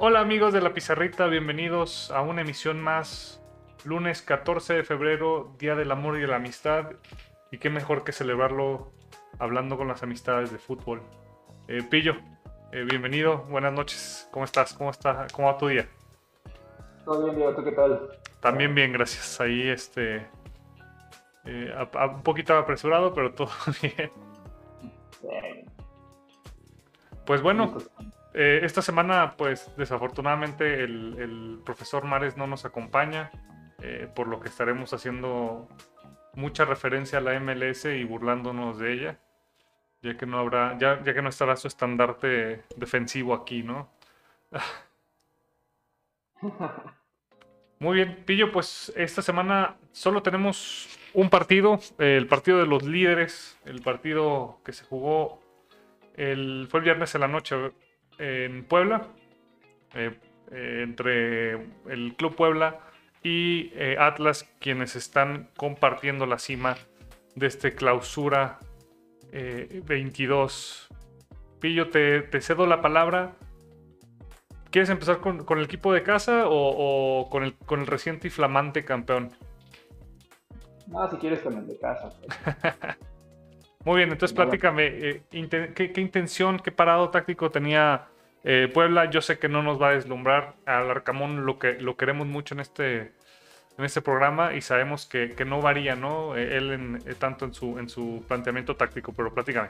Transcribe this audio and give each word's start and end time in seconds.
Hola 0.00 0.20
amigos 0.20 0.52
de 0.52 0.60
la 0.60 0.74
pizarrita, 0.74 1.26
bienvenidos 1.26 2.12
a 2.12 2.22
una 2.22 2.42
emisión 2.42 2.80
más. 2.80 3.42
Lunes 3.84 4.22
14 4.22 4.74
de 4.74 4.84
febrero, 4.84 5.56
Día 5.58 5.74
del 5.74 5.90
Amor 5.90 6.16
y 6.16 6.20
de 6.20 6.28
la 6.28 6.36
Amistad. 6.36 6.92
Y 7.50 7.58
qué 7.58 7.68
mejor 7.68 8.04
que 8.04 8.12
celebrarlo 8.12 8.92
hablando 9.40 9.76
con 9.76 9.88
las 9.88 10.04
amistades 10.04 10.52
de 10.52 10.58
fútbol. 10.58 11.02
Eh, 11.66 11.82
Pillo, 11.82 12.14
eh, 12.70 12.84
bienvenido, 12.88 13.38
buenas 13.50 13.72
noches. 13.72 14.28
¿Cómo 14.30 14.44
estás? 14.44 14.72
¿Cómo 14.72 14.90
está? 14.90 15.26
¿Cómo 15.32 15.48
va 15.48 15.58
tu 15.58 15.66
día? 15.66 15.88
Todo 17.04 17.24
bien, 17.24 17.36
Diego, 17.36 17.54
¿tú 17.56 17.64
qué 17.64 17.72
tal? 17.72 18.08
También 18.40 18.76
bien, 18.76 18.92
gracias. 18.92 19.40
Ahí 19.40 19.68
este 19.68 20.28
eh, 21.48 21.72
a- 21.74 21.88
a- 21.98 22.06
un 22.08 22.22
poquito 22.22 22.56
apresurado, 22.56 23.12
pero 23.14 23.32
todo 23.32 23.50
bien. 23.82 24.10
Pues 27.24 27.42
bueno. 27.42 27.78
Eh, 28.34 28.60
esta 28.62 28.82
semana, 28.82 29.34
pues 29.36 29.72
desafortunadamente 29.76 30.84
el, 30.84 31.16
el 31.18 31.60
profesor 31.64 32.04
Mares 32.04 32.36
no 32.36 32.46
nos 32.46 32.64
acompaña, 32.64 33.30
eh, 33.82 34.06
por 34.14 34.28
lo 34.28 34.38
que 34.38 34.48
estaremos 34.48 34.92
haciendo 34.92 35.66
mucha 36.34 36.64
referencia 36.64 37.18
a 37.18 37.20
la 37.22 37.40
MLS 37.40 37.86
y 37.86 38.04
burlándonos 38.04 38.78
de 38.78 38.92
ella, 38.92 39.18
ya 40.02 40.16
que 40.16 40.26
no 40.26 40.38
habrá, 40.38 40.78
ya, 40.78 41.02
ya 41.02 41.14
que 41.14 41.22
no 41.22 41.30
estará 41.30 41.56
su 41.56 41.66
estandarte 41.66 42.62
defensivo 42.76 43.34
aquí, 43.34 43.62
¿no? 43.64 43.90
Muy 47.80 47.96
bien, 47.96 48.22
Pillo, 48.24 48.52
pues 48.52 48.92
esta 48.94 49.22
semana 49.22 49.76
solo 49.90 50.22
tenemos 50.22 50.88
un 51.18 51.30
partido, 51.30 51.80
eh, 51.98 52.16
el 52.16 52.28
partido 52.28 52.58
de 52.58 52.66
los 52.66 52.84
líderes, 52.84 53.58
el 53.64 53.82
partido 53.82 54.60
que 54.64 54.72
se 54.72 54.84
jugó 54.84 55.40
el, 56.14 56.68
fue 56.70 56.78
el 56.78 56.84
viernes 56.84 57.12
en 57.16 57.22
la 57.22 57.26
noche 57.26 57.56
en 58.18 58.62
Puebla, 58.62 59.08
eh, 59.94 60.16
eh, 60.52 60.80
entre 60.84 61.54
el 61.88 62.14
Club 62.16 62.36
Puebla 62.36 62.78
y 63.24 63.72
eh, 63.74 63.96
Atlas, 63.98 64.48
quienes 64.60 64.94
están 64.94 65.50
compartiendo 65.56 66.24
la 66.24 66.38
cima 66.38 66.76
de 67.34 67.48
este 67.48 67.74
clausura 67.74 68.60
eh, 69.32 69.82
22. 69.86 70.86
Pillo, 71.58 71.88
te, 71.90 72.40
cedo 72.40 72.64
la 72.68 72.80
palabra. 72.80 73.32
¿Quieres 74.70 74.88
empezar 74.88 75.18
con, 75.18 75.44
el 75.58 75.64
equipo 75.64 75.92
de 75.92 76.04
casa 76.04 76.46
o, 76.46 77.22
o 77.22 77.28
con, 77.28 77.42
el, 77.42 77.54
con 77.54 77.80
el 77.80 77.88
reciente 77.88 78.28
y 78.28 78.30
flamante 78.30 78.84
campeón? 78.84 79.32
No, 80.88 81.10
si 81.10 81.16
quieres 81.16 81.40
con 81.40 81.54
el 81.54 81.66
de 81.66 81.78
casa. 81.78 82.12
pues. 82.20 82.96
Muy 83.84 83.96
bien, 83.98 84.10
entonces 84.10 84.34
platícame, 84.36 84.86
eh, 84.86 85.22
inten- 85.32 85.72
¿qué, 85.74 85.92
qué 85.92 86.00
intención, 86.00 86.58
qué 86.58 86.72
parado 86.72 87.10
táctico 87.10 87.50
tenía 87.50 88.06
eh, 88.44 88.68
Puebla? 88.72 89.08
Yo 89.10 89.20
sé 89.22 89.38
que 89.38 89.48
no 89.48 89.62
nos 89.62 89.80
va 89.80 89.90
a 89.90 89.92
deslumbrar, 89.92 90.54
al 90.66 90.90
Arcamón 90.90 91.46
lo, 91.46 91.58
que, 91.58 91.74
lo 91.74 91.96
queremos 91.96 92.26
mucho 92.26 92.54
en 92.54 92.60
este, 92.60 93.12
en 93.78 93.84
este 93.84 94.02
programa 94.02 94.54
y 94.54 94.60
sabemos 94.62 95.06
que, 95.06 95.32
que 95.34 95.44
no 95.44 95.62
varía, 95.62 95.94
¿no? 95.94 96.36
Eh, 96.36 96.56
él 96.56 96.72
en- 96.72 97.02
eh, 97.06 97.14
tanto 97.18 97.44
en 97.44 97.54
su, 97.54 97.78
en 97.78 97.88
su 97.88 98.24
planteamiento 98.26 98.74
táctico, 98.76 99.12
pero 99.12 99.32
platícame. 99.32 99.68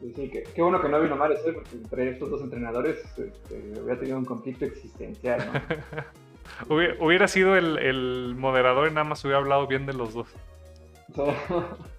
Sí, 0.00 0.12
sí, 0.16 0.30
qué, 0.30 0.44
qué 0.54 0.62
bueno 0.62 0.80
que 0.80 0.88
no 0.88 1.00
vino 1.00 1.16
Mares, 1.16 1.40
¿eh? 1.46 1.52
porque 1.52 1.70
entre 1.76 2.10
estos 2.10 2.30
dos 2.30 2.40
entrenadores 2.42 2.96
este, 3.04 3.32
hubiera 3.80 3.98
tenido 3.98 4.18
un 4.18 4.24
conflicto 4.24 4.64
existencial, 4.64 5.44
¿no? 5.52 5.60
Hubiera, 6.68 7.28
sido 7.28 7.56
el, 7.56 7.78
el 7.78 8.34
moderador 8.36 8.88
y 8.88 8.92
nada 8.92 9.04
más 9.04 9.24
hubiera 9.24 9.38
hablado 9.38 9.66
bien 9.66 9.86
de 9.86 9.94
los 9.94 10.14
dos. 10.14 10.28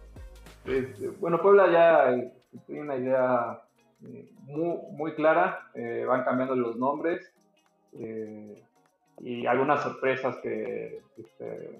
Este, 0.65 1.09
bueno, 1.19 1.41
Puebla 1.41 1.69
ya 1.69 2.13
eh, 2.13 2.31
tiene 2.65 2.83
una 2.83 2.95
idea 2.95 3.61
eh, 4.05 4.29
muy, 4.43 4.77
muy 4.91 5.13
clara, 5.13 5.69
eh, 5.73 6.05
van 6.07 6.23
cambiando 6.23 6.55
los 6.55 6.75
nombres 6.75 7.31
eh, 7.93 8.61
y 9.19 9.45
algunas 9.45 9.83
sorpresas 9.83 10.37
que, 10.37 11.01
este, 11.17 11.79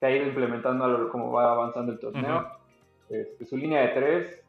que 0.00 0.06
ha 0.06 0.10
ido 0.10 0.26
implementando 0.26 0.84
a 0.84 0.88
lo 0.88 1.08
como 1.10 1.32
va 1.32 1.52
avanzando 1.52 1.92
el 1.92 1.98
torneo. 1.98 2.48
Este, 3.08 3.46
su 3.46 3.56
línea 3.56 3.82
de 3.82 3.88
tres, 3.88 4.42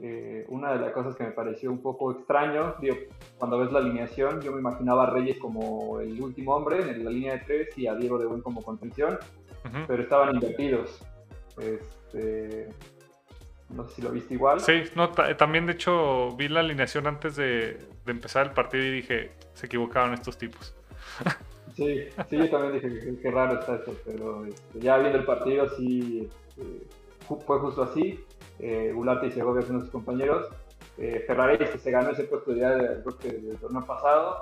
eh, 0.00 0.44
una 0.48 0.72
de 0.72 0.78
las 0.80 0.92
cosas 0.92 1.16
que 1.16 1.24
me 1.24 1.30
pareció 1.32 1.70
un 1.72 1.82
poco 1.82 2.12
extraño, 2.12 2.74
digo, 2.80 2.96
cuando 3.38 3.58
ves 3.58 3.72
la 3.72 3.80
alineación, 3.80 4.40
yo 4.40 4.52
me 4.52 4.60
imaginaba 4.60 5.04
a 5.04 5.10
Reyes 5.10 5.38
como 5.38 6.00
el 6.00 6.20
último 6.20 6.54
hombre 6.54 6.80
en 6.90 7.04
la 7.04 7.10
línea 7.10 7.32
de 7.34 7.38
tres 7.40 7.76
y 7.78 7.86
a 7.86 7.94
Diego 7.94 8.18
de 8.18 8.26
Buen 8.26 8.40
como 8.42 8.62
contención 8.62 9.18
Ujú. 9.64 9.78
pero 9.88 10.02
estaban 10.02 10.34
invertidos. 10.34 11.00
Este, 11.60 12.68
no 13.70 13.84
sé 13.88 13.96
si 13.96 14.02
lo 14.02 14.10
viste 14.10 14.34
igual. 14.34 14.60
Sí, 14.60 14.84
no, 14.94 15.10
ta- 15.10 15.36
también 15.36 15.66
de 15.66 15.72
hecho 15.72 16.30
vi 16.36 16.48
la 16.48 16.60
alineación 16.60 17.06
antes 17.06 17.36
de, 17.36 17.74
de 18.06 18.12
empezar 18.12 18.46
el 18.46 18.52
partido 18.52 18.84
y 18.84 18.92
dije, 18.92 19.32
se 19.54 19.66
equivocaron 19.66 20.14
estos 20.14 20.38
tipos. 20.38 20.74
sí, 21.76 22.04
sí, 22.30 22.36
yo 22.38 22.48
también 22.48 22.74
dije 22.74 22.88
que 22.88 23.20
qué 23.20 23.30
raro 23.30 23.58
está 23.60 23.76
eso, 23.76 23.94
pero 24.06 24.46
este, 24.46 24.80
ya 24.80 24.96
viendo 24.98 25.18
el 25.18 25.24
partido 25.24 25.68
sí 25.76 26.28
este, 26.56 26.86
fue 27.44 27.58
justo 27.58 27.82
así. 27.82 28.24
Eh, 28.58 28.92
Gularte 28.94 29.26
y 29.28 29.30
Segovia 29.32 29.62
son 29.66 29.80
sus 29.80 29.90
compañeros. 29.90 30.48
Eh, 30.96 31.22
Ferraris 31.26 31.58
que 31.70 31.78
se 31.78 31.90
ganó 31.90 32.10
ese 32.10 32.24
puesto 32.24 32.52
ya 32.54 32.74
de- 32.76 33.02
creo 33.02 33.18
que 33.18 33.28
del 33.32 33.58
torneo 33.58 33.86
pasado. 33.86 34.38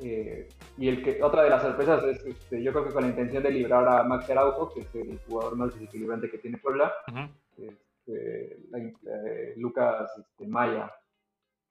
Eh, 0.00 0.48
y 0.76 0.88
el 0.88 1.02
que, 1.02 1.20
otra 1.22 1.42
de 1.42 1.50
las 1.50 1.62
sorpresas 1.62 2.04
es, 2.04 2.24
este, 2.24 2.62
yo 2.62 2.70
creo 2.72 2.84
que 2.86 2.92
con 2.92 3.02
la 3.02 3.08
intención 3.08 3.42
de 3.42 3.50
librar 3.50 3.86
a 3.88 4.04
Max 4.04 4.30
Araujo, 4.30 4.72
que 4.72 4.82
es 4.82 4.94
el 4.94 5.18
jugador 5.26 5.56
más 5.56 5.74
desequilibrante 5.74 6.30
que 6.30 6.38
tiene 6.38 6.58
Puebla, 6.58 6.92
Ujú. 7.08 7.28
este, 7.56 8.58
la- 8.70 8.78
eh, 8.78 9.54
Lucas 9.56 10.08
este, 10.18 10.46
Maya, 10.46 10.92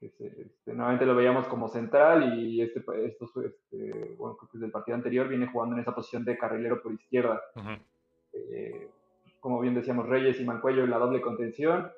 este, 0.01 0.51
nuevamente 0.65 1.05
lo 1.05 1.15
veíamos 1.15 1.47
como 1.47 1.69
central 1.69 2.37
y 2.37 2.61
este, 2.61 2.83
estos, 3.05 3.31
este, 3.37 4.13
bueno, 4.17 4.35
creo 4.35 4.49
que 4.51 4.57
desde 4.57 4.65
el 4.67 4.71
partido 4.73 4.95
anterior 4.95 5.27
viene 5.29 5.47
jugando 5.47 5.75
en 5.75 5.81
esa 5.81 5.95
posición 5.95 6.25
de 6.25 6.37
carrilero 6.37 6.81
por 6.81 6.91
izquierda. 6.91 7.41
Ujú. 7.55 7.69
Eh, 8.33 8.89
como 9.39 9.59
bien 9.59 9.75
decíamos, 9.75 10.07
Reyes 10.07 10.39
y 10.39 10.45
Mancuello 10.45 10.83
en 10.83 10.89
la 10.89 10.97
doble 10.97 11.21
contención 11.21 11.91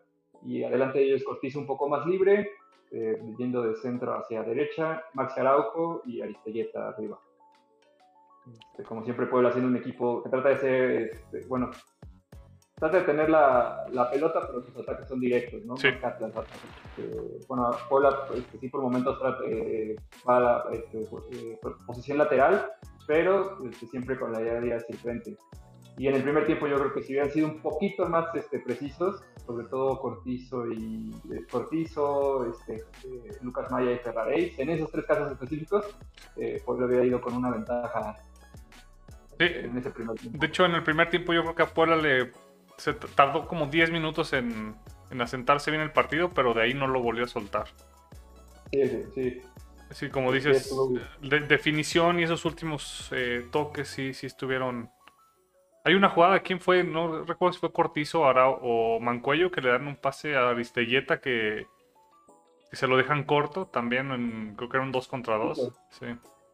y 0.43 0.63
adelante 0.63 0.99
de 0.99 1.05
ellos 1.05 1.23
Cortizo 1.23 1.59
un 1.59 1.67
poco 1.67 1.87
más 1.89 2.05
libre, 2.05 2.51
eh, 2.91 3.21
yendo 3.37 3.61
de 3.63 3.75
centro 3.75 4.17
hacia 4.17 4.43
derecha, 4.43 5.03
Max 5.13 5.37
Araujo 5.37 6.01
y 6.05 6.21
Aristelleta 6.21 6.89
arriba. 6.89 7.19
Este, 8.47 8.83
como 8.83 9.03
siempre, 9.03 9.27
Puebla 9.27 9.51
siendo 9.51 9.69
un 9.69 9.77
equipo 9.77 10.23
que 10.23 10.29
trata 10.29 10.49
de 10.49 10.57
ser, 10.57 10.91
este, 11.13 11.45
bueno, 11.47 11.69
trata 12.75 12.99
de 12.99 13.03
tener 13.03 13.29
la, 13.29 13.85
la 13.91 14.09
pelota, 14.09 14.41
pero 14.47 14.63
sus 14.63 14.75
ataques 14.77 15.07
son 15.07 15.19
directos, 15.19 15.63
¿no? 15.65 15.77
Sí. 15.77 15.89
Atlas. 16.01 16.33
Este, 16.97 17.45
bueno, 17.47 17.69
Puebla, 17.89 18.27
este, 18.33 18.57
sí, 18.57 18.69
por 18.69 18.81
momentos 18.81 19.19
trata, 19.19 19.43
eh, 19.45 19.95
va 20.27 20.37
a 20.37 20.39
la 20.39 20.65
este, 20.71 21.01
eh, 21.01 21.59
posición 21.85 22.17
lateral, 22.17 22.71
pero 23.05 23.63
este, 23.65 23.85
siempre 23.87 24.17
con 24.17 24.31
la 24.31 24.41
idea 24.41 24.59
de 24.59 24.67
ir 24.67 24.73
hacia 24.73 24.93
el 24.93 24.99
frente. 24.99 25.37
Y 25.99 26.07
en 26.07 26.15
el 26.15 26.23
primer 26.23 26.45
tiempo 26.45 26.65
yo 26.65 26.79
creo 26.79 26.93
que 26.93 27.03
si 27.03 27.11
hubieran 27.11 27.29
sido 27.29 27.47
un 27.47 27.61
poquito 27.61 28.07
más 28.07 28.33
este, 28.33 28.59
precisos, 28.59 29.21
sobre 29.45 29.67
todo 29.67 29.99
Cortizo 29.99 30.65
y 30.71 31.13
eh, 31.29 31.45
Cortizo, 31.51 32.45
este, 32.49 32.75
eh, 32.77 33.37
Lucas 33.41 33.69
Maya 33.69 33.91
y 33.91 33.97
Ferraréis, 33.97 34.57
en 34.57 34.69
esos 34.69 34.89
tres 34.93 35.05
casos 35.05 35.29
específicos, 35.29 35.85
eh, 36.37 36.61
Puebla 36.65 36.85
hubiera 36.85 37.03
ido 37.05 37.19
con 37.19 37.35
una 37.35 37.51
ventaja 37.51 38.15
Sí, 39.37 39.45
en 39.45 39.77
ese 39.77 39.89
primer 39.89 40.15
tiempo. 40.17 40.37
De 40.39 40.47
hecho, 40.47 40.65
en 40.65 40.75
el 40.75 40.83
primer 40.83 41.09
tiempo 41.09 41.33
yo 41.33 41.41
creo 41.43 41.55
que 41.55 41.63
a 41.63 41.67
Puebla 41.73 41.97
le 41.97 42.31
se 42.77 42.93
tardó 42.93 43.45
como 43.45 43.67
10 43.67 43.91
minutos 43.91 44.31
en, 44.31 44.75
en 45.11 45.21
asentarse 45.21 45.69
bien 45.69 45.83
el 45.83 45.91
partido, 45.91 46.29
pero 46.29 46.53
de 46.53 46.61
ahí 46.61 46.73
no 46.73 46.87
lo 46.87 47.01
volvió 47.01 47.25
a 47.25 47.27
soltar. 47.27 47.65
Sí, 48.71 48.87
sí, 48.87 49.03
sí. 49.13 49.41
Sí, 49.91 50.09
como 50.09 50.31
dices, 50.31 50.73
de- 51.21 51.39
definición 51.41 52.19
y 52.19 52.23
esos 52.23 52.45
últimos 52.45 53.09
eh, 53.11 53.47
toques 53.51 53.87
sí, 53.89 54.13
sí 54.13 54.27
estuvieron. 54.27 54.89
Hay 55.85 55.93
una 55.95 56.09
jugada, 56.09 56.39
¿quién 56.41 56.59
fue? 56.59 56.83
No 56.83 57.23
recuerdo 57.23 57.53
si 57.53 57.59
fue 57.59 57.71
Cortizo 57.71 58.25
Arau 58.27 58.59
o 58.61 58.99
Mancuello 58.99 59.49
que 59.49 59.61
le 59.61 59.69
dan 59.71 59.87
un 59.87 59.95
pase 59.95 60.35
a 60.35 60.49
Aristelleta 60.49 61.19
que, 61.21 61.67
que 62.69 62.75
se 62.75 62.87
lo 62.87 62.97
dejan 62.97 63.23
corto 63.23 63.65
también, 63.67 64.11
en- 64.11 64.55
creo 64.55 64.69
que 64.69 64.77
eran 64.77 64.91
dos 64.91 65.07
contra 65.07 65.37
dos. 65.37 65.71
Sí. 65.91 66.05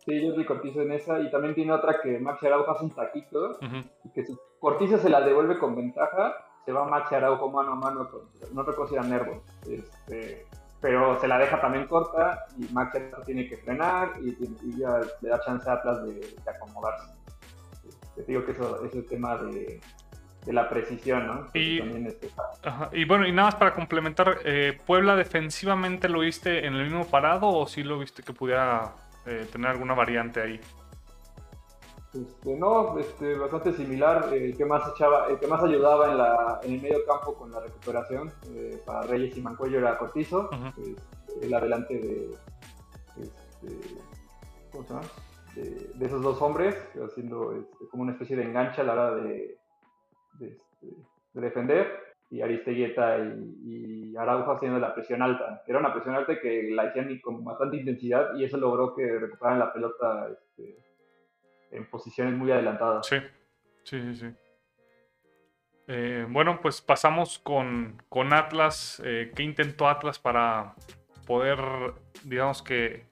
Sí, 0.05 0.23
yo 0.23 0.35
vi 0.35 0.45
Cortizo 0.45 0.81
en 0.83 0.91
esa 0.91 1.19
y 1.19 1.31
también 1.31 1.55
tiene 1.55 1.71
otra 1.73 1.99
que 2.01 2.19
Max 2.19 2.43
Araujo 2.43 2.69
hace 2.71 2.83
un 2.85 2.91
taquito 2.91 3.57
y 4.03 4.09
que 4.11 4.23
si 4.23 4.37
Cortizo 4.59 4.99
se 4.99 5.09
la 5.09 5.21
devuelve 5.21 5.57
con 5.57 5.75
ventaja, 5.75 6.35
se 6.63 6.71
va 6.71 6.85
Max 6.85 7.11
Araujo 7.11 7.49
mano 7.49 7.71
a 7.71 7.75
mano 7.75 8.09
con, 8.11 8.21
no 8.53 8.61
recuerdo 8.61 8.87
si 8.89 8.93
era 8.95 9.03
Nervo, 9.03 9.41
este, 9.67 10.45
pero 10.79 11.19
se 11.19 11.27
la 11.27 11.39
deja 11.39 11.59
también 11.59 11.87
corta 11.87 12.45
y 12.59 12.71
Max 12.71 12.95
Araujo 12.95 13.23
tiene 13.23 13.49
que 13.49 13.57
frenar 13.57 14.11
y, 14.21 14.29
y- 14.29 14.57
y 14.65 14.77
ya 14.79 14.99
le 15.21 15.29
da 15.29 15.39
chance 15.41 15.67
a 15.67 15.73
Atlas 15.73 16.03
de, 16.05 16.13
de 16.13 16.51
acomodarse. 16.55 17.11
Te 18.15 18.23
digo 18.23 18.45
que 18.45 18.51
eso 18.53 18.83
es 18.85 18.93
el 18.95 19.05
tema 19.07 19.37
de, 19.37 19.79
de 20.45 20.53
la 20.53 20.69
precisión, 20.69 21.27
¿no? 21.27 21.47
Y- 21.53 21.79
también 21.79 22.07
este, 22.07 22.29
Ajá, 22.63 22.89
Y 22.93 23.05
bueno, 23.05 23.27
y 23.27 23.31
nada 23.31 23.49
más 23.49 23.55
para 23.55 23.73
complementar, 23.73 24.39
eh, 24.45 24.77
¿Puebla 24.85 25.15
defensivamente 25.15 26.07
lo 26.09 26.19
viste 26.19 26.65
en 26.65 26.75
el 26.75 26.85
mismo 26.85 27.05
parado 27.05 27.47
o 27.47 27.67
sí 27.67 27.83
lo 27.83 27.99
viste 27.99 28.23
que 28.23 28.33
pudiera 28.33 28.93
eh, 29.25 29.47
tener 29.51 29.71
alguna 29.71 29.93
variante 29.93 30.41
ahí? 30.41 30.59
Este, 32.13 32.55
no, 32.55 32.97
este, 32.97 33.35
bastante 33.37 33.73
similar. 33.73 34.33
El 34.33 34.55
que 34.55 34.63
más 34.65 34.87
echaba, 34.95 35.27
el 35.27 35.37
que 35.37 35.47
más 35.47 35.61
ayudaba 35.61 36.11
en, 36.11 36.17
la, 36.17 36.59
en 36.63 36.73
el 36.75 36.81
medio 36.81 37.05
campo 37.05 37.33
con 37.35 37.51
la 37.51 37.59
recuperación 37.59 38.31
eh, 38.51 38.81
para 38.85 39.01
Reyes 39.01 39.35
y 39.37 39.41
Mancuello 39.41 39.79
era 39.79 39.97
Cortizo, 39.97 40.49
el 41.41 41.53
adelante 41.53 41.93
de, 41.99 42.29
este, 43.21 43.95
¿cómo 44.71 44.83
se 44.85 44.93
llama? 44.93 45.01
De, 45.55 46.05
esos 46.05 46.21
dos 46.21 46.41
hombres, 46.41 46.75
haciendo 46.95 47.53
este, 47.53 47.87
como 47.89 48.03
una 48.03 48.13
especie 48.13 48.35
de 48.35 48.43
enganche 48.43 48.81
a 48.81 48.83
la 48.83 48.93
hora 48.93 49.15
de, 49.15 49.57
de, 50.33 50.57
defender, 51.33 52.15
y 52.29 52.41
Aristeguieta 52.41 53.19
y, 53.19 54.11
y, 54.11 54.17
Araujo 54.17 54.51
haciendo 54.51 54.79
la 54.79 54.93
presión 54.93 55.21
alta. 55.21 55.63
Era 55.67 55.79
una 55.79 55.93
presión 55.93 56.15
alta 56.15 56.39
que 56.39 56.69
la 56.71 56.83
hacían 56.83 57.19
con 57.19 57.43
bastante 57.43 57.77
intensidad 57.77 58.35
y 58.35 58.43
eso 58.43 58.57
logró 58.57 58.95
que 58.95 59.19
recuperaran 59.19 59.59
la 59.59 59.73
pelota 59.73 60.29
en 61.71 61.89
posiciones 61.89 62.33
muy 62.33 62.51
adelantadas. 62.51 63.05
Sí, 63.07 63.17
sí, 63.83 64.01
sí. 64.01 64.15
sí. 64.15 64.35
Eh, 65.87 66.25
bueno, 66.29 66.59
pues 66.61 66.81
pasamos 66.81 67.37
con, 67.39 68.01
con 68.09 68.33
Atlas. 68.33 69.01
Eh, 69.05 69.31
¿Qué 69.35 69.43
intentó 69.43 69.87
Atlas 69.87 70.17
para 70.17 70.73
poder, 71.27 71.59
digamos 72.23 72.61
que, 72.63 73.05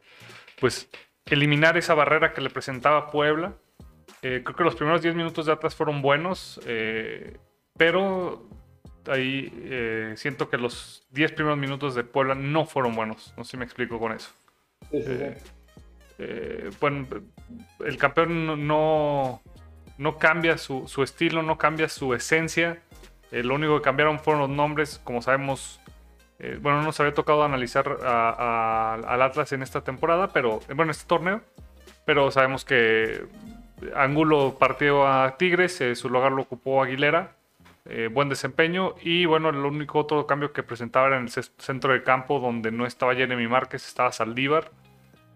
pues, 0.60 0.90
eliminar 1.26 1.78
esa 1.78 1.94
barrera 1.94 2.34
que 2.34 2.42
le 2.42 2.50
presentaba 2.50 3.12
Puebla? 3.12 3.54
Eh, 4.22 4.42
creo 4.44 4.56
que 4.56 4.64
los 4.64 4.76
primeros 4.76 5.02
10 5.02 5.16
minutos 5.16 5.46
de 5.46 5.52
Atlas 5.52 5.76
fueron 5.76 6.02
buenos, 6.02 6.62
pero 7.78 8.48
ahí 9.08 10.14
siento 10.16 10.50
que 10.50 10.58
los 10.58 11.06
10 11.12 11.34
primeros 11.34 11.58
minutos 11.58 11.96
de 11.96 12.04
Puebla 12.04 12.36
no 12.36 12.66
fueron 12.66 12.96
buenos. 12.96 13.34
No 13.38 13.44
sé 13.44 13.52
si 13.52 13.58
me 13.58 13.66
explico 13.66 14.00
con 14.00 14.12
eso. 14.12 14.32
Sí, 14.92 15.02
sí, 15.02 15.18
sí. 15.18 16.26
bueno, 16.80 17.08
el 17.86 17.98
campeón 17.98 18.68
no, 18.68 19.42
no 19.98 20.18
cambia 20.18 20.58
su, 20.58 21.04
estilo, 21.04 21.44
no 21.44 21.58
cambia 21.58 21.90
su 21.90 22.14
esencia. 22.14 22.80
Eh, 23.32 23.44
lo 23.44 23.56
único 23.56 23.78
que 23.78 23.84
cambiaron 23.84 24.20
fueron 24.20 24.42
los 24.42 24.50
nombres. 24.50 25.00
Como 25.04 25.22
sabemos, 25.22 25.80
eh, 26.44 26.60
bueno, 26.62 26.80
no 26.80 26.84
nos 26.88 27.00
había 27.00 27.14
tocado 27.14 27.44
analizar 27.44 27.88
al 27.88 29.22
Atlas 29.22 29.54
en 29.54 29.64
esta 29.64 29.82
temporada, 29.82 30.28
pero 30.28 30.60
bueno, 30.68 30.84
en 30.84 30.90
este 30.90 31.08
torneo. 31.08 31.42
Pero 32.06 32.32
sabemos 32.32 32.66
que 32.66 33.26
Angulo 33.96 34.58
partió 34.60 35.08
a 35.08 35.38
Tigres, 35.38 35.80
eh, 35.80 35.96
su 35.96 36.10
lugar 36.10 36.34
lo 36.34 36.42
ocupó 36.42 36.84
Aguilera. 36.84 37.38
buen 38.12 38.28
desempeño. 38.28 38.96
Y 39.02 39.26
bueno, 39.26 39.50
el 39.50 39.58
único 39.58 40.00
otro 40.00 40.28
cambio 40.28 40.52
que 40.52 40.64
presentaba 40.64 41.08
era 41.08 41.18
en 41.18 41.24
el 41.24 41.30
centro 41.30 41.94
del 41.94 42.04
campo, 42.04 42.40
donde 42.40 42.72
no 42.72 42.86
estaba 42.86 43.16
Jeremy 43.16 43.48
Márquez, 43.48 43.88
estaba 43.88 44.12
Saldívar. 44.12 44.72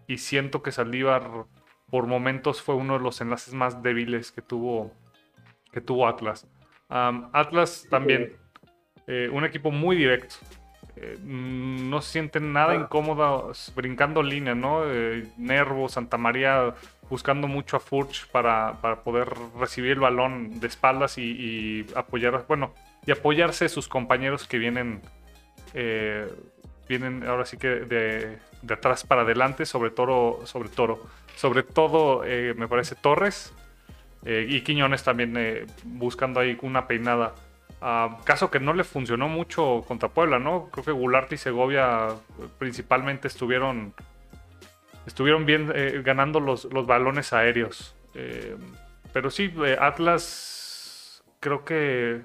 Y 0.07 0.17
siento 0.17 0.61
que 0.61 0.71
Saldívar 0.71 1.45
por 1.89 2.05
momentos 2.05 2.61
fue 2.61 2.75
uno 2.75 2.97
de 2.97 3.03
los 3.03 3.21
enlaces 3.21 3.53
más 3.53 3.81
débiles 3.81 4.31
que 4.31 4.41
tuvo, 4.41 4.91
que 5.71 5.79
tuvo 5.81 6.07
Atlas. 6.07 6.47
Atlas 6.89 7.87
también, 7.89 8.35
eh, 9.07 9.29
un 9.31 9.45
equipo 9.45 9.71
muy 9.71 9.95
directo. 9.95 10.35
Eh, 10.99 11.17
no 11.21 12.01
se 12.01 12.13
sienten 12.13 12.53
nada 12.53 12.75
incómodo 12.75 13.51
brincando 13.75 14.23
línea, 14.23 14.55
¿no? 14.55 14.81
Eh, 14.85 15.27
Nervo, 15.37 15.89
Santa 15.89 16.17
María 16.17 16.73
buscando 17.09 17.47
mucho 17.47 17.77
a 17.77 17.79
Furch 17.79 18.27
para, 18.27 18.73
poder 19.03 19.29
recibir 19.57 19.91
el 19.91 19.99
balón 19.99 20.59
de 20.59 20.67
espaldas 20.67 21.17
y, 21.17 21.85
apoyar, 21.95 22.45
bueno, 22.47 22.73
y 23.05 23.11
apoyarse 23.11 23.69
sus 23.69 23.87
compañeros 23.87 24.47
que 24.47 24.57
vienen, 24.57 25.01
vienen 26.89 27.25
ahora 27.25 27.45
sí 27.45 27.57
que 27.57 27.67
de, 27.67 28.39
de 28.61 28.73
atrás 28.73 29.03
para 29.03 29.21
adelante, 29.21 29.65
sobre 29.65 29.91
Toro, 29.91 30.41
sobre 30.45 30.69
Toro. 30.69 31.07
Sobre 31.35 31.63
todo, 31.63 32.23
eh, 32.25 32.53
me 32.55 32.67
parece 32.67 32.95
Torres 32.95 33.53
eh, 34.25 34.45
y 34.49 34.61
Quiñones 34.61 35.03
también 35.03 35.35
eh, 35.37 35.65
buscando 35.83 36.39
ahí 36.39 36.57
una 36.61 36.87
peinada. 36.87 37.35
Ah, 37.81 38.17
caso 38.23 38.49
que 38.49 38.59
no 38.59 38.73
le 38.73 38.83
funcionó 38.83 39.29
mucho 39.29 39.83
contra 39.87 40.09
Puebla, 40.09 40.39
¿no? 40.39 40.69
Creo 40.71 40.85
que 40.85 40.91
Goulart 40.91 41.31
y 41.33 41.37
Segovia 41.37 42.09
principalmente 42.57 43.27
estuvieron, 43.27 43.93
estuvieron 45.05 45.45
bien 45.45 45.71
ganando 46.03 46.39
los, 46.39 46.65
los, 46.65 46.87
balones 46.87 47.33
aéreos. 47.33 47.95
pero 49.13 49.29
sí, 49.29 49.53
Atlas 49.79 51.23
creo 51.39 51.63
que 51.65 52.21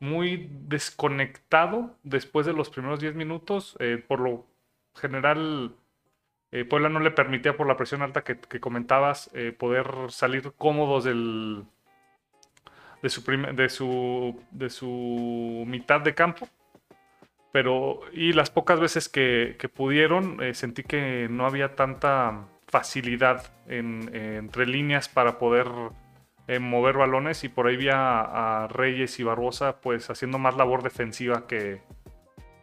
muy 0.00 0.48
desconectado 0.50 1.94
después 2.02 2.46
de 2.46 2.54
los 2.54 2.70
primeros 2.70 3.00
10 3.00 3.14
minutos. 3.14 3.76
por 4.08 4.20
lo 4.20 4.46
general, 4.94 5.74
eh, 6.50 6.64
Puebla 6.64 6.88
no 6.88 7.00
le 7.00 7.10
permitía 7.10 7.56
por 7.56 7.66
la 7.66 7.76
presión 7.76 8.02
alta 8.02 8.22
que, 8.22 8.60
comentabas 8.60 9.30
eh, 9.34 9.52
poder 9.52 9.86
salir 10.10 10.52
cómodos 10.56 11.04
del, 11.04 11.64
de, 13.02 13.08
su 13.08 13.22
de, 13.54 13.68
su, 13.68 14.40
de 14.50 14.70
su 14.70 15.64
mitad 15.66 16.00
de 16.00 16.14
campo. 16.14 16.48
Pero, 17.52 18.00
y 18.12 18.32
las 18.32 18.50
pocas 18.50 18.80
veces 18.80 19.08
que, 19.08 19.56
pudieron, 19.74 20.42
eh, 20.42 20.54
sentí 20.54 20.82
que 20.84 21.28
no 21.30 21.46
había 21.46 21.74
tanta 21.74 22.46
facilidad 22.66 23.52
entre 23.66 24.66
líneas 24.66 25.08
para 25.10 25.38
poder 25.38 25.66
mover 26.60 26.96
balones 26.96 27.44
y 27.44 27.48
por 27.48 27.66
ahí 27.66 27.76
vi 27.76 27.88
a, 27.92 28.66
Reyes 28.70 29.18
y 29.20 29.22
Barbosa 29.22 29.80
pues 29.80 30.10
haciendo 30.10 30.38
más 30.38 30.56
labor 30.56 30.82
defensiva 30.82 31.46
que, 31.46 31.82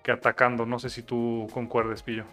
que 0.03 0.11
atacando. 0.11 0.65
No 0.65 0.79
sé 0.79 0.89
si 0.89 1.03
tú 1.03 1.47
concuerdes, 1.53 2.01
Pillo. 2.03 2.25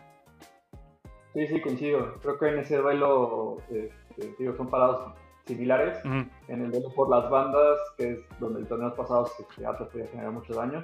Sí, 1.34 1.46
sí, 1.46 1.60
coincido. 1.60 2.14
Creo 2.22 2.38
que 2.38 2.48
en 2.48 2.58
ese 2.60 2.78
duelo 2.78 3.58
este, 3.70 4.56
son 4.56 4.70
parados 4.70 5.14
similares. 5.46 5.98
En 6.04 6.30
el 6.48 6.70
duelo 6.70 6.90
por 6.94 7.08
las 7.08 7.30
bandas, 7.30 7.78
que 7.96 8.12
es 8.12 8.18
donde 8.40 8.60
el 8.60 8.66
torneo 8.66 8.94
pasado 8.94 9.30
este, 9.38 9.66
Atlas 9.66 9.88
podía 9.90 10.06
generar 10.08 10.32
mucho 10.32 10.54
daño, 10.54 10.82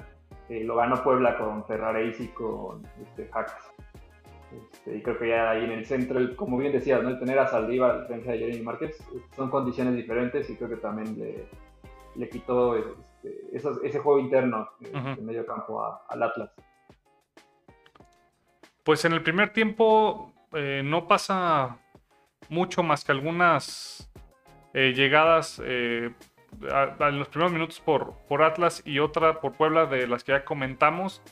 eh, 0.48 0.64
lo 0.64 0.76
ganó 0.76 1.02
Puebla 1.02 1.36
con 1.36 1.64
Ferraréis 1.66 2.20
y 2.20 2.28
con 2.28 2.82
este, 3.02 3.28
Hacks. 3.32 3.72
Este, 4.52 4.96
y 4.96 5.02
creo 5.02 5.18
que 5.18 5.28
ya 5.28 5.50
ahí 5.50 5.64
en 5.64 5.72
el 5.72 5.86
centro, 5.86 6.20
como 6.36 6.58
bien 6.58 6.72
decías, 6.72 7.02
¿no? 7.02 7.08
el 7.08 7.18
tener 7.18 7.38
a 7.38 7.46
Saldívar 7.46 7.90
a 7.90 8.00
diferencia 8.00 8.32
de 8.32 8.38
Jeremy 8.38 8.62
Márquez, 8.62 9.02
son 9.34 9.50
condiciones 9.50 9.96
diferentes 9.96 10.48
y 10.50 10.56
creo 10.56 10.68
que 10.68 10.76
también 10.76 11.18
le, 11.18 11.46
le 12.16 12.28
quitó 12.28 12.76
este, 12.76 13.82
ese 13.82 13.98
juego 13.98 14.18
interno 14.18 14.68
uh 14.80 15.16
de 15.16 15.22
medio 15.22 15.46
campo 15.46 15.82
al 16.08 16.22
Atlas. 16.22 16.50
Pues 18.84 19.04
en 19.04 19.12
el 19.12 19.22
primer 19.22 19.52
tiempo 19.52 20.32
eh, 20.52 20.82
no 20.84 21.06
pasa 21.06 21.78
mucho 22.48 22.82
más 22.82 23.04
que 23.04 23.12
algunas 23.12 24.11
eh, 24.74 24.92
llegadas 24.94 25.60
eh, 25.64 26.10
en 27.00 27.18
los 27.18 27.28
primeros 27.28 27.52
minutos 27.52 27.80
por, 27.80 28.14
por 28.28 28.42
Atlas 28.42 28.82
y 28.84 28.98
otra 28.98 29.40
por 29.40 29.52
Puebla 29.52 29.86
de 29.86 30.06
las 30.06 30.24
que 30.24 30.32
ya 30.32 30.44
comentamos. 30.44 31.22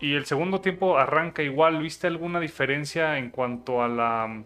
Y 0.00 0.14
el 0.14 0.26
segundo 0.26 0.60
tiempo 0.60 0.98
arranca 0.98 1.42
igual. 1.42 1.80
¿Viste 1.80 2.06
alguna 2.06 2.40
diferencia 2.40 3.18
en 3.18 3.30
cuanto 3.30 3.82
a 3.82 3.88
la 3.88 4.26
mm, 4.26 4.44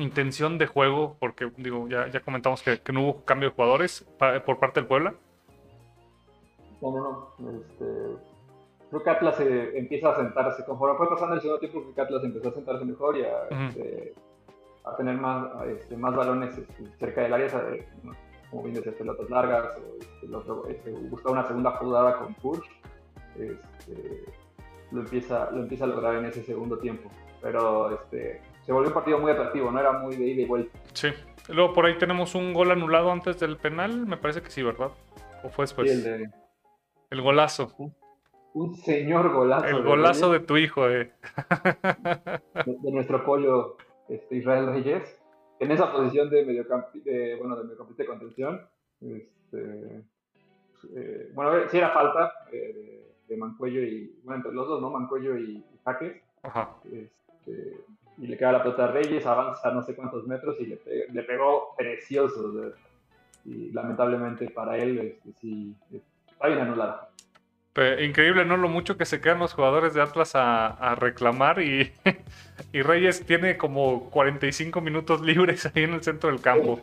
intención 0.00 0.58
de 0.58 0.66
juego? 0.66 1.16
Porque 1.20 1.50
digo, 1.56 1.88
ya, 1.88 2.08
ya 2.08 2.20
comentamos 2.20 2.62
que, 2.62 2.80
no 2.92 3.02
hubo 3.02 3.24
cambio 3.24 3.50
de 3.50 3.54
jugadores 3.54 4.04
por 4.44 4.58
parte 4.58 4.80
del 4.80 4.88
Puebla. 4.88 5.14
No, 6.80 6.90
no, 6.90 7.34
no. 7.38 7.60
Este, 7.60 7.84
creo 8.90 9.02
que 9.02 9.10
Atlas 9.10 9.36
empieza 9.40 10.10
a 10.10 10.16
sentarse. 10.16 10.64
Conforme 10.64 10.96
fue 10.96 11.08
pasando 11.08 11.36
el 11.36 11.40
segundo 11.40 11.60
tiempo, 11.60 11.80
creo 11.80 11.94
que 11.94 12.00
Atlas 12.00 12.24
empezó 12.24 12.48
a 12.48 12.54
sentarse 12.54 12.84
mejor 12.84 13.16
y 13.16 13.22
a, 13.22 13.48
este, 13.48 14.14
tener 14.96 15.16
más, 15.16 15.46
este, 15.66 15.96
más 15.96 16.14
balones 16.14 16.56
este, 16.56 16.86
cerca 16.98 17.22
del 17.22 17.32
área, 17.32 17.48
como 18.50 18.62
bien 18.62 18.74
decía, 18.74 18.92
pelotas 18.92 19.28
largas, 19.30 19.68
o, 19.78 20.48
buscar 21.08 21.32
una 21.32 21.46
segunda 21.46 21.72
jugada 21.72 22.18
con 22.18 22.34
push. 22.34 22.66
lo, 24.92 25.00
empieza, 25.00 25.50
lo 25.50 25.62
empieza 25.62 25.84
a 25.84 25.88
lograr 25.88 26.16
en 26.16 26.26
ese 26.26 26.42
segundo 26.42 26.78
tiempo. 26.78 27.10
Pero 27.40 27.92
este, 27.92 28.40
se 28.64 28.72
volvió 28.72 28.88
un 28.88 28.94
partido 28.94 29.18
muy 29.18 29.30
atractivo, 29.32 29.70
no 29.70 29.80
era 29.80 29.92
muy 29.92 30.16
de 30.16 30.26
ida 30.26 30.42
y 30.42 30.46
vuelta. 30.46 30.78
Sí. 30.92 31.08
Luego 31.48 31.74
por 31.74 31.86
ahí 31.86 31.98
tenemos 31.98 32.34
un 32.34 32.54
gol 32.54 32.70
anulado 32.70 33.10
antes 33.10 33.38
del 33.38 33.56
penal, 33.58 34.06
me 34.06 34.16
parece 34.16 34.40
que 34.40 34.50
sí, 34.50 34.62
¿verdad? 34.62 34.90
¿O 35.42 35.50
fue 35.50 35.64
después? 35.64 35.90
Sí, 35.90 35.96
el, 35.96 36.04
de... 36.04 36.30
el 37.10 37.20
golazo 37.20 37.74
un 38.54 38.74
señor 38.76 39.32
golazo. 39.32 39.66
El 39.66 39.82
golazo 39.82 40.30
de, 40.32 40.40
tu 40.40 40.56
hijo, 40.56 40.88
eh. 40.88 41.12
de, 42.64 42.92
nuestro 42.92 43.24
pollo 43.24 43.76
este, 44.08 44.36
Israel 44.36 44.66
Reyes. 44.66 45.20
En 45.60 45.70
esa 45.70 45.92
posición 45.92 46.30
de 46.30 46.44
mediocampista, 46.44 47.10
de, 47.10 47.36
bueno, 47.36 47.56
de 47.56 47.64
mediocampista 47.64 48.02
de 48.02 48.08
contención. 48.08 48.60
Este, 49.00 50.04
eh, 50.94 51.30
bueno, 51.34 51.68
si 51.68 51.78
era 51.78 51.90
falta 51.90 52.32
eh, 52.52 53.14
de, 53.28 53.36
Mancuello 53.36 53.82
y, 53.82 54.20
bueno, 54.24 54.38
entre 54.38 54.52
los 54.52 54.68
dos, 54.68 54.80
¿no? 54.80 54.90
Mancuello 54.90 55.38
y, 55.38 55.64
Jaques. 55.84 56.22
Ajá. 56.42 56.76
Este, 56.84 57.84
y 58.18 58.26
le 58.26 58.36
queda 58.36 58.52
la 58.52 58.62
pelota 58.62 58.84
a 58.84 58.92
Reyes, 58.92 59.26
avanza 59.26 59.72
no 59.72 59.82
sé 59.82 59.96
cuántos 59.96 60.26
metros 60.26 60.56
y 60.60 60.66
le, 60.66 60.78
le 61.12 61.22
pegó 61.22 61.74
precioso. 61.76 62.72
y 63.44 63.70
lamentablemente 63.72 64.50
para 64.50 64.76
él, 64.78 64.98
este, 64.98 65.32
sí, 65.40 65.74
está 66.26 66.48
bien 66.48 66.60
anulada. 66.60 67.13
Increíble, 68.00 68.44
¿no? 68.44 68.56
Lo 68.56 68.68
mucho 68.68 68.96
que 68.96 69.04
se 69.04 69.20
quedan 69.20 69.40
los 69.40 69.54
jugadores 69.54 69.94
de 69.94 70.02
Atlas 70.02 70.32
a, 70.34 70.94
reclamar 70.96 71.60
y, 71.60 71.92
y, 72.72 72.82
Reyes 72.82 73.26
tiene 73.26 73.56
como 73.56 74.10
45 74.10 74.80
minutos 74.80 75.20
libres 75.20 75.66
ahí 75.66 75.82
en 75.84 75.94
el 75.94 76.02
centro 76.02 76.30
del 76.30 76.40
campo. 76.40 76.80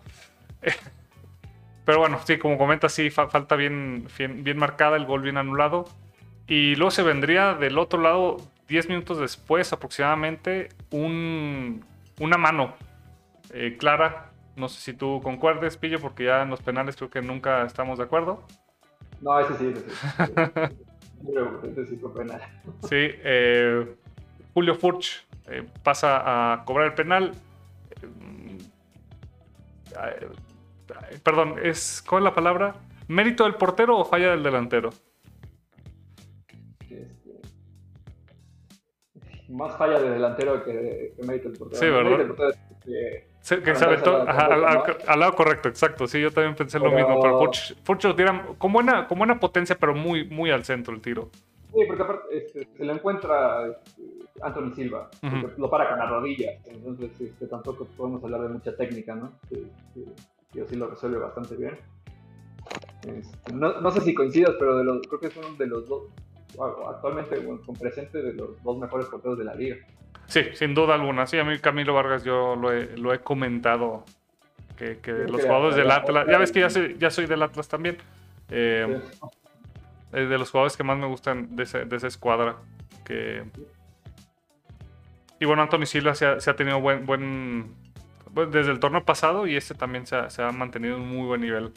Pero 1.85 1.99
bueno, 1.99 2.19
sí, 2.25 2.37
como 2.37 2.57
comenta, 2.57 2.89
sí, 2.89 3.09
falta 3.09 3.55
bien, 3.55 4.07
bien, 4.17 4.57
marcada, 4.57 4.97
el 4.97 5.05
gol 5.05 5.21
bien 5.21 5.37
anulado. 5.37 5.85
Y 6.47 6.75
luego 6.75 6.91
se 6.91 7.03
vendría 7.03 7.53
del 7.53 7.77
otro 7.77 8.01
lado, 8.01 8.37
10 8.67 8.89
minutos 8.89 9.19
después 9.19 9.73
aproximadamente, 9.73 10.69
un, 10.91 11.83
una 12.19 12.37
mano 12.37 12.75
eh, 13.53 13.77
clara. 13.79 14.31
No 14.55 14.69
sé 14.69 14.81
si 14.81 14.93
tú 14.93 15.21
concuerdes, 15.23 15.77
Pillo, 15.77 15.99
porque 15.99 16.25
ya 16.25 16.43
en 16.43 16.49
los 16.49 16.61
penales 16.61 16.95
creo 16.95 17.09
que 17.09 17.21
nunca 17.21 17.63
estamos 17.63 17.97
de 17.97 18.03
acuerdo. 18.03 18.45
No, 19.21 19.39
ese 19.39 19.55
sí, 19.55 19.67
ese 19.67 19.81
sí. 19.81 19.95
ese 21.71 21.85
sí 21.87 21.97
fue 21.97 22.13
penal. 22.13 22.41
Sí, 22.83 22.95
eh, 23.23 23.95
Julio 24.53 24.75
Furch 24.75 25.25
eh, 25.47 25.65
pasa 25.83 26.53
a 26.53 26.65
cobrar 26.65 26.87
el 26.87 26.93
penal. 26.93 27.31
Eh, 30.03 30.29
perdón, 31.23 31.55
es, 31.61 32.03
¿cuál 32.07 32.23
es 32.23 32.25
la 32.25 32.35
palabra? 32.35 32.75
¿Mérito 33.07 33.43
del 33.43 33.55
portero 33.55 33.97
o 33.97 34.05
falla 34.05 34.31
del 34.31 34.43
delantero? 34.43 34.89
Este, 36.89 37.41
más 39.49 39.77
falla 39.77 39.99
del 39.99 40.13
delantero 40.13 40.63
que, 40.63 41.13
mérito 41.23 41.49
del 41.49 41.57
portero. 41.57 41.79
Sí, 41.79 41.89
¿verdad? 41.89 42.55
Que 43.49 43.75
sabe 43.75 43.97
todo, 43.97 44.21
al, 44.27 45.19
lado 45.19 45.33
correcto, 45.33 45.67
exacto. 45.67 46.07
Sí, 46.07 46.21
yo 46.21 46.31
también 46.31 46.55
pensé 46.55 46.79
lo 46.79 46.91
mismo. 46.91 47.19
Pero 47.21 47.39
Furch, 47.83 48.03
lo 48.03 48.15
tira 48.15 48.45
con 48.57 48.71
buena, 48.71 49.07
con 49.07 49.17
buena 49.17 49.39
potencia, 49.39 49.77
pero 49.79 49.95
muy, 49.95 50.25
muy 50.27 50.51
al 50.51 50.63
centro 50.63 50.93
el 50.93 51.01
tiro. 51.01 51.29
Sí, 51.73 51.79
porque 51.87 52.03
aparte 52.03 52.37
este, 52.37 52.67
se 52.77 52.85
lo 52.85 52.93
encuentra 52.93 53.67
este, 53.67 54.01
Anthony 54.41 54.71
Silva, 54.75 55.09
lo 55.57 55.69
para 55.69 55.89
con 55.89 55.99
la 55.99 56.05
rodilla. 56.05 56.51
Entonces, 56.65 57.09
este, 57.19 57.47
tampoco 57.47 57.85
podemos 57.97 58.23
hablar 58.23 58.41
de 58.41 58.49
mucha 58.49 58.75
técnica, 58.75 59.15
¿no? 59.15 59.31
Yo 60.53 60.67
sí 60.67 60.75
lo 60.75 60.87
resuelve 60.87 61.17
bastante 61.17 61.55
bien. 61.55 61.77
Este, 63.07 63.53
no, 63.53 63.81
no, 63.81 63.91
sé 63.91 64.01
si 64.01 64.13
coincidas, 64.13 64.55
pero 64.59 64.77
de 64.77 64.83
los, 64.83 65.01
creo 65.07 65.19
que 65.19 65.27
es 65.27 65.37
uno 65.37 65.55
de 65.57 65.65
los 65.65 65.87
dos, 65.87 66.03
actualmente 66.87 67.43
con 67.43 67.75
presente 67.75 68.21
de 68.21 68.33
los 68.33 68.61
dos 68.61 68.77
mejores 68.77 69.07
porteros 69.07 69.37
de 69.37 69.45
la 69.45 69.55
liga. 69.55 69.77
Sí, 70.31 70.45
sin 70.53 70.73
duda 70.73 70.95
alguna. 70.95 71.27
Sí, 71.27 71.37
a 71.37 71.43
mí 71.43 71.59
Camilo 71.59 71.93
Vargas 71.93 72.23
yo 72.23 72.55
lo 72.55 72.71
he, 72.71 72.95
lo 72.97 73.13
he 73.13 73.19
comentado. 73.19 74.05
Que, 74.77 74.99
que 74.99 75.11
los 75.11 75.41
jugadores 75.41 75.75
del 75.75 75.91
Atlas. 75.91 76.25
Ya 76.25 76.37
ves 76.37 76.53
que 76.53 76.61
ya 76.61 76.69
soy, 76.69 76.95
ya 76.97 77.09
soy 77.11 77.25
del 77.25 77.43
Atlas 77.43 77.67
también. 77.67 77.97
Eh, 78.49 79.01
es 80.13 80.29
de 80.29 80.37
los 80.37 80.49
jugadores 80.49 80.77
que 80.77 80.83
más 80.83 80.97
me 80.97 81.05
gustan 81.05 81.53
de, 81.57 81.63
ese, 81.63 81.83
de 81.83 81.97
esa 81.97 82.07
escuadra. 82.07 82.55
Que... 83.03 83.43
Y 85.41 85.43
bueno, 85.43 85.63
Anthony 85.63 85.85
Silva 85.85 86.15
se 86.15 86.25
ha, 86.25 86.39
se 86.39 86.49
ha 86.49 86.55
tenido 86.55 86.79
buen, 86.79 87.05
buen. 87.05 87.75
Desde 88.33 88.71
el 88.71 88.79
torneo 88.79 89.03
pasado 89.03 89.47
y 89.47 89.57
este 89.57 89.75
también 89.75 90.07
se 90.07 90.15
ha, 90.15 90.29
se 90.29 90.41
ha 90.41 90.51
mantenido 90.53 90.95
en 90.95 91.01
un 91.01 91.09
muy 91.09 91.27
buen 91.27 91.41
nivel. 91.41 91.73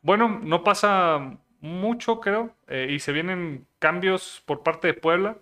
bueno, 0.00 0.40
no 0.42 0.64
pasa 0.64 1.36
mucho, 1.60 2.20
creo. 2.20 2.56
Eh, 2.68 2.86
y 2.92 2.98
se 2.98 3.12
vienen 3.12 3.66
cambios 3.78 4.42
por 4.46 4.62
parte 4.62 4.86
de 4.86 4.94
Puebla 4.94 5.36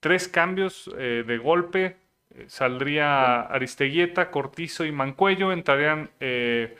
tres 0.00 0.28
cambios 0.28 0.90
eh, 0.98 1.24
de 1.26 1.38
golpe. 1.38 1.96
Eh, 2.30 2.44
saldría 2.48 3.40
Aristeguieta, 3.42 4.30
Cortizo 4.30 4.84
y 4.84 4.92
Mancuello. 4.92 5.52
Entrarían 5.52 6.10
eh, 6.20 6.76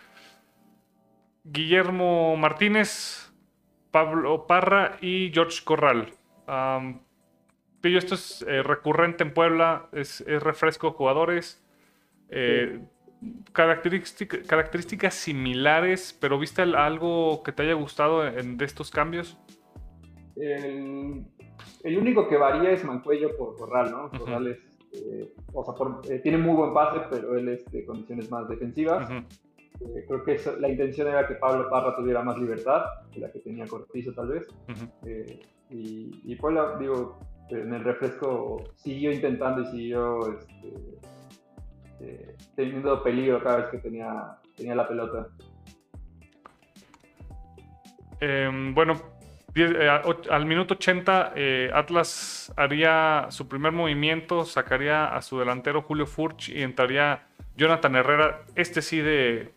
Guillermo 1.44 2.36
Martínez, 2.36 3.32
Pablo 3.90 4.46
Parra 4.46 4.98
y 5.00 5.30
George 5.32 5.60
Corral. 5.64 6.12
Pillo, 7.80 7.98
esto 7.98 8.14
es 8.14 8.44
recurrente 8.64 9.22
en 9.24 9.32
Puebla, 9.32 9.88
es, 9.92 10.24
refresco 10.26 10.88
de 10.88 10.92
jugadores. 10.94 11.62
características 13.52 15.14
similares, 15.14 16.16
pero 16.20 16.38
¿viste 16.38 16.62
algo 16.62 17.42
que 17.44 17.52
te 17.52 17.62
haya 17.62 17.74
gustado 17.74 18.22
de 18.22 18.64
estos 18.64 18.90
cambios? 18.90 19.38
El 20.36 21.24
único 21.98 22.28
que 22.28 22.36
varía 22.36 22.70
es 22.70 22.84
Mancuello 22.84 23.36
por 23.36 23.56
Corral, 23.56 23.90
¿no? 23.90 24.10
Corral 24.18 24.46
es, 24.48 24.58
eh, 24.92 25.32
o 25.52 25.64
sea, 25.64 25.74
eh, 26.14 26.20
tiene 26.20 26.38
muy 26.38 26.54
buen 26.54 26.74
pase, 26.74 27.00
pero 27.10 27.36
él 27.36 27.48
es 27.48 27.64
de 27.70 27.84
condiciones 27.84 28.30
más 28.30 28.48
defensivas. 28.48 29.10
Eh, 29.10 30.04
creo 30.08 30.24
que 30.24 30.40
la 30.58 30.68
intención 30.68 31.08
era 31.08 31.26
que 31.26 31.34
Pablo 31.34 31.68
Parra 31.68 31.94
tuviera 31.96 32.22
más 32.22 32.38
libertad 32.38 32.84
que 33.12 33.20
la 33.20 33.30
que 33.30 33.40
tenía 33.40 33.66
Cortizo, 33.66 34.12
tal 34.12 34.28
vez. 34.28 34.48
y, 35.70 36.10
y 36.24 36.36
Puebla, 36.36 36.76
digo, 36.78 37.18
en 37.50 37.74
el 37.74 37.84
refresco 37.84 38.64
siguió 38.74 39.12
intentando 39.12 39.62
y 39.62 39.66
siguió 39.66 40.38
este, 40.38 42.36
teniendo 42.54 43.02
peligro 43.02 43.42
cada 43.42 43.56
vez 43.58 43.66
que 43.70 43.78
tenía, 43.78 44.38
tenía 44.56 44.74
la 44.74 44.88
pelota. 44.88 45.28
Em, 48.20 48.74
bueno, 48.74 48.94
eh, 48.94 49.15
al 50.30 50.46
minuto 50.46 50.74
80 50.74 51.32
eh, 51.34 51.70
Atlas 51.72 52.52
haría 52.56 53.26
su 53.30 53.48
primer 53.48 53.72
movimiento, 53.72 54.44
sacaría 54.44 55.06
a 55.06 55.22
su 55.22 55.38
delantero 55.38 55.82
Julio 55.82 56.06
Furch 56.06 56.50
y 56.50 56.62
entraría 56.62 57.26
Jonathan 57.56 57.96
Herrera, 57.96 58.42
este 58.54 58.82
sí 58.82 58.98
de, 58.98 59.54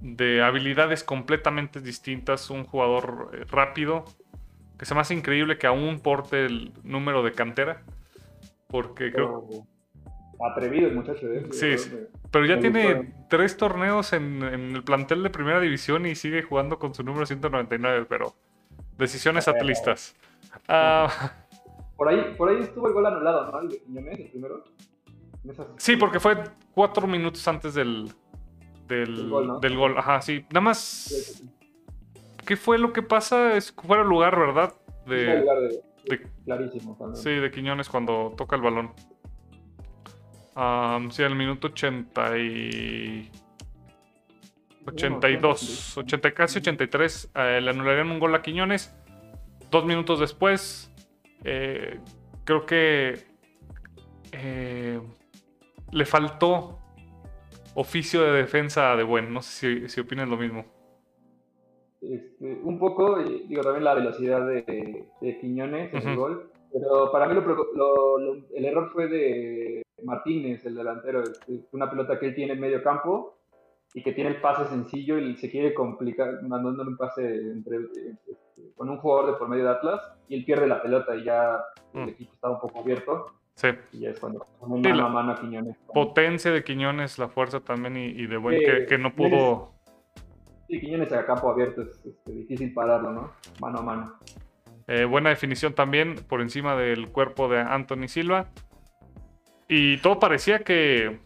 de 0.00 0.42
habilidades 0.42 1.04
completamente 1.04 1.80
distintas, 1.80 2.48
un 2.48 2.64
jugador 2.64 3.30
eh, 3.34 3.44
rápido, 3.50 4.04
que 4.78 4.86
se 4.86 4.94
me 4.94 5.00
hace 5.00 5.14
increíble 5.14 5.58
que 5.58 5.66
aún 5.66 6.00
porte 6.00 6.46
el 6.46 6.72
número 6.82 7.22
de 7.22 7.32
cantera, 7.32 7.82
porque 8.68 9.12
creo... 9.12 9.66
Atrevido 10.40 10.88
el 10.88 10.94
muchacho, 10.94 11.26
¿eh? 11.32 11.46
Sí, 11.52 11.76
pero 12.30 12.46
ya 12.46 12.58
tiene 12.58 13.14
tres 13.28 13.56
torneos 13.56 14.12
en, 14.12 14.42
el 14.42 14.82
plantel 14.82 15.22
de 15.22 15.30
primera 15.30 15.60
división 15.60 16.06
y 16.06 16.14
sigue 16.14 16.42
jugando 16.42 16.78
con 16.78 16.94
su 16.94 17.02
número 17.02 17.26
199, 17.26 18.06
pero 18.08 18.34
decisiones 18.98 19.46
atlistas. 19.48 20.16
Ah, 20.68 21.08
por, 21.96 22.08
ahí, 22.08 22.34
por 22.36 22.48
ahí 22.48 22.60
estuvo 22.60 22.88
el 22.88 22.94
gol 22.94 23.06
anulado, 23.06 23.52
¿no? 23.52 23.60
El 23.60 23.68
de 23.68 24.30
primero. 24.32 24.64
Sí, 25.76 25.96
porque 25.96 26.20
fue 26.20 26.36
cuatro 26.72 27.06
minutos 27.06 27.46
antes 27.48 27.74
del, 27.74 28.12
del, 28.88 29.28
gol, 29.76 29.98
Ajá, 29.98 30.20
sí. 30.20 30.44
Nada 30.50 30.60
más. 30.60 31.44
¿Qué 32.46 32.56
fue 32.56 32.78
lo 32.78 32.92
que 32.92 33.02
pasa? 33.02 33.56
Es 33.56 33.72
fuera 33.72 34.02
el 34.02 34.08
lugar, 34.08 34.38
¿verdad? 34.38 34.74
De, 35.06 35.40
lugar 35.40 35.58
de, 36.04 36.28
clarísimo. 36.44 36.96
Sí, 37.14 37.30
de 37.30 37.50
Quiñones 37.50 37.88
cuando 37.88 38.32
toca 38.36 38.56
el 38.56 38.62
balón. 38.62 38.92
Um, 40.54 41.10
sí, 41.10 41.22
al 41.22 41.34
minuto 41.34 41.68
80 41.68 42.38
y... 42.38 43.30
82, 44.86 45.98
80, 45.98 46.34
casi 46.34 46.58
83, 46.58 47.30
eh, 47.34 47.60
le 47.62 47.70
anularían 47.70 48.10
un 48.10 48.18
gol 48.18 48.34
a 48.34 48.42
Quiñones. 48.42 48.94
Dos 49.70 49.84
minutos 49.84 50.18
después, 50.18 50.92
eh, 51.44 52.00
creo 52.44 52.66
que 52.66 53.14
eh, 54.32 55.00
le 55.92 56.04
faltó 56.04 56.78
oficio 57.74 58.22
de 58.22 58.32
defensa 58.32 58.96
de 58.96 59.04
buen. 59.04 59.32
No 59.32 59.40
sé 59.40 59.84
si, 59.84 59.88
si 59.88 60.00
opinan 60.00 60.28
lo 60.28 60.36
mismo. 60.36 60.64
Este, 62.00 62.58
un 62.64 62.78
poco, 62.78 63.22
digo, 63.22 63.62
también 63.62 63.84
la 63.84 63.94
velocidad 63.94 64.44
de, 64.46 65.06
Quiñones 65.40 65.94
en 65.94 66.08
el 66.08 66.16
gol. 66.16 66.50
Pero 66.72 67.12
para 67.12 67.28
mí 67.28 67.38
el 68.54 68.64
error 68.64 68.90
fue 68.92 69.06
de 69.06 69.82
Martínez, 70.04 70.64
el 70.66 70.74
delantero. 70.74 71.22
Una 71.72 71.90
pelota 71.90 72.18
que 72.18 72.26
él 72.26 72.34
tiene 72.34 72.54
en 72.54 72.60
medio 72.60 72.82
campo 72.82 73.38
y 73.94 74.02
que 74.02 74.12
tiene 74.12 74.30
el 74.30 74.40
pase 74.40 74.66
sencillo 74.68 75.18
y 75.18 75.36
se 75.36 75.50
quiere 75.50 75.74
complicar 75.74 76.42
mandándole 76.42 76.90
un 76.90 76.96
pase 76.96 77.22
entre, 77.24 77.76
este, 77.76 78.72
con 78.74 78.88
un 78.88 78.98
jugador 78.98 79.32
de 79.32 79.38
por 79.38 79.48
medio 79.48 79.64
de 79.64 79.70
Atlas 79.70 80.00
y 80.28 80.36
él 80.36 80.44
pierde 80.44 80.66
la 80.66 80.82
pelota 80.82 81.14
y 81.14 81.24
ya 81.24 81.60
el 81.94 82.06
mm. 82.06 82.08
equipo 82.08 82.32
está 82.32 82.50
un 82.50 82.60
poco 82.60 82.80
abierto. 82.80 83.26
Sí. 83.54 83.68
Y 83.92 84.00
ya 84.00 84.10
es 84.10 84.18
cuando 84.18 84.46
mano 84.66 85.06
a 85.06 85.08
mano 85.10 85.32
a 85.32 85.40
Quiñones. 85.40 85.76
Potencia 85.92 86.50
de 86.50 86.64
Quiñones, 86.64 87.18
la 87.18 87.28
fuerza 87.28 87.60
también 87.60 87.96
y, 87.98 88.26
de 88.26 88.36
buen 88.38 88.58
que, 88.58 88.86
que, 88.86 88.96
no 88.96 89.14
pudo. 89.14 89.72
Sí, 90.68 90.80
Quiñones 90.80 91.12
a 91.12 91.26
campo 91.26 91.50
abierto 91.50 91.82
es, 91.82 92.02
difícil 92.24 92.72
pararlo, 92.72 93.12
¿no? 93.12 93.32
Mano 93.60 93.80
a 93.80 93.82
mano. 93.82 94.18
Eh, 94.88 95.04
buena 95.04 95.28
definición 95.30 95.74
también 95.74 96.16
por 96.28 96.40
encima 96.40 96.76
del 96.76 97.08
cuerpo 97.08 97.48
de 97.48 97.60
Anthony 97.60 98.08
Silva. 98.08 98.48
Y 99.74 99.96
todo 99.96 100.20
parecía 100.20 100.58
que, 100.58 101.18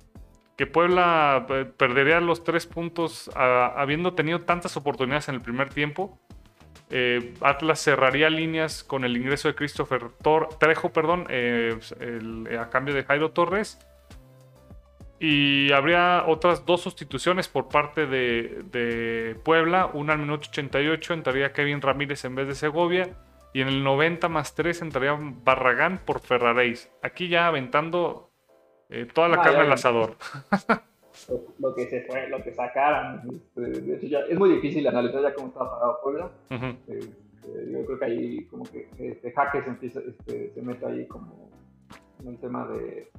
Puebla 0.72 1.46
eh, 1.50 1.64
perdería 1.76 2.20
los 2.20 2.44
tres 2.44 2.64
puntos 2.64 3.28
habiendo 3.34 4.14
tenido 4.14 4.42
tantas 4.42 4.76
oportunidades 4.76 5.28
en 5.28 5.34
el 5.34 5.40
primer 5.40 5.70
tiempo. 5.70 6.20
Eh, 6.88 7.34
Atlas 7.40 7.80
cerraría 7.82 8.30
líneas 8.30 8.84
con 8.84 9.04
el 9.04 9.16
ingreso 9.16 9.48
de 9.48 9.56
Christopher 9.56 10.10
Trejo 10.60 10.92
perdón, 10.92 11.26
a 11.26 12.70
cambio 12.70 12.94
de 12.94 13.02
Jairo 13.02 13.32
Torres. 13.32 13.80
Y 15.18 15.72
habría 15.72 16.22
otras 16.28 16.64
dos 16.64 16.82
sustituciones 16.82 17.48
por 17.48 17.68
parte 17.68 18.06
de, 18.06 18.62
de, 18.70 19.36
Puebla. 19.42 19.90
Una 19.92 20.12
al 20.12 20.20
minuto 20.20 20.46
88 20.50 21.14
entraría 21.14 21.52
Kevin 21.52 21.82
Ramírez 21.82 22.24
en 22.24 22.36
vez 22.36 22.46
de 22.46 22.54
Segovia. 22.54 23.10
Y 23.52 23.62
en 23.62 23.66
el 23.66 23.82
90 23.82 24.28
más 24.28 24.54
3 24.54 24.82
entraría 24.82 25.18
Barragán 25.18 25.98
por 26.04 26.20
Ferraréis. 26.20 26.92
Aquí 27.02 27.26
ya 27.26 27.48
aventando 27.48 28.25
eh, 28.90 29.06
toda 29.12 29.28
la 29.28 29.42
carne 29.42 29.60
al 29.60 29.72
asador. 29.72 30.16
Lo, 31.58 31.74
que 31.74 31.88
se 31.88 32.02
fue, 32.02 32.28
lo 32.28 32.42
que 32.42 32.52
sacaran. 32.52 33.22
Este, 33.32 33.80
de 33.80 33.96
hecho, 33.96 34.06
ya 34.06 34.20
es 34.28 34.38
muy 34.38 34.50
difícil 34.50 34.86
analizar 34.86 35.22
ya 35.22 35.34
cómo 35.34 35.48
está 35.48 35.60
parado 35.60 35.98
Puebla. 36.02 36.30
Este, 36.50 37.72
yo 37.72 37.86
creo 37.86 37.98
que 37.98 38.04
ahí 38.04 38.44
como 38.44 38.64
que 38.64 38.86
este, 38.98 39.32
Jaque 39.32 39.62
se, 39.62 39.70
empieza, 39.70 40.00
este, 40.06 40.50
se 40.50 40.62
mete 40.62 40.84
ahí 40.84 41.06
como 41.06 41.50
en 42.20 42.28
el 42.28 42.38
tema 42.38 42.68
de 42.68 43.10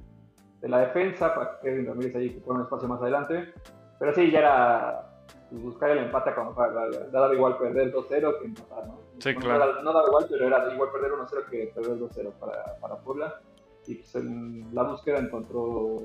de 0.60 0.68
la 0.68 0.80
defensa, 0.80 1.34
para 1.34 1.58
que 1.58 1.68
Kevin 1.68 1.86
Ramírez 1.86 2.16
ahí 2.16 2.30
que 2.30 2.40
pone 2.40 2.60
un 2.60 2.64
espacio 2.64 2.88
más 2.88 3.00
adelante. 3.00 3.52
Pero 3.98 4.14
sí, 4.14 4.30
ya 4.30 4.38
era 4.40 5.02
pues, 5.50 5.62
buscar 5.62 5.90
el 5.90 5.98
empate 5.98 6.34
como 6.34 6.54
para 6.54 6.88
dar 7.12 7.34
igual 7.34 7.58
perder 7.58 7.92
2-0 7.92 8.08
que 8.38 8.46
empatar, 8.46 8.86
¿no? 8.86 8.98
Sí, 9.18 9.34
claro. 9.34 9.82
No, 9.82 9.92
daba 9.92 10.06
igual, 10.08 10.26
pero 10.28 10.46
era 10.46 10.72
igual 10.72 10.90
perder 10.90 11.12
1-0 11.12 11.50
que 11.50 11.72
perder 11.74 11.98
2-0 11.98 12.32
para, 12.34 12.76
para 12.80 12.96
Puebla. 12.96 13.40
Y 13.88 13.94
pues 13.94 14.14
en 14.16 14.68
la 14.74 14.82
búsqueda 14.82 15.18
encontró, 15.18 16.02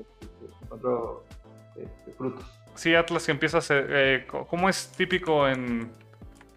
encontró 0.62 1.22
este, 1.76 2.12
frutos. 2.12 2.44
Sí, 2.74 2.94
Atlas 2.94 3.26
que 3.26 3.32
empieza 3.32 3.58
a 3.58 3.60
ser, 3.60 3.86
eh, 3.90 4.26
como 4.26 4.68
es 4.68 4.90
típico 4.96 5.46
en, 5.46 5.90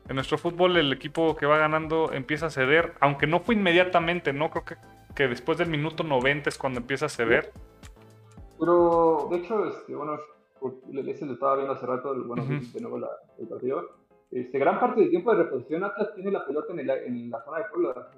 en 0.07 0.15
nuestro 0.15 0.37
fútbol, 0.37 0.77
el 0.77 0.93
equipo 0.93 1.35
que 1.35 1.45
va 1.45 1.57
ganando 1.57 2.13
empieza 2.13 2.45
a 2.45 2.49
ceder, 2.49 2.93
aunque 3.01 3.27
no 3.27 3.41
fue 3.41 3.55
inmediatamente, 3.55 4.31
¿no? 4.31 4.49
Creo 4.49 4.63
que, 4.63 4.75
que 5.15 5.27
después 5.27 5.57
del 5.57 5.69
minuto 5.69 6.03
90 6.03 6.49
es 6.49 6.57
cuando 6.57 6.79
empieza 6.79 7.07
a 7.07 7.09
ceder. 7.09 7.51
Pero, 8.57 9.27
de 9.29 9.37
hecho, 9.37 9.67
este, 9.67 9.95
bueno, 9.95 10.17
ese 11.05 11.25
lo 11.25 11.33
estaba 11.33 11.55
viendo 11.55 11.73
hace 11.73 11.85
rato, 11.85 12.15
bueno, 12.23 12.45
de 12.45 12.81
nuevo 12.81 12.99
la, 12.99 13.09
el 13.37 13.47
partido. 13.47 13.89
Este, 14.31 14.57
gran 14.59 14.79
parte 14.79 15.01
del 15.01 15.09
tiempo 15.09 15.33
de 15.33 15.43
reposición 15.43 15.83
Atlas 15.83 16.13
tiene 16.15 16.31
la 16.31 16.45
pelota 16.45 16.73
en, 16.73 16.79
el, 16.79 16.89
en 16.89 17.29
la 17.29 17.43
zona 17.43 17.59
de 17.59 17.63
Puebla. 17.65 18.09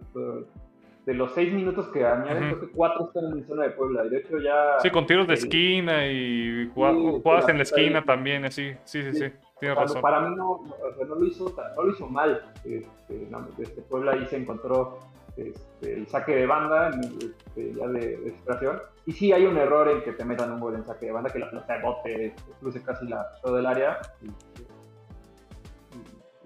De 1.10 1.16
los 1.16 1.34
seis 1.34 1.52
minutos 1.52 1.88
que 1.88 2.06
añaden, 2.06 2.50
creo 2.50 2.60
que 2.60 2.70
cuatro 2.70 3.08
están 3.08 3.36
en 3.36 3.44
zona 3.44 3.64
de 3.64 3.72
Puebla. 3.72 4.06
Y 4.06 4.10
de 4.10 4.20
hecho 4.20 4.38
ya... 4.38 4.80
Sí, 4.80 4.92
con 4.92 5.08
tiros 5.08 5.28
de 5.28 5.34
esquina 5.34 6.06
y 6.06 6.70
jugadas 6.72 7.50
en 7.50 7.58
la 7.58 7.64
esquina 7.64 8.06
también, 8.06 8.46
así. 8.46 8.76
Sí, 8.84 9.02
sí, 9.02 9.14
sí. 9.14 9.34
Tienes 9.60 9.76
razón. 9.76 10.04
Para 10.04 10.22
mí 10.22 10.36
no, 10.36 10.62
no, 11.08 11.16
lo 11.16 11.26
hizo, 11.26 11.52
no 11.76 11.82
lo 11.82 11.92
hizo 11.92 12.06
mal. 12.06 12.54
Este, 12.64 13.28
este, 13.58 13.82
Puebla 13.90 14.12
ahí 14.12 14.28
se 14.28 14.38
encontró 14.38 15.00
este, 15.36 15.96
el 15.96 16.06
saque 16.06 16.36
de 16.36 16.46
banda, 16.46 16.92
este, 16.92 17.74
ya 17.74 17.88
de, 17.88 18.18
desesperación. 18.18 18.80
Y 19.08 19.14
sí 19.14 19.34
hay 19.34 19.48
un 19.48 19.58
error 19.58 19.90
en 19.90 20.04
que 20.04 20.12
te 20.12 20.24
metan 20.24 20.52
un 20.52 20.60
gol 20.60 20.76
en 20.76 20.86
saque 20.86 21.08
de 21.08 21.12
banda, 21.12 21.32
que 21.32 21.40
la 21.40 21.50
pelota 21.50 21.74
de 21.74 21.82
bote 21.82 22.36
cruce 22.60 22.84
casi 22.84 23.08
la, 23.08 23.32
todo 23.42 23.58
el 23.58 23.66
área 23.66 24.00
y, 24.22 24.30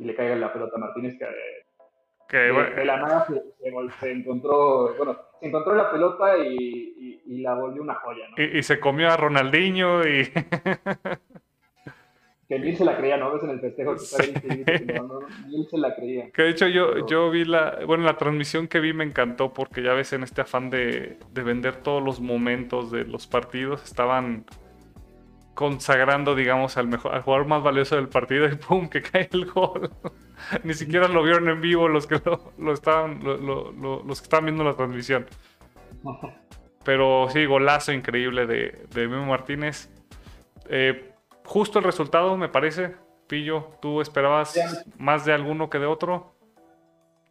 le 0.06 0.16
caiga 0.16 0.38
la 0.38 0.54
pelota 0.54 0.78
a 0.78 0.80
Martínez, 0.80 1.20
que, 1.20 1.26
de, 2.38 2.86
la 2.86 2.98
nada 2.98 3.28
se, 3.28 4.12
encontró, 4.12 4.96
bueno, 4.96 5.18
se 5.40 5.48
encontró 5.48 5.76
la 5.76 5.92
pelota 5.92 6.38
y, 6.38 7.22
la 7.42 7.56
volvió 7.56 7.82
una 7.82 7.96
joya. 7.96 8.28
Y, 8.38 8.60
y, 8.60 8.64
se 8.64 8.80
comió 8.80 9.10
a 9.10 9.18
Ronaldinho 9.18 10.08
y... 10.08 10.32
que 12.48 12.60
ni 12.60 12.76
se 12.76 12.86
la 12.86 12.98
creía, 12.98 13.18
¿no? 13.18 13.34
Ves 13.34 13.44
en 13.44 13.50
el 13.50 13.60
festejo 13.60 13.96
que 13.96 14.04
está 14.04 14.24
que 14.24 14.94
no, 14.94 15.04
no, 15.04 15.64
se 15.70 15.78
la 15.78 15.96
creía. 15.96 16.30
Que 16.32 16.44
de 16.44 16.50
hecho 16.50 16.68
yo, 16.68 17.08
yo 17.08 17.30
vi 17.30 17.46
la, 17.46 17.80
bueno, 17.86 18.04
la 18.04 18.18
transmisión 18.18 18.68
que 18.68 18.80
vi 18.80 18.94
me 18.94 19.04
encantó 19.04 19.54
porque 19.54 19.82
ya 19.82 19.94
ves 19.94 20.14
en 20.14 20.24
este 20.24 20.42
afán 20.42 20.70
de, 20.70 21.18
de 21.32 21.44
vender 21.44 21.78
todos 21.78 22.04
los 22.04 22.20
momentos 22.20 22.92
de 22.92 23.06
los 23.06 23.28
partidos, 23.28 23.84
estaban 23.84 24.46
consagrando, 25.54 26.36
digamos, 26.36 26.78
al 26.78 26.88
mejor, 26.88 27.14
al 27.14 27.22
jugador 27.22 27.48
más 27.48 27.64
valioso 27.64 27.96
del 27.96 28.10
partido 28.10 28.48
y 28.48 28.56
¡pum! 28.56 28.90
que 28.90 29.02
cae 29.02 29.30
el 29.32 29.46
gol. 29.46 29.92
Ni 30.64 30.74
siquiera 30.74 31.08
lo 31.08 31.24
vieron 31.24 31.48
en 31.50 31.62
vivo 31.62 31.88
los 31.88 32.08
que 32.08 32.20
lo, 32.58 32.74
estaban, 32.74 33.24
los 33.24 34.20
que 34.20 34.24
estaban 34.24 34.46
viendo 34.46 34.64
la 34.64 34.76
transmisión. 34.76 35.26
Pero 36.84 37.28
sí, 37.30 37.46
golazo 37.46 37.94
increíble 37.94 38.46
de, 38.46 38.86
de 38.94 39.08
Memo 39.08 39.28
Martínez. 39.28 39.90
Eh, 40.70 41.14
justo 41.46 41.80
el 41.80 41.86
resultado, 41.86 42.36
me 42.38 42.50
parece. 42.50 42.96
Pillo, 43.28 43.70
¿tú 43.82 44.02
esperabas 44.02 44.54
más 44.98 45.26
de 45.26 45.34
alguno 45.34 45.70
que 45.70 45.80
de 45.80 45.86
otro? 45.86 46.34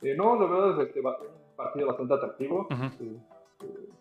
Eh, 0.03 0.15
no, 0.17 0.35
lo 0.35 0.49
veo 0.49 0.73
desde 0.75 1.01
un 1.01 1.15
partido 1.57 1.87
bastante 1.87 2.15
atractivo. 2.15 2.67
Eh, 2.71 3.17
eh, 3.63 3.93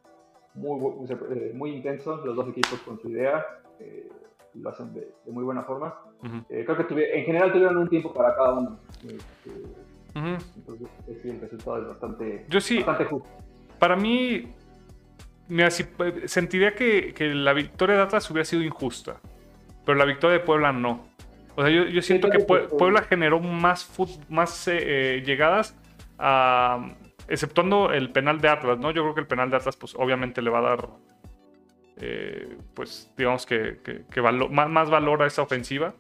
muy, 0.56 1.54
muy 1.54 1.76
intenso, 1.76 2.18
los 2.26 2.36
dos 2.36 2.50
equipos 2.50 2.80
con 2.82 3.00
su 3.00 3.10
idea. 3.10 3.46
Lo 4.54 4.70
hacen 4.70 4.94
de, 4.94 5.14
muy 5.28 5.44
buena 5.44 5.64
forma. 5.64 5.96
creo 6.48 6.88
que 6.88 7.18
en 7.18 7.26
general 7.26 7.52
tuvieron 7.52 7.78
un 7.78 7.90
tiempo 7.90 8.14
para 8.14 8.36
cada 8.36 8.54
uno. 8.54 8.80
Entonces, 10.14 10.88
sí, 11.22 11.30
el 11.30 11.42
resultado 11.42 11.82
es 11.82 11.88
bastante, 11.88 12.46
Yo 12.50 12.60
sí, 12.60 12.78
bastante 12.78 13.06
justo. 13.06 13.30
Para 13.80 13.96
mí, 13.96 14.54
me 15.48 15.70
sentiría 15.72 16.76
que, 16.76 17.14
que 17.14 17.34
la 17.34 17.54
victoria 17.54 17.96
de 17.96 18.02
Atlas 18.04 18.30
hubiera 18.30 18.46
sido 18.46 18.62
injusta 18.62 19.20
pero 19.86 19.98
la 19.98 20.06
victoria 20.06 20.40
de 20.40 20.44
Puebla 20.44 20.72
no. 20.72 21.06
O 21.56 21.64
sea, 21.64 21.70
yo, 21.70 22.02
siento 22.02 22.30
que 22.30 22.40
Puebla 22.40 23.04
generó 23.04 23.40
más, 23.40 23.90
más 24.30 24.68
eh, 24.68 25.18
eh, 25.18 25.24
llegadas, 25.26 25.76
exceptuando 27.28 27.92
el 27.92 28.10
penal 28.12 28.40
de 28.40 28.50
Atlas, 28.50 28.80
¿no? 28.80 28.92
Yo 28.92 29.02
creo 29.04 29.16
que 29.16 29.22
el 29.22 29.28
penal 29.28 29.50
de 29.50 29.58
Atlas, 29.58 29.76
pues 29.76 29.94
obviamente 29.96 30.42
le 30.42 30.50
va 30.50 30.60
a 30.60 30.62
dar, 30.62 30.88
eh, 32.02 32.58
pues 32.74 33.12
digamos 33.16 33.46
que, 33.46 33.80
más, 34.50 34.90
valor 34.90 35.24
a 35.24 35.28
esa 35.28 35.42
ofensiva. 35.42 35.94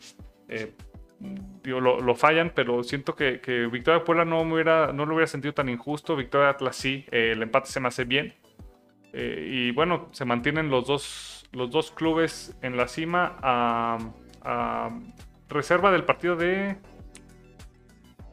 lo, 1.64 2.16
fallan, 2.16 2.52
pero 2.54 2.84
siento 2.84 3.16
que, 3.16 3.40
Victoria 3.72 4.00
de 4.00 4.06
Puebla 4.06 4.26
no, 4.26 4.44
me 4.44 4.56
hubiera, 4.56 4.92
no 4.92 5.06
lo 5.06 5.14
hubiera 5.14 5.28
sentido 5.28 5.54
tan 5.54 5.70
injusto. 5.70 6.16
Victoria 6.16 6.48
de 6.48 6.52
Atlas 6.52 6.76
sí, 6.76 7.06
el 7.12 7.42
empate 7.42 7.70
se 7.70 7.80
me 7.80 7.88
hace 7.88 8.04
bien. 8.04 8.34
y 9.14 9.72
bueno, 9.72 10.10
se 10.12 10.26
mantienen 10.26 10.70
los 10.70 10.88
dos 10.88 11.42
los 11.52 11.70
dos 11.70 11.92
clubes 11.92 12.56
en 12.62 12.78
la 12.78 12.88
cima 12.88 13.38
a, 13.42 14.90
reserva 15.50 15.92
del 15.92 16.06
partido 16.06 16.36
de... 16.36 16.78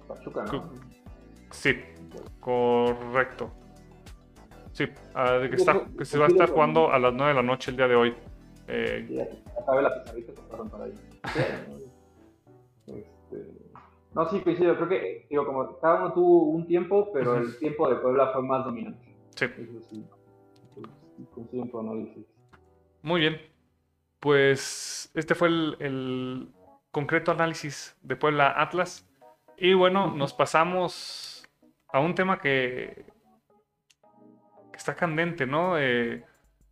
Pachuca, 0.06 0.44
Sí, 1.50 1.76
correcto. 2.40 3.52
Sí, 4.78 4.84
de 4.84 5.50
que, 5.50 5.56
está, 5.56 5.86
que 5.98 6.04
se 6.04 6.16
va 6.18 6.26
a 6.26 6.28
estar 6.28 6.50
jugando 6.50 6.92
a 6.92 7.00
las 7.00 7.12
9 7.12 7.30
de 7.30 7.34
la 7.34 7.42
noche 7.42 7.72
el 7.72 7.76
día 7.76 7.88
de 7.88 7.96
hoy. 7.96 8.14
Eh, 8.68 9.08
la 9.66 10.04
para 10.70 10.84
ahí. 10.84 10.94
Este, 12.86 13.54
no, 14.14 14.30
sí, 14.30 14.38
coincido. 14.38 14.76
Creo 14.76 14.88
que, 14.88 15.26
digo, 15.28 15.46
como 15.46 15.80
cada 15.80 15.96
uno 15.96 16.12
tuvo 16.12 16.42
un 16.50 16.64
tiempo, 16.68 17.10
pero 17.12 17.38
el 17.38 17.58
tiempo 17.58 17.90
de 17.90 17.96
Puebla 17.96 18.28
fue 18.32 18.40
más 18.44 18.64
dominante. 18.64 19.04
Sí. 19.34 19.46
Eso 19.46 19.82
sí. 19.90 20.06
Coincido 21.34 21.64
en 21.64 21.70
tu 21.72 21.80
análisis. 21.80 22.24
Muy 23.02 23.22
bien. 23.22 23.40
Pues 24.20 25.10
este 25.12 25.34
fue 25.34 25.48
el, 25.48 26.50
concreto 26.92 27.32
análisis 27.32 27.98
de 28.02 28.14
Puebla 28.14 28.54
Atlas. 28.56 29.10
Y 29.56 29.74
bueno, 29.74 30.14
nos 30.14 30.32
pasamos 30.32 31.48
a 31.88 31.98
un 31.98 32.14
tema 32.14 32.38
que, 32.38 33.17
está 34.88 34.94
candente, 34.98 35.46
¿no? 35.46 35.78
Eh, 35.78 36.24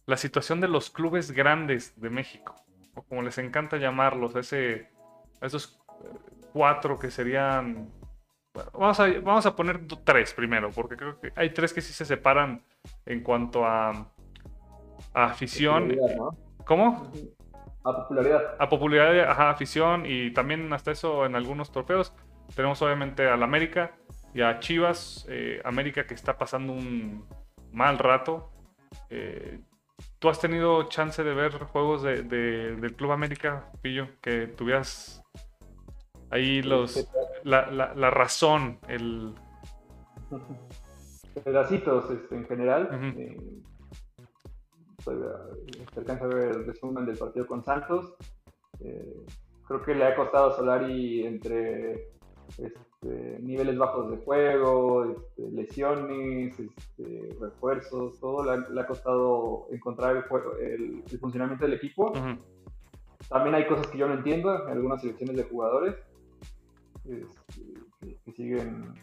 la 0.07 0.17
situación 0.17 0.61
de 0.61 0.69
los 0.69 0.89
clubes 0.89 1.33
grandes 1.33 2.01
de 2.01 2.09
México, 2.09 2.55
o 2.95 3.03
como 3.03 3.21
les 3.21 3.37
encanta 3.37 3.77
llamarlos, 3.77 4.35
ese, 4.37 4.89
esos 5.43 5.79
cuatro 6.55 6.99
que 6.99 7.11
serían... 7.11 7.91
vamos, 8.73 9.01
a, 9.01 9.09
vamos 9.21 9.45
a 9.45 9.55
poner 9.55 9.87
tres 10.03 10.33
primero, 10.33 10.71
porque 10.71 10.97
creo 10.97 11.21
que 11.21 11.31
hay 11.37 11.51
tres 11.51 11.75
que 11.75 11.83
sí 11.83 11.93
se 11.93 12.07
separan 12.07 12.65
en 13.05 13.23
cuanto 13.23 13.67
a 13.67 14.11
afición. 15.13 15.95
¿Cómo? 16.65 17.13
A 17.85 17.93
popularidad. 17.93 18.57
A 18.59 18.69
popularidad, 18.69 19.31
ajá, 19.31 19.51
afición 19.51 20.05
y 20.07 20.33
también 20.33 20.73
hasta 20.73 20.91
eso 20.91 21.27
en 21.27 21.37
algunos 21.37 21.71
trofeos. 21.71 22.15
Tenemos 22.55 22.81
obviamente 22.81 23.29
al 23.29 23.43
América 23.43 23.93
y 24.33 24.41
a 24.41 24.59
Chivas. 24.59 25.27
Eh, 25.29 25.61
América 25.65 26.07
que 26.07 26.15
está 26.15 26.39
pasando 26.39 26.73
un 26.73 27.27
mal 27.77 27.99
rato. 27.99 28.51
Eh, 29.11 29.61
¿Tú 30.19 30.29
has 30.29 30.41
tenido 30.41 30.89
chance 30.89 31.23
de 31.23 31.35
ver 31.35 31.53
juegos 31.53 32.03
de, 32.03 32.23
del 32.23 32.97
Club 32.97 33.13
América, 33.13 33.71
Pillo? 33.83 34.09
Que 34.21 34.49
tuvieras 34.49 35.23
ahí 36.31 36.63
los 36.63 37.09
la, 37.45 37.71
la, 37.71 38.11
razón, 38.11 38.79
el... 38.89 39.35
Pedacitos 41.45 42.11
este, 42.11 42.35
en 42.35 42.47
general 42.47 42.89
se 45.93 46.01
alcanza 46.01 46.25
a 46.25 46.29
ver 46.29 46.49
el 46.49 46.67
resumen 46.67 47.07
del 47.07 47.17
partido 47.17 47.47
con 47.47 47.65
Santos. 47.65 48.15
Eh, 48.81 49.25
creo 49.67 49.83
que 49.83 49.95
le 49.95 50.05
ha 50.05 50.17
costado 50.17 50.51
a 50.53 50.57
Solari 50.57 51.25
entre 51.25 52.09
este, 53.03 53.39
niveles 53.43 53.77
bajos 53.77 54.11
de 54.11 54.17
juego, 54.19 55.05
este, 55.05 55.51
lesiones, 55.51 56.59
este, 56.59 57.37
refuerzos, 57.41 58.19
todo 58.21 58.45
le 58.45 58.81
ha, 58.81 58.87
costado 58.87 59.67
encontrar 59.71 60.25
el, 60.61 61.03
el, 61.11 61.19
funcionamiento 61.19 61.65
del 61.65 61.75
equipo. 61.75 62.13
También 63.29 63.55
hay 63.55 63.67
cosas 63.67 63.89
que 63.89 63.99
yo 63.99 64.09
no 64.09 64.15
entiendo, 64.15 64.51
algunas 64.51 65.01
selecciones 65.01 65.37
de 65.37 65.43
jugadores 65.45 65.97
este, 67.05 68.19
que, 68.25 68.33
siguen 68.33 68.95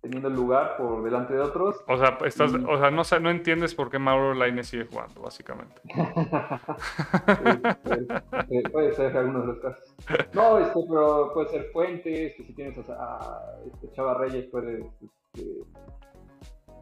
teniendo 0.00 0.28
el 0.28 0.34
lugar 0.34 0.76
por 0.76 1.02
delante 1.02 1.34
de 1.34 1.40
otros. 1.40 1.82
O 1.86 1.96
sea, 1.96 2.18
estás, 2.24 2.52
o 2.54 2.78
sea 2.78 2.90
no, 2.90 3.02
no 3.20 3.30
entiendes 3.30 3.74
por 3.74 3.90
qué 3.90 3.98
Mauro 3.98 4.34
Laine 4.34 4.64
sigue 4.64 4.86
jugando, 4.86 5.20
básicamente. 5.20 5.80
puede 8.72 8.92
ser 8.94 9.16
algunos 9.16 9.42
de 9.42 9.48
los 9.48 9.60
casos. 9.60 9.94
No, 10.32 10.58
este, 10.58 10.80
pero 10.88 11.32
puede 11.34 11.48
ser 11.48 11.64
Fuentes, 11.72 12.34
que 12.34 12.44
si 12.44 12.54
tienes 12.54 12.78
a, 12.88 13.58
este, 13.66 13.92
Chava 13.92 14.14
Reyes, 14.14 14.46
puede 14.46 14.86
este, 15.34 15.64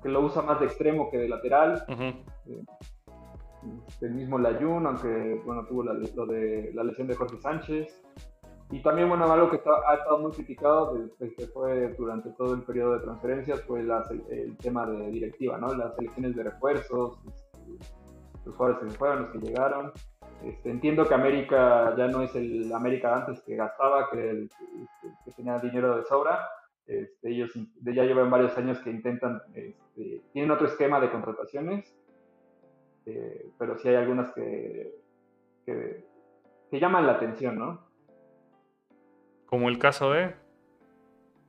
que 0.03 0.09
lo 0.09 0.21
usa 0.21 0.43
más 0.43 0.61
de 0.61 0.67
extremo 0.67 1.11
que 1.11 1.19
de 1.19 1.29
lateral. 1.29 1.85
Eh, 1.89 2.25
este, 3.89 4.07
el 4.07 4.15
mismo 4.15 4.39
Layun, 4.39 4.87
aunque 4.87 5.43
bueno, 5.45 5.67
tuvo 5.67 5.83
la, 5.83 5.93
lo 5.93 6.27
de 6.27 6.71
la 6.73 6.85
lesión 6.85 7.09
de 7.09 7.17
Jorge 7.17 7.37
Sánchez. 7.39 8.01
Y 8.71 8.83
también, 8.83 9.09
bueno, 9.09 9.25
algo 9.33 9.51
que 9.51 9.63
ha 9.87 9.95
estado 9.95 10.19
muy 10.19 10.33
criticado 10.33 10.95
desde 10.95 11.35
que 11.35 11.47
fue 11.47 11.95
durante 11.95 12.31
todo 12.33 12.55
el 12.55 12.63
periodo 12.63 12.95
de 12.95 13.01
transferencias 13.01 13.63
fue 13.63 13.81
el 13.81 14.57
tema 14.59 14.87
de 14.87 15.11
directiva, 15.11 15.57
¿no? 15.57 15.75
Las 15.75 15.97
selecciones 15.97 16.37
de 16.37 16.43
refuerzos, 16.43 17.19
este, 17.27 17.79
los 18.45 18.55
jugadores 18.55 18.85
que 18.85 18.91
se 18.91 18.99
fueron, 18.99 19.23
los 19.23 19.31
que 19.31 19.39
llegaron. 19.39 19.93
Este, 20.45 20.71
entiendo 20.71 21.09
que 21.09 21.15
América 21.15 21.95
ya 21.97 22.09
no 22.09 22.23
es 22.23 22.35
el 22.35 22.71
América 22.73 23.17
antes 23.17 23.41
que 23.41 23.57
gastaba, 23.57 24.11
que, 24.11 24.49
que 25.25 25.33
tenía 25.33 25.59
dinero 25.59 25.97
de 25.97 26.05
sobra. 26.05 26.47
Este, 26.87 27.31
ellos 27.31 27.53
ya 27.83 28.05
llevan 28.05 28.31
varios 28.31 28.57
años 28.59 28.79
que 28.81 28.91
intentan, 28.91 29.43
este, 29.55 30.23
tienen 30.33 30.51
otro 30.51 30.67
esquema 30.67 31.01
de 31.01 31.11
contrataciones, 31.11 31.95
eh, 33.07 33.51
pero 33.59 33.79
sí 33.79 33.89
hay 33.89 33.97
algunas 33.97 34.31
que, 34.33 34.95
que, 35.65 36.05
que 36.71 36.81
llaman 36.81 37.07
la 37.07 37.13
atención, 37.13 37.59
¿no? 37.59 37.88
Como 39.49 39.69
el 39.69 39.79
caso 39.79 40.13
de. 40.13 40.35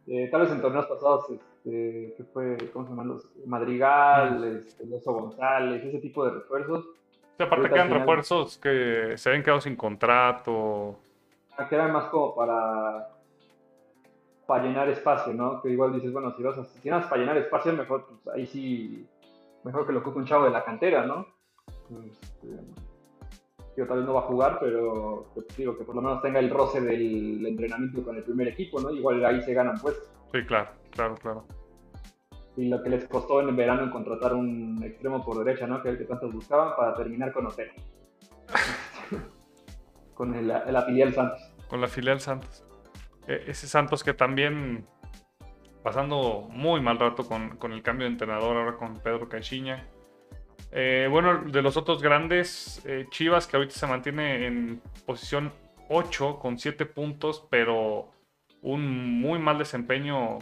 Eh, 0.08 0.28
tal 0.32 0.42
vez 0.42 0.52
en 0.52 0.62
torneos 0.62 0.88
pasados, 0.88 1.30
este, 1.30 2.16
que 2.18 2.24
fue, 2.34 2.58
¿cómo 2.74 2.86
se 2.86 2.92
llaman? 2.92 3.10
Los 3.10 3.30
Madrigal, 3.46 4.44
este, 4.44 4.86
Loso 4.86 5.14
González, 5.14 5.84
ese 5.84 6.00
tipo 6.00 6.26
de 6.26 6.32
refuerzos. 6.32 6.86
O 7.38 7.44
aparte 7.44 7.70
quedan 7.70 7.90
refuerzos 7.92 8.58
que 8.58 9.14
se 9.16 9.30
habían 9.30 9.44
quedado 9.44 9.62
sin 9.62 9.76
contrato. 9.76 11.00
Ah, 11.58 11.68
quedan 11.70 11.92
más 11.92 12.06
como 12.06 12.36
para 12.36 13.10
para 14.50 14.64
llenar 14.64 14.90
espacio, 14.90 15.32
¿no? 15.32 15.62
Que 15.62 15.70
igual 15.70 15.94
dices, 15.94 16.12
bueno, 16.12 16.34
si 16.36 16.42
vas 16.42 16.58
a, 16.58 16.66
si 16.66 16.90
para 16.90 17.18
llenar 17.18 17.38
espacio, 17.38 17.72
mejor, 17.72 18.08
pues 18.08 18.36
ahí 18.36 18.48
sí, 18.48 19.08
mejor 19.64 19.86
que 19.86 19.94
lo 19.94 20.00
ocupe 20.00 20.18
un 20.18 20.26
chavo 20.26 20.46
de 20.46 20.50
la 20.50 20.66
cantera, 20.66 21.06
¿no? 21.06 21.28
Este, 22.04 22.48
tal 23.86 23.98
vez 23.98 24.08
no 24.08 24.14
va 24.14 24.22
a 24.22 24.24
jugar, 24.24 24.58
pero 24.60 25.28
pues, 25.34 25.46
digo 25.58 25.78
que 25.78 25.84
por 25.84 25.96
lo 25.96 26.02
menos 26.02 26.22
tenga 26.22 26.40
el 26.40 26.50
roce 26.50 26.82
del 26.82 27.46
entrenamiento 27.46 28.04
con 28.04 28.16
el 28.16 28.24
primer 28.24 28.48
equipo, 28.50 28.80
¿no? 28.80 28.92
Igual 28.92 29.24
ahí 29.26 29.42
se 29.42 29.54
ganan 29.54 29.80
puestos. 29.80 30.10
Sí, 30.32 30.44
claro, 30.46 30.72
claro, 30.92 31.16
claro. 31.16 31.46
Y 32.58 32.68
lo 32.68 32.82
que 32.84 32.90
les 32.90 33.08
costó 33.08 33.42
en 33.42 33.50
el 33.50 33.56
verano 33.56 33.84
en 33.84 33.90
contratar 33.90 34.34
un 34.34 34.82
extremo 34.84 35.24
por 35.24 35.44
derecha, 35.44 35.68
¿no? 35.68 35.82
Que 35.82 35.90
es 35.90 35.94
el 35.94 36.00
que 36.00 36.06
tantos 36.06 36.34
buscaban 36.34 36.76
para 36.76 36.94
terminar 36.96 37.32
con 37.32 37.48
Otero. 37.48 37.74
con 40.14 40.36
el, 40.36 40.48
la 40.48 40.82
filial 40.86 41.14
Santos. 41.14 41.54
Con 41.70 41.82
la 41.82 41.88
filial 41.88 42.20
Santos. 42.20 42.66
E, 43.28 43.44
ese 43.48 43.68
Santos 43.68 44.04
que 44.04 44.14
también 44.14 44.86
pasando 45.84 46.48
muy 46.50 46.82
mal 46.82 47.00
rato 47.00 47.26
con, 47.26 47.58
con 47.58 47.72
el 47.72 47.82
cambio 47.82 48.06
de 48.06 48.12
entrenador 48.12 48.58
ahora 48.58 48.76
con 48.76 48.96
Pedro 48.96 49.30
Caixinha 49.30 49.88
eh, 50.72 51.08
bueno, 51.10 51.44
de 51.46 51.62
los 51.62 51.78
otros 51.78 52.02
grandes, 52.02 52.82
eh, 52.86 53.08
Chivas, 53.10 53.48
que 53.48 53.58
ahorita 53.58 53.74
se 53.74 53.88
mantiene 53.88 54.46
en 54.46 54.82
posición 55.06 55.52
8 55.90 56.38
con 56.40 56.60
7 56.60 56.86
puntos, 56.86 57.46
pero 57.50 58.12
un 58.62 59.20
muy 59.20 59.40
mal 59.40 59.58
desempeño 59.58 60.40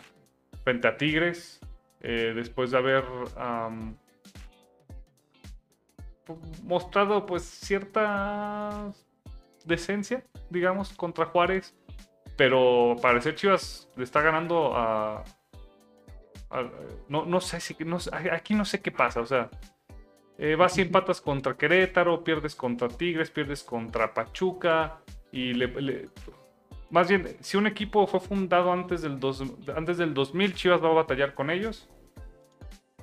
frente 0.63 0.87
a 0.87 0.97
Tigres, 0.97 1.61
eh, 2.01 2.33
después 2.35 2.71
de 2.71 2.77
haber 2.77 3.05
mostrado 6.63 7.25
pues 7.25 7.43
cierta 7.43 8.91
decencia, 9.63 10.25
digamos, 10.49 10.91
contra 10.91 11.25
Juárez, 11.25 11.73
pero 12.35 12.97
parece 13.01 13.33
Chivas 13.33 13.89
le 13.95 14.03
está 14.03 14.21
ganando 14.21 14.75
a... 14.75 15.23
no, 17.07 17.25
no 17.25 17.39
sé 17.39 17.61
si... 17.61 17.77
Aquí 18.33 18.53
no 18.55 18.65
sé 18.65 18.81
qué 18.81 18.91
pasa, 18.91 19.21
o 19.21 19.25
sea 19.25 19.49
eh, 20.37 20.55
vas 20.55 20.77
y 20.77 20.81
empatas 20.81 21.19
contra 21.19 21.57
Querétaro, 21.57 22.23
pierdes 22.23 22.55
contra 22.55 22.87
Tigres, 22.87 23.31
pierdes 23.31 23.63
contra 23.63 24.13
Pachuca. 24.13 24.99
Y 25.31 25.53
le, 25.53 26.09
más 26.89 27.09
bien, 27.09 27.37
si 27.41 27.57
un 27.57 27.67
equipo 27.67 28.05
fue 28.07 28.19
fundado 28.19 28.71
antes 28.71 29.01
del, 29.01 29.19
dos, 29.19 29.43
antes 29.75 29.97
del 29.97 30.13
2000, 30.13 30.53
Chivas 30.53 30.83
va 30.83 30.89
a 30.89 30.93
batallar 30.93 31.33
con 31.33 31.49
ellos. 31.49 31.89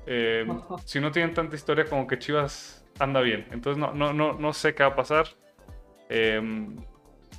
Eh, 0.07 0.47
si 0.85 1.01
no 1.01 1.11
tienen 1.11 1.35
tanta 1.35 1.57
historia 1.57 1.87
como 1.87 2.07
que 2.07 2.19
Chivas 2.19 2.85
anda 2.99 3.21
bien. 3.21 3.47
Entonces 3.51 3.81
no, 3.81 3.93
no, 3.93 4.13
no, 4.13 4.35
no 4.35 4.53
sé 4.53 4.75
qué 4.75 4.85
va 4.85 4.91
a 4.91 4.97
pasar. 4.97 5.27
Em, 6.09 6.77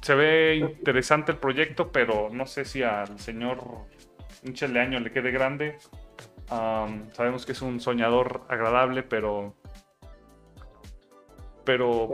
se 0.01 0.13
ve 0.13 0.57
interesante 0.57 1.31
el 1.31 1.37
proyecto, 1.37 1.91
pero 1.91 2.29
no 2.31 2.45
sé 2.45 2.65
si 2.65 2.83
al 2.83 3.17
señor 3.19 3.63
de 4.43 4.79
Año 4.79 4.99
le 4.99 5.11
quede 5.11 5.31
grande. 5.31 5.77
sabemos 6.47 7.45
que 7.45 7.53
es 7.53 7.61
un 7.61 7.79
soñador 7.79 8.43
agradable, 8.49 9.01
pero 9.01 9.55
pero 11.65 12.09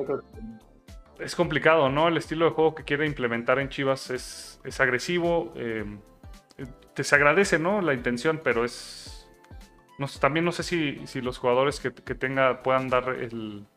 es 1.19 1.35
complicado, 1.35 1.89
¿no? 1.89 2.07
El 2.07 2.17
estilo 2.17 2.45
de 2.45 2.51
juego 2.51 2.73
que 2.73 2.83
quiere 2.83 3.05
implementar 3.05 3.59
en 3.59 3.69
Chivas 3.69 4.09
es, 4.09 4.79
agresivo. 4.79 5.53
Eh, 5.55 5.85
te 6.93 7.03
se 7.03 7.15
agradece, 7.15 7.59
¿no? 7.59 7.81
La 7.81 7.93
intención, 7.93 8.41
pero 8.43 8.65
es. 8.65 9.29
No, 9.99 10.07
también 10.19 10.45
no 10.45 10.51
sé 10.51 10.63
si, 10.63 11.21
los 11.21 11.37
jugadores 11.37 11.79
que, 11.79 11.91
tenga 11.91 12.63
puedan 12.63 12.89
dar 12.89 13.09
el. 13.09 13.67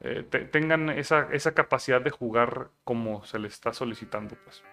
Eh, 0.00 0.22
tengan 0.50 0.88
esa, 0.90 1.28
capacidad 1.54 2.00
de 2.00 2.10
jugar 2.10 2.70
como 2.84 3.24
se 3.24 3.38
les 3.38 3.52
está 3.52 3.72
solicitando, 3.72 4.34
pues. 4.44 4.64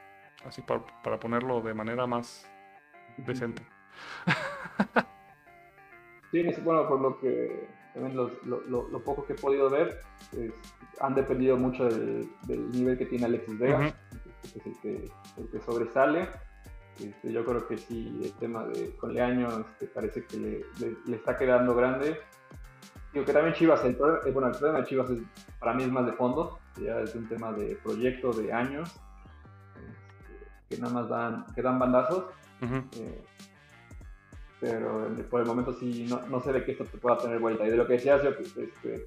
Así 0.46 0.62
para, 0.62 0.84
para 1.04 1.20
ponerlo 1.20 1.62
de 1.62 1.74
manera 1.74 2.08
más 2.08 2.50
decente. 3.18 3.64
Sí, 6.32 6.44
bueno, 6.62 6.88
por 6.88 7.00
lo 7.00 7.20
que 7.20 7.68
también 7.94 8.16
lo, 8.16 9.04
poco 9.04 9.26
que 9.26 9.34
he 9.34 9.36
podido 9.36 9.70
ver, 9.70 10.00
han 11.00 11.16
dependido 11.16 11.58
mucho 11.58 11.88
del, 11.88 12.28
nivel 12.72 12.98
que 12.98 13.06
tiene 13.06 13.26
Alexis 13.26 13.58
Vega, 13.58 13.94
que 14.42 14.60
es 14.60 14.66
el 15.38 15.50
que, 15.50 15.60
sobresale. 15.60 16.28
Este, 17.00 17.32
yo 17.32 17.46
creo 17.46 17.68
que 17.68 17.78
sí, 17.78 18.20
el 18.24 18.34
tema 18.34 18.66
de 18.66 18.96
con 18.96 19.14
Leaño 19.14 19.48
este, 19.60 19.86
parece 19.86 20.26
que 20.26 20.38
le, 20.38 21.16
está 21.16 21.38
quedando 21.38 21.76
grande. 21.76 22.20
Digo 23.14 23.24
que 23.24 23.34
también 23.34 23.54
Chivas, 23.54 23.84
el 23.86 23.96
problema, 23.96 24.22
eh, 24.26 24.32
bueno, 24.32 24.48
el 24.50 24.58
problema 24.58 24.80
de 24.80 24.86
Chivas 24.86 25.10
es, 25.12 25.20
para 25.60 25.74
mí 25.74 25.84
es 25.84 25.92
más 25.92 26.06
de 26.06 26.14
fondo, 26.14 26.60
ya 26.82 27.00
es 27.02 27.14
un 27.14 27.28
tema 27.30 27.52
de 27.54 27.76
proyecto, 27.84 28.32
de 28.32 28.52
años, 28.52 29.00
este, 29.76 30.76
que 30.76 30.82
nada 30.82 30.94
más 30.94 31.10
dan, 31.10 31.46
que 31.54 31.62
dan 31.62 31.78
bandazos 31.78 32.26
pero 34.60 35.08
por 35.30 35.42
el 35.42 35.48
momento 35.48 35.74
sí 35.74 36.06
no, 36.10 36.22
no 36.28 36.42
sé 36.42 36.52
de 36.52 36.64
qué 36.64 36.72
esto 36.72 36.86
te 36.86 36.98
pueda 36.98 37.18
tener 37.18 37.40
vuelta. 37.40 37.66
Y 37.66 37.72
de 37.72 37.78
lo 37.78 37.88
que 37.88 37.94
decías 37.94 38.24
yo, 38.24 38.36
pues, 38.36 38.56
este, 38.58 39.06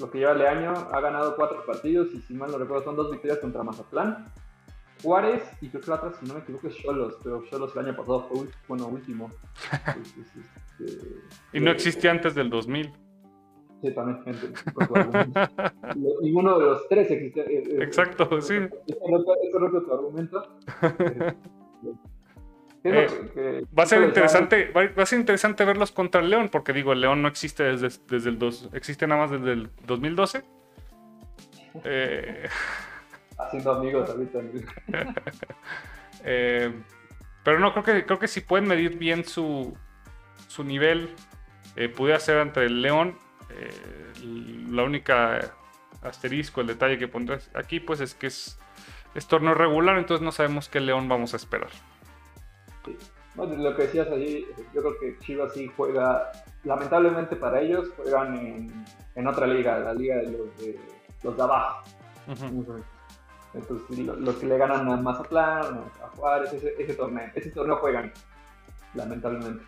lo 0.00 0.10
que 0.10 0.18
lleva 0.18 0.32
el 0.32 0.46
año, 0.46 0.72
ha 0.72 1.00
ganado 1.00 1.36
cuatro 1.36 1.64
partidos 1.64 2.08
y 2.14 2.20
si 2.22 2.34
mal 2.34 2.50
no 2.50 2.58
recuerdo 2.58 2.84
son 2.84 2.96
dos 2.96 3.10
victorias 3.10 3.38
contra 3.38 3.62
Mazatlán, 3.62 4.32
Juárez 5.02 5.42
y 5.60 5.68
creo 5.68 5.82
que 5.82 5.90
la 5.90 5.96
otra, 5.96 6.12
si 6.14 6.26
no 6.26 6.34
me 6.34 6.40
equivoco, 6.40 6.68
es 6.68 6.76
Cholos, 6.76 7.16
pero 7.22 7.42
Cholos 7.44 7.74
el 7.76 7.86
año 7.86 7.96
pasado 7.96 8.28
fue 8.28 8.46
bueno, 8.68 8.86
último. 8.86 9.30
Este, 10.80 11.20
y 11.52 11.60
no 11.60 11.70
existía 11.70 12.10
antes 12.10 12.34
del 12.34 12.50
2000. 12.50 12.90
Sí, 13.82 13.94
también. 13.94 14.24
Ninguno 16.22 16.58
de 16.58 16.66
los 16.66 16.88
tres 16.88 17.08
existía. 17.08 17.44
Eh, 17.44 17.62
eh, 17.66 17.78
Exacto, 17.82 18.40
sí. 18.40 18.54
Eso 18.56 18.68
es 18.86 19.84
tu 19.84 19.92
argumento. 19.92 20.42
Eh, 22.84 23.64
va 23.78 23.84
a 23.84 23.86
ser 23.86 24.02
interesante, 24.02 24.72
va, 24.72 25.02
a 25.02 25.06
ser 25.06 25.20
interesante 25.20 25.64
verlos 25.64 25.92
contra 25.92 26.20
el 26.20 26.30
León, 26.30 26.48
porque 26.50 26.72
digo, 26.72 26.92
el 26.92 27.00
León 27.00 27.22
no 27.22 27.28
existe 27.28 27.62
desde, 27.62 27.88
desde 28.08 28.30
el 28.30 28.38
dos, 28.38 28.68
existe 28.72 29.06
nada 29.06 29.22
más 29.22 29.30
desde 29.30 29.52
el 29.52 29.70
2012. 29.86 30.42
Eh, 31.84 32.48
Haciendo 33.38 33.72
amigos 33.72 34.10
ahorita. 34.10 34.40
eh, 36.24 36.72
pero 37.44 37.60
no, 37.60 37.72
creo 37.72 37.84
que, 37.84 38.04
creo 38.04 38.18
que 38.18 38.28
si 38.28 38.40
pueden 38.40 38.66
medir 38.66 38.98
bien 38.98 39.24
su, 39.24 39.76
su 40.48 40.64
nivel, 40.64 41.10
eh, 41.76 41.88
pudiera 41.88 42.18
ser 42.18 42.38
entre 42.38 42.66
el 42.66 42.82
León. 42.82 43.16
la 44.70 44.82
única 44.82 45.54
asterisco, 46.02 46.60
el 46.60 46.66
detalle 46.66 46.98
que 46.98 47.06
pondré 47.06 47.38
aquí, 47.54 47.78
pues 47.78 48.00
es 48.00 48.14
que 48.14 48.26
es 48.26 48.58
es 49.14 49.26
torneo 49.26 49.54
regular, 49.54 49.98
entonces 49.98 50.24
no 50.24 50.32
sabemos 50.32 50.68
qué 50.68 50.80
León 50.80 51.08
vamos 51.08 51.34
a 51.34 51.36
esperar. 51.36 51.70
Sí. 52.84 52.96
lo 53.36 53.76
que 53.76 53.82
decías 53.82 54.08
allí, 54.08 54.46
yo 54.74 54.82
creo 54.82 54.98
que 54.98 55.18
Chivas 55.18 55.52
sí 55.54 55.70
juega, 55.76 56.32
lamentablemente 56.64 57.36
para 57.36 57.60
ellos, 57.60 57.90
juegan 57.96 58.36
en, 59.14 59.26
otra 59.26 59.46
liga, 59.46 59.78
la 59.78 59.94
liga 59.94 60.16
de 60.16 60.32
los 60.32 60.58
de, 60.58 60.80
los 61.22 61.36
de 61.36 61.42
abajo. 61.42 61.82
Entonces, 63.54 63.98
los, 63.98 64.36
que 64.36 64.46
le 64.46 64.56
ganan 64.56 64.90
a 64.90 64.96
Mazatlán, 64.96 65.84
a 66.02 66.08
Juárez, 66.16 66.52
ese, 66.54 66.74
ese 66.78 66.94
torneo, 66.94 67.30
ese 67.34 67.50
torneo 67.50 67.76
juegan, 67.76 68.12
lamentablemente. 68.94 69.64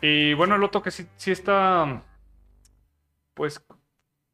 Y 0.00 0.34
bueno, 0.34 0.56
el 0.56 0.62
otro 0.62 0.82
que 0.82 0.90
sí, 0.90 1.06
sí 1.16 1.30
está, 1.32 2.02
pues, 3.34 3.64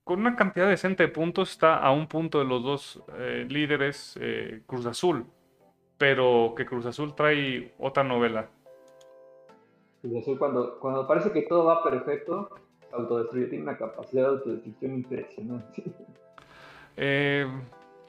con 0.05 0.20
una 0.20 0.37
cantidad 0.37 0.68
decente 0.68 1.05
de 1.05 1.09
puntos, 1.09 1.50
está 1.50 1.76
a 1.76 1.92
un 1.92 2.09
punto 2.09 2.38
de 2.38 2.44
los 2.44 2.62
dos 2.62 3.02
eh, 3.16 3.46
líderes, 3.48 4.18
eh, 4.20 4.62
Cruz 4.66 4.87
Azul. 4.87 5.26
Pero 6.02 6.52
que 6.56 6.66
Cruz 6.66 6.84
Azul 6.84 7.14
trae 7.14 7.74
otra 7.78 8.02
novela. 8.02 8.48
Cruz 10.00 10.16
Azul, 10.16 10.36
cuando, 10.36 10.80
cuando 10.80 11.06
parece 11.06 11.30
que 11.30 11.42
todo 11.42 11.64
va 11.66 11.84
perfecto, 11.84 12.48
autodestruye, 12.90 13.46
tiene 13.46 13.62
una 13.62 13.78
capacidad 13.78 14.22
de 14.22 14.28
autodestrucción 14.30 14.94
impresionante. 14.94 15.84
Eh, 16.96 17.46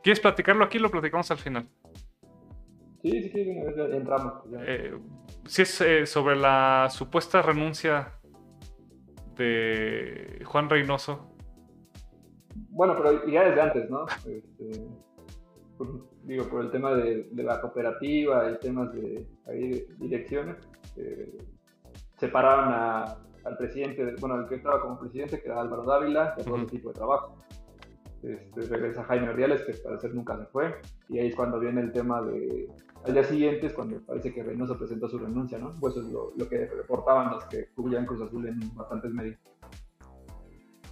¿Quieres 0.02 0.20
platicarlo 0.20 0.66
aquí? 0.66 0.80
Lo 0.80 0.90
platicamos 0.90 1.30
al 1.30 1.38
final. 1.38 1.68
Sí, 3.04 3.12
sí, 3.12 3.30
sí, 3.30 3.62
entramos. 3.92 4.42
Eh, 4.62 4.98
si 5.46 5.62
es 5.62 5.80
eh, 5.82 6.08
sobre 6.08 6.36
la 6.36 6.88
supuesta 6.90 7.44
renuncia 7.44 8.14
de 9.38 10.42
Juan 10.46 10.68
Reynoso. 10.68 11.32
Bueno, 12.70 12.96
pero 12.98 13.28
ya 13.28 13.44
desde 13.44 13.62
antes, 13.62 13.88
¿no? 13.92 14.08
Este, 14.26 14.88
digo, 16.24 16.46
por 16.46 16.62
el 16.62 16.72
tema 16.72 16.94
de, 16.94 17.28
la 17.36 17.62
cooperativa 17.62 18.52
y 18.52 18.60
temas 18.60 18.94
de, 18.94 19.26
direcciones, 20.00 20.58
eh, 20.98 21.38
separaron 22.18 22.74
al 23.46 23.58
presidente, 23.58 24.16
bueno, 24.20 24.42
el 24.42 24.48
que 24.48 24.56
estaba 24.56 24.82
como 24.82 25.00
presidente, 25.00 25.42
que 25.42 25.48
era 25.48 25.62
Álvaro 25.62 25.84
Dávila, 25.84 26.34
de 26.38 26.44
todo 26.44 26.56
el 26.56 26.68
tipo 26.68 26.90
de 26.90 26.96
trabajo. 26.96 27.38
Este, 28.24 28.62
regresa 28.62 29.04
Jaime 29.04 29.30
Ordiales, 29.30 29.64
que 29.64 29.74
parecer 29.74 30.16
nunca 30.16 30.38
se 30.38 30.46
fue, 30.46 30.76
y 31.10 31.20
ahí 31.20 31.28
es 31.28 31.36
cuando 31.36 31.60
viene 31.60 31.82
el 31.82 31.92
tema 31.92 32.22
de... 32.22 32.70
Al 33.06 33.14
día 33.14 33.24
siguiente 33.26 33.68
es 33.68 33.74
cuando 33.74 34.00
parece 34.00 34.34
que 34.34 34.44
Reynoso 34.44 34.78
presentó 34.78 35.10
su 35.10 35.20
renuncia, 35.20 35.58
¿no? 35.58 35.76
Pues 35.78 35.98
eso 35.98 36.08
es 36.08 36.40
lo, 36.40 36.48
que 36.48 36.68
reportaban 36.68 37.32
los 37.32 37.44
que 37.46 37.68
cubrían 37.76 38.06
Cruz 38.06 38.22
Azul 38.22 38.48
en 38.48 38.74
bastantes 38.76 39.12
medios. 39.12 39.38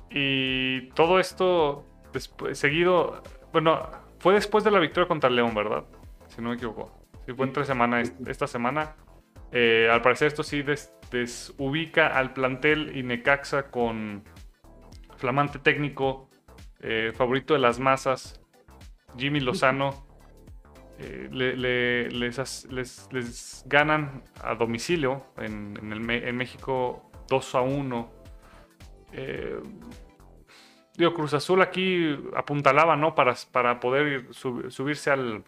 Y 0.09 0.89
todo 0.89 1.21
esto, 1.21 1.85
después, 2.11 2.57
seguido, 2.57 3.23
bueno, 3.53 3.79
fue 4.21 4.35
después 4.35 4.63
de 4.63 4.69
la 4.69 4.79
victoria 4.79 5.07
contra 5.07 5.29
León, 5.29 5.55
¿verdad? 5.55 5.83
Si 6.27 6.41
no 6.41 6.49
me 6.49 6.55
equivoco. 6.55 6.91
Sí, 7.25 7.33
fue 7.33 7.47
entre 7.47 7.65
semana, 7.65 8.03
esta 8.27 8.45
semana. 8.45 8.95
Eh, 9.51 9.89
al 9.91 10.01
parecer 10.01 10.27
esto 10.27 10.43
sí 10.43 10.63
desubica 11.11 12.07
al 12.07 12.31
plantel 12.31 12.95
y 12.95 13.03
Necaxa 13.03 13.71
con 13.71 14.23
flamante 15.17 15.59
técnico 15.59 16.29
eh, 16.81 17.11
favorito 17.15 17.55
de 17.55 17.59
las 17.59 17.79
masas, 17.79 18.39
Jimmy 19.17 19.39
Lozano, 19.39 20.05
eh, 20.99 21.27
les, 21.31 22.43
ganan 23.65 24.23
a 24.43 24.53
domicilio 24.53 25.25
en, 25.37 25.77
en, 25.81 26.37
México 26.37 27.11
2 27.27 27.55
a 27.55 27.61
1. 27.61 28.11
Eh, 29.13 29.59
Cruz 31.13 31.33
Azul 31.33 31.61
aquí 31.61 32.17
apuntalaba, 32.35 32.95
¿no? 32.95 33.15
Para, 33.15 33.35
para 33.51 33.79
poder 33.79 34.27
subirse 34.33 35.11
al, 35.11 35.43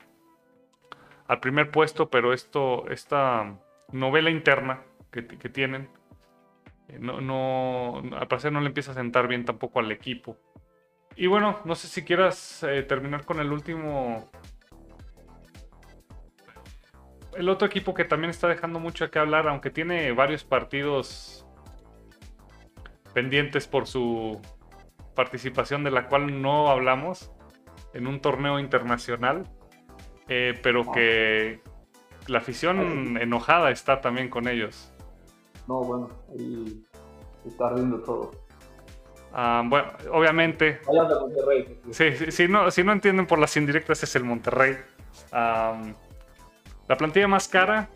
al 1.27 1.39
primer 1.39 1.71
puesto, 1.71 2.09
pero 2.09 2.33
esto, 2.33 2.89
esta 2.89 3.59
novela 3.91 4.29
interna 4.29 4.81
que, 5.11 5.27
que 5.27 5.49
tienen, 5.49 5.89
no, 6.99 7.21
no, 7.21 8.03
al 8.17 8.27
parecer 8.27 8.51
no 8.51 8.59
le 8.61 8.67
empieza 8.67 8.91
a 8.91 8.95
sentar 8.95 9.27
bien 9.27 9.45
tampoco 9.45 9.79
al 9.79 9.91
equipo. 9.91 10.37
Y 11.15 11.27
bueno, 11.27 11.59
no 11.65 11.75
sé 11.75 11.87
si 11.87 12.03
quieras 12.03 12.63
eh, 12.63 12.83
terminar 12.83 13.23
con 13.25 13.39
el 13.39 13.51
último. 13.51 14.29
El 17.35 17.49
otro 17.49 17.67
equipo 17.67 17.93
que 17.93 18.03
también 18.03 18.29
está 18.29 18.47
dejando 18.47 18.79
mucho 18.79 19.09
que 19.09 19.19
hablar, 19.19 19.47
aunque 19.47 19.69
tiene 19.69 20.11
varios 20.11 20.43
partidos 20.43 21.45
pendientes 23.13 23.67
por 23.67 23.87
su 23.87 24.41
participación, 25.15 25.83
de 25.83 25.91
la 25.91 26.07
cual 26.07 26.41
no 26.41 26.69
hablamos, 26.69 27.31
en 27.93 28.07
un 28.07 28.19
torneo 28.21 28.59
internacional, 28.59 29.47
eh, 30.27 30.59
pero 30.61 30.91
que 30.91 31.61
la 32.27 32.39
afición 32.39 33.17
enojada 33.17 33.71
está 33.71 34.01
también 34.01 34.29
con 34.29 34.47
ellos. 34.47 34.93
No, 35.67 35.81
bueno, 35.81 36.09
ahí 36.31 36.83
está 37.45 37.69
riendo 37.69 37.99
todo. 37.99 38.31
Ah, 39.33 39.63
bueno, 39.65 39.91
obviamente. 40.11 40.79
si, 41.91 42.47
no, 42.47 42.69
si 42.69 42.83
no 42.83 42.91
entienden 42.91 43.25
por 43.25 43.39
las 43.39 43.57
indirectas, 43.57 44.03
es 44.03 44.15
el 44.15 44.23
Monterrey. 44.23 44.77
la 45.31 46.97
plantilla 46.97 47.27
más 47.27 47.47
cara. 47.47 47.89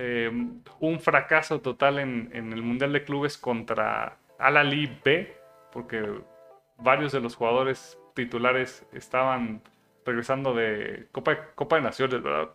Eh, 0.00 0.30
un 0.78 1.00
fracaso 1.00 1.60
total 1.60 1.98
en, 1.98 2.30
el 2.32 2.62
Mundial 2.62 2.92
de 2.92 3.02
Clubes 3.02 3.36
contra 3.36 4.18
Al-Ali 4.38 5.00
B, 5.04 5.34
porque 5.78 6.22
varios 6.78 7.12
de 7.12 7.20
los 7.20 7.36
jugadores 7.36 7.98
titulares 8.14 8.84
estaban 8.92 9.62
regresando 10.04 10.52
de 10.54 11.06
Copa, 11.12 11.54
Copa 11.54 11.76
de 11.76 11.82
Naciones, 11.82 12.20
¿verdad? 12.20 12.50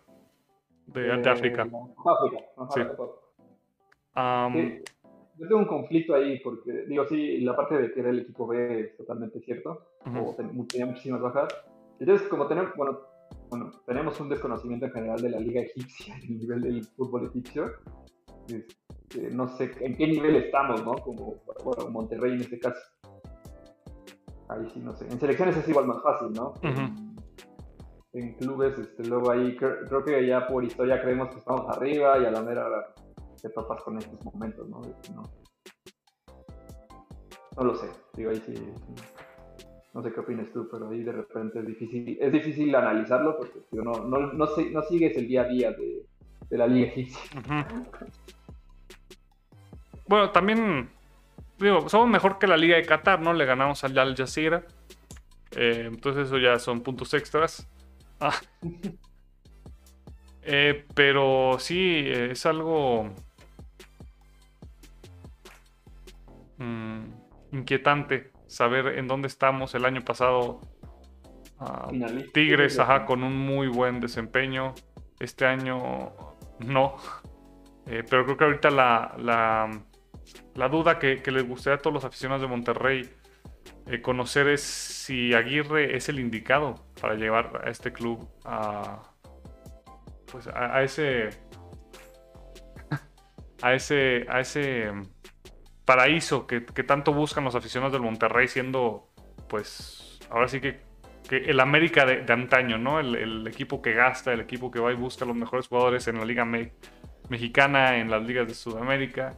De, 0.86 1.08
eh, 1.08 1.22
África. 1.28 1.66
sí 4.52 4.82
yo 5.38 5.48
tengo 5.48 5.60
un 5.60 5.66
conflicto 5.66 6.14
ahí, 6.14 6.38
porque 6.40 6.84
digo, 6.86 7.06
sí, 7.06 7.40
la 7.40 7.56
parte 7.56 7.76
de 7.76 7.92
que 7.92 8.00
era 8.00 8.10
el 8.10 8.20
equipo 8.20 8.46
B 8.46 8.80
es 8.80 8.96
totalmente 8.96 9.40
cierto, 9.40 9.86
o 10.04 10.36
tenía 10.68 10.86
muchísimas 10.86 11.20
bajas. 11.20 11.48
Entonces, 11.98 12.28
como 12.28 12.46
tenemos, 12.46 12.72
bueno, 12.76 13.00
bueno, 13.48 13.70
tenemos 13.86 14.20
un 14.20 14.28
desconocimiento 14.28 14.86
en 14.86 14.92
general 14.92 15.20
de 15.20 15.30
la 15.30 15.40
liga 15.40 15.62
egipcia, 15.62 16.14
el 16.28 16.38
nivel 16.38 16.60
del 16.60 16.84
fútbol 16.84 17.26
egipcio, 17.26 17.72
este, 18.48 19.30
no 19.30 19.48
sé 19.48 19.72
en 19.80 19.96
qué 19.96 20.06
nivel 20.06 20.36
estamos, 20.36 20.84
¿no? 20.84 20.92
Como, 20.92 21.42
bueno, 21.64 21.90
Monterrey 21.90 22.34
en 22.34 22.40
este 22.40 22.58
caso. 22.60 22.80
Ahí 24.48 24.68
sí, 24.72 24.80
no 24.80 24.92
sé. 24.94 25.06
En 25.10 25.18
selecciones 25.18 25.56
es 25.56 25.68
igual 25.68 25.86
más 25.86 26.02
fácil, 26.02 26.32
¿no? 26.32 26.54
En 28.12 28.34
clubes, 28.34 28.78
este, 28.78 29.04
luego 29.04 29.30
ahí 29.30 29.56
creo, 29.56 30.04
que 30.04 30.26
ya 30.26 30.46
por 30.46 30.62
historia 30.62 31.02
creemos 31.02 31.30
que 31.30 31.38
estamos 31.38 31.68
arriba 31.76 32.18
y 32.18 32.26
a 32.26 32.30
la 32.30 32.42
mera 32.42 32.68
te 33.42 33.48
topas 33.50 33.82
con 33.82 33.98
estos 33.98 34.24
momentos, 34.24 34.68
¿no? 34.68 34.80
no, 37.56 37.64
lo 37.64 37.74
sé, 37.74 37.90
digo 38.16 38.30
ahí 38.30 38.40
sí, 38.46 38.54
no 39.92 40.02
sé 40.02 40.12
qué 40.12 40.20
opinas 40.20 40.50
tú, 40.52 40.66
pero 40.70 40.88
ahí 40.88 41.02
de 41.02 41.12
repente 41.12 41.58
es 41.58 41.66
difícil, 41.66 42.16
es 42.20 42.32
difícil 42.32 42.74
analizarlo 42.74 43.36
porque 43.36 43.60
no, 43.72 43.92
no, 43.92 44.32
no, 44.32 44.46
no, 44.46 44.82
sigues 44.82 45.16
el 45.16 45.28
día 45.28 45.42
a 45.42 45.48
día 45.48 45.72
de, 45.72 46.06
la 46.56 46.66
liga 46.66 46.86
egipcia. 46.86 47.20
Bueno, 50.06 50.30
también, 50.30 50.90
digo, 51.64 51.88
somos 51.88 52.08
mejor 52.08 52.38
que 52.38 52.46
la 52.46 52.56
liga 52.56 52.76
de 52.76 52.82
Qatar, 52.84 53.20
¿no? 53.20 53.32
Le 53.32 53.44
ganamos 53.44 53.82
al 53.84 53.98
Al 53.98 54.14
Jazeera. 54.14 54.64
Eh, 55.56 55.84
entonces 55.86 56.26
eso 56.26 56.38
ya 56.38 56.58
son 56.58 56.82
puntos 56.82 57.14
extras. 57.14 57.68
Ah. 58.20 58.34
Eh, 60.46 60.84
pero 60.94 61.56
sí, 61.58 62.04
es 62.06 62.44
algo 62.44 63.14
Mm, 66.58 67.04
inquietante 67.52 68.32
saber 68.46 68.98
en 68.98 69.08
dónde 69.08 69.28
estamos 69.28 69.74
el 69.74 69.84
año 69.84 70.02
pasado. 70.02 70.60
Ah, 71.58 71.90
Tigres, 72.32 72.78
ajá, 72.78 73.06
con 73.06 73.22
un 73.22 73.36
muy 73.36 73.68
buen 73.68 74.00
desempeño. 74.00 74.74
Este 75.18 75.46
año 75.46 76.12
no. 76.60 76.96
Eh, 77.86 78.02
pero 78.08 78.24
creo 78.24 78.36
que 78.36 78.44
ahorita 78.44 78.70
la, 78.70 79.14
la, 79.18 79.70
duda 80.68 80.98
que, 80.98 81.20
les 81.26 81.48
gustaría 81.48 81.76
a 81.76 81.78
todos 81.78 81.94
los 81.94 82.04
aficionados 82.04 82.42
de 82.42 82.48
Monterrey 82.48 83.10
eh, 83.86 84.00
conocer 84.00 84.48
es 84.48 84.62
si 84.62 85.34
Aguirre 85.34 85.96
es 85.96 86.08
el 86.08 86.18
indicado 86.20 86.86
para 87.00 87.14
llevar 87.14 87.62
a 87.64 87.70
este 87.70 87.92
club 87.92 88.28
a, 88.44 89.02
pues 90.30 90.46
a 90.48 90.82
ese 90.82 91.30
a 93.62 93.74
ese 93.74 94.26
a 94.28 94.40
ese 94.40 94.92
paraíso 95.84 96.46
que, 96.46 96.60
tanto 96.60 97.12
buscan 97.12 97.44
los 97.44 97.54
aficionados 97.54 97.92
del 97.92 98.02
Monterrey, 98.02 98.48
siendo, 98.48 99.08
pues, 99.48 100.18
ahora 100.30 100.48
sí 100.48 100.60
que, 100.60 100.80
el 101.30 101.60
América 101.60 102.04
de, 102.04 102.32
antaño, 102.32 102.78
¿no? 102.78 103.00
El, 103.00 103.46
equipo 103.46 103.80
que 103.80 103.92
gasta, 103.92 104.32
el 104.32 104.40
equipo 104.40 104.70
que 104.70 104.78
va 104.78 104.92
y 104.92 104.94
busca 104.94 105.24
los 105.24 105.36
mejores 105.36 105.68
jugadores 105.68 106.06
en 106.08 106.18
la 106.18 106.24
Liga 106.24 106.46
Mexicana, 107.28 107.96
en 107.96 108.10
las 108.10 108.22
ligas 108.22 108.46
de 108.46 108.54
Sudamérica. 108.54 109.34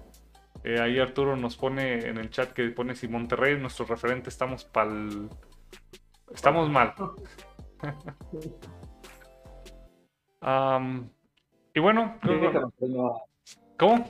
Eh, 0.67 0.81
ahí 0.81 0.99
Arturo 0.99 1.37
nos 1.37 1.57
pone 1.57 2.09
en 2.09 2.19
el 2.19 2.29
chat 2.29 2.51
que 2.51 2.69
pone 2.71 2.97
si 2.97 3.07
Monterrey 3.07 3.55
es 3.55 3.61
nuestro 3.61 3.87
referente, 3.87 4.31
estamos 4.31 4.65
para 4.65 4.91
Estamos 6.33 6.69
mal. 6.69 6.93
y 11.73 11.79
bueno, 11.79 12.17
¿cómo? 13.79 14.05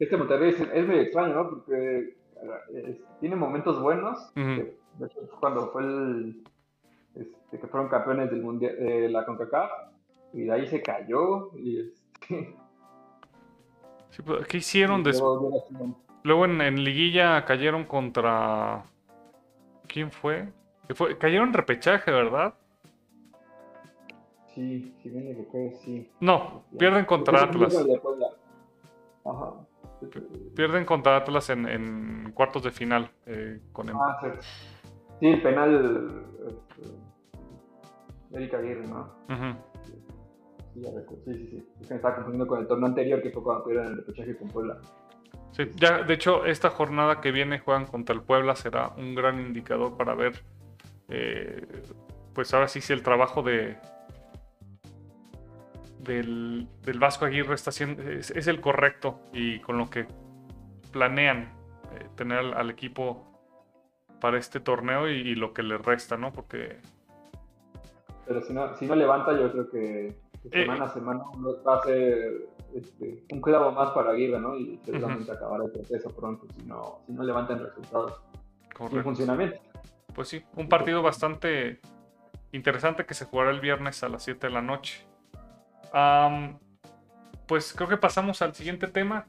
Este 0.00 0.16
Monterrey 0.16 0.50
es, 0.50 0.60
es 0.60 0.88
medio 0.88 1.02
extraño, 1.02 1.34
¿no? 1.34 1.50
Porque 1.50 2.16
tiene 3.20 3.36
momentos 3.36 3.80
buenos. 3.80 4.32
cuando 5.38 5.70
fue 5.70 5.82
el, 5.82 6.42
este, 7.14 7.60
que 7.60 7.66
fueron 7.68 7.88
campeones 7.88 8.28
del 8.32 8.42
mundial, 8.42 8.76
de 8.76 9.08
la 9.08 9.24
CONCACAF, 9.24 9.70
y 10.32 10.46
de 10.46 10.52
ahí 10.52 10.66
se 10.66 10.82
cayó. 10.82 11.56
Y 11.56 11.78
este, 11.78 12.56
pues, 14.24 14.46
¿Qué 14.46 14.58
hicieron 14.58 15.02
después? 15.02 15.40
Luego 16.22 16.44
en, 16.44 16.84
Liguilla 16.84 17.44
cayeron 17.44 17.84
contra. 17.84 18.84
¿Quién 19.86 20.10
fue? 20.10 20.48
fue? 20.94 21.16
Cayeron 21.18 21.48
en 21.48 21.54
repechaje, 21.54 22.10
¿verdad? 22.10 22.54
Sí, 24.54 24.94
si 25.02 25.08
bien 25.08 25.36
recuerdo, 25.36 25.76
sí. 25.78 26.10
No, 26.20 26.64
pierden 26.76 27.04
contra 27.04 27.44
Atlas. 27.44 27.86
Ajá. 29.24 29.54
Pierden 30.54 30.84
contra 30.84 31.16
Atlas 31.16 31.50
en, 31.50 32.32
cuartos 32.34 32.62
de 32.64 32.70
final. 32.70 33.10
Eh, 33.26 33.60
con 33.72 33.88
ah, 33.90 34.18
sí. 35.20 35.26
el 35.26 35.42
penal. 35.42 36.26
Este, 36.46 36.90
Erika 38.32 38.58
Aguirre, 38.58 38.86
¿no? 38.86 39.69
Sí, 40.74 40.82
sí, 41.24 41.46
sí, 41.50 41.68
Es 41.80 41.86
que 41.88 41.94
me 41.94 41.96
estaba 41.96 42.14
confundiendo 42.16 42.46
con 42.46 42.60
el 42.60 42.66
torneo 42.66 42.86
anterior 42.86 43.22
que 43.22 43.30
fue 43.30 43.42
cuando 43.42 43.64
perdieron 43.64 43.92
el 43.92 43.96
repechaje 43.98 44.36
con 44.36 44.48
Puebla. 44.48 44.78
Sí, 45.52 45.64
ya, 45.76 46.02
de 46.02 46.14
hecho, 46.14 46.44
esta 46.44 46.70
jornada 46.70 47.20
que 47.20 47.32
viene 47.32 47.58
juegan 47.58 47.86
contra 47.86 48.14
el 48.14 48.22
Puebla 48.22 48.54
será 48.54 48.90
un 48.96 49.14
gran 49.14 49.40
indicador 49.40 49.96
para 49.96 50.14
ver, 50.14 50.42
eh, 51.08 51.66
pues 52.34 52.54
ahora 52.54 52.68
sí, 52.68 52.80
si 52.80 52.92
el 52.92 53.02
trabajo 53.02 53.42
de, 53.42 53.76
del, 55.98 56.68
Vasco 56.98 57.24
Aguirre 57.24 57.54
está 57.54 57.72
siendo, 57.72 58.02
es, 58.02 58.30
el 58.30 58.60
correcto 58.60 59.20
y 59.32 59.60
con 59.60 59.78
lo 59.78 59.90
que 59.90 60.06
planean 60.92 61.52
eh, 61.94 62.08
tener 62.16 62.38
al, 62.38 62.70
equipo 62.70 63.26
para 64.20 64.38
este 64.38 64.60
torneo 64.60 65.08
y, 65.08 65.34
lo 65.34 65.52
que 65.52 65.62
le 65.62 65.78
resta, 65.78 66.16
¿no? 66.16 66.32
Porque... 66.32 66.78
Pero 68.26 68.40
si 68.42 68.52
no, 68.52 68.76
si 68.76 68.86
no 68.86 68.94
levanta, 68.94 69.32
yo 69.32 69.50
creo 69.50 69.70
que 69.70 70.29
eh, 70.44 70.62
semana 70.62 70.84
a 70.84 70.88
semana 70.88 71.24
a 71.66 71.82
ser 71.82 72.48
este, 72.74 73.24
un 73.32 73.40
clavo 73.40 73.72
más 73.72 73.90
para 73.90 74.10
Aguirre, 74.10 74.40
¿no? 74.40 74.56
Y 74.56 74.80
seguramente 74.84 75.32
acabará 75.32 75.64
el 75.64 75.70
proceso 75.70 76.10
pronto 76.10 76.46
si 76.56 76.66
no, 76.66 77.00
si 77.06 77.12
no 77.12 77.22
levantan 77.22 77.60
resultados 77.60 78.20
Correcto. 78.74 79.00
y 79.00 79.02
funcionamiento. 79.02 79.60
Pues 80.14 80.28
sí, 80.28 80.42
un 80.56 80.68
partido 80.68 81.02
bastante 81.02 81.80
interesante 82.52 83.06
que 83.06 83.14
se 83.14 83.26
jugará 83.26 83.50
el 83.50 83.60
viernes 83.60 84.02
a 84.02 84.08
las 84.08 84.24
7 84.24 84.46
de 84.46 84.52
la 84.52 84.62
noche 84.62 85.06
pues 87.46 87.72
creo 87.72 87.88
que 87.88 87.96
pasamos 87.96 88.42
al 88.42 88.54
siguiente 88.54 88.86
tema, 88.86 89.26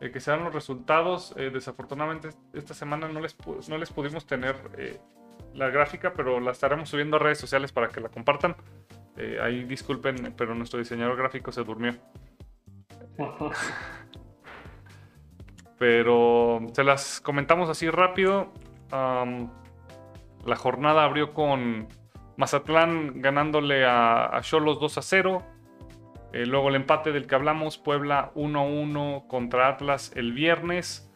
eh, 0.00 0.10
que 0.10 0.20
serán 0.20 0.44
los 0.44 0.52
resultados. 0.52 1.34
Eh, 1.36 1.50
desafortunadamente 1.50 2.28
esta 2.52 2.74
semana 2.74 3.08
no 3.08 3.20
les, 3.20 3.34
no 3.68 3.78
les 3.78 3.90
pudimos 3.90 4.26
tener 4.26 4.56
eh, 4.76 5.00
la 5.54 5.70
gráfica, 5.70 6.12
pero 6.14 6.38
la 6.38 6.50
estaremos 6.50 6.90
subiendo 6.90 7.16
a 7.16 7.20
redes 7.20 7.38
sociales 7.38 7.72
para 7.72 7.88
que 7.88 8.00
la 8.00 8.10
compartan. 8.10 8.56
Ahí 9.40 9.64
disculpen, 9.64 10.34
pero 10.36 10.54
nuestro 10.54 10.78
diseñador 10.78 11.16
gráfico 11.16 11.52
se 11.52 11.64
durmió. 11.64 11.94
pero 15.78 16.60
se 16.72 16.84
las 16.84 17.20
comentamos 17.20 17.68
así 17.68 17.88
rápido. 17.90 18.52
la 18.90 20.56
jornada 20.56 21.04
abrió 21.04 21.32
con 21.34 21.88
Mazatlán 22.36 23.20
ganándole 23.20 23.84
a 23.86 24.38
Cholos 24.42 24.80
2 24.80 24.98
a 24.98 25.02
0. 25.02 25.56
Eh, 26.36 26.44
luego 26.44 26.68
el 26.68 26.74
empate 26.74 27.12
del 27.12 27.26
que 27.26 27.34
hablamos, 27.34 27.78
Puebla 27.78 28.30
1-1 28.34 29.26
contra 29.26 29.68
Atlas 29.68 30.12
el 30.16 30.34
viernes. 30.34 31.10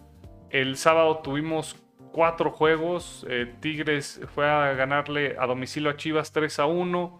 El 0.49 0.79
sábado 0.79 1.19
tuvimos 1.19 1.77
cuatro 2.11 2.51
juegos. 2.51 3.27
Eh, 3.29 3.55
Tigres 3.61 4.23
fue 4.35 4.49
a 4.49 4.73
ganarle 4.73 5.37
a 5.39 5.47
domicilio 5.47 5.91
a 5.91 5.97
Chivas 5.97 6.35
3-1. 6.35 7.20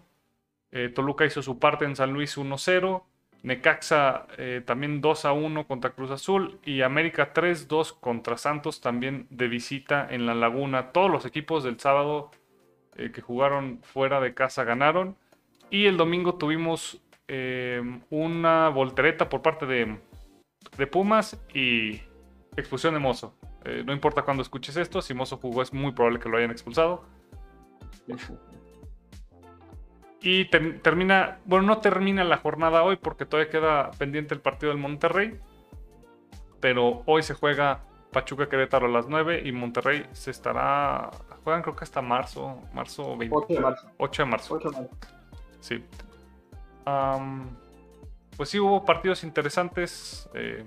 Eh, 0.71 0.89
Toluca 0.89 1.25
hizo 1.25 1.41
su 1.41 1.59
parte 1.59 1.85
en 1.85 1.95
San 1.95 2.13
Luis 2.13 2.37
1-0. 2.37 3.03
Necaxa 3.43 4.27
también 4.65 5.01
2-1 5.01 5.65
contra 5.65 5.91
Cruz 5.91 6.11
Azul. 6.11 6.59
Y 6.63 6.81
América 6.81 7.33
3-2 7.33 7.99
contra 7.99 8.37
Santos 8.37 8.81
también 8.81 9.25
de 9.31 9.47
visita 9.47 10.07
en 10.09 10.27
la 10.27 10.35
Laguna. 10.35 10.91
Todos 10.91 11.09
los 11.09 11.25
equipos 11.25 11.63
del 11.63 11.79
sábado 11.79 12.29
que 12.95 13.21
jugaron 13.21 13.79
fuera 13.81 14.21
de 14.21 14.35
casa 14.35 14.63
ganaron. 14.63 15.17
Y 15.71 15.87
el 15.87 15.97
domingo 15.97 16.35
tuvimos 16.35 17.01
una 18.11 18.69
voltereta 18.69 19.27
por 19.27 19.41
parte 19.41 19.65
de, 19.65 19.97
Pumas 20.91 21.43
y 21.53 22.01
expulsión 22.55 22.93
de 22.93 22.99
Mozo. 22.99 23.33
Eh, 23.63 23.83
no 23.85 23.93
importa 23.93 24.23
cuando 24.23 24.41
escuches 24.41 24.75
esto, 24.77 25.01
si 25.01 25.13
Mozo 25.13 25.37
jugó 25.37 25.61
es 25.61 25.73
muy 25.73 25.91
probable 25.91 26.19
que 26.19 26.29
lo 26.29 26.37
hayan 26.37 26.51
expulsado. 26.51 27.05
Y 30.21 30.45
termina, 30.45 31.39
bueno, 31.45 31.65
no 31.65 31.79
termina 31.79 32.23
la 32.23 32.37
jornada 32.37 32.83
hoy 32.83 32.95
porque 32.95 33.25
todavía 33.25 33.51
queda 33.51 33.91
pendiente 33.91 34.35
el 34.35 34.41
partido 34.41 34.71
del 34.71 34.79
Monterrey. 34.79 35.39
Pero 36.59 37.01
hoy 37.07 37.23
se 37.23 37.33
juega 37.33 37.81
Pachuca 38.11 38.47
Querétaro 38.47 38.85
a 38.85 38.89
las 38.89 39.07
9 39.07 39.41
y 39.43 39.51
Monterrey 39.51 40.05
se 40.11 40.29
estará. 40.29 41.09
Juegan 41.43 41.63
creo 41.63 41.75
que 41.75 41.83
hasta 41.83 42.01
marzo, 42.01 42.61
marzo 42.73 43.17
20. 43.17 43.35
8 43.35 43.53
de 43.53 43.59
marzo. 43.59 43.91
8 43.97 44.23
de 44.23 44.29
marzo. 44.29 44.59
Sí 45.59 45.83
pues 48.37 48.49
sí 48.49 48.59
hubo 48.59 48.85
partidos 48.85 49.23
interesantes. 49.23 50.29
Eh, 50.33 50.63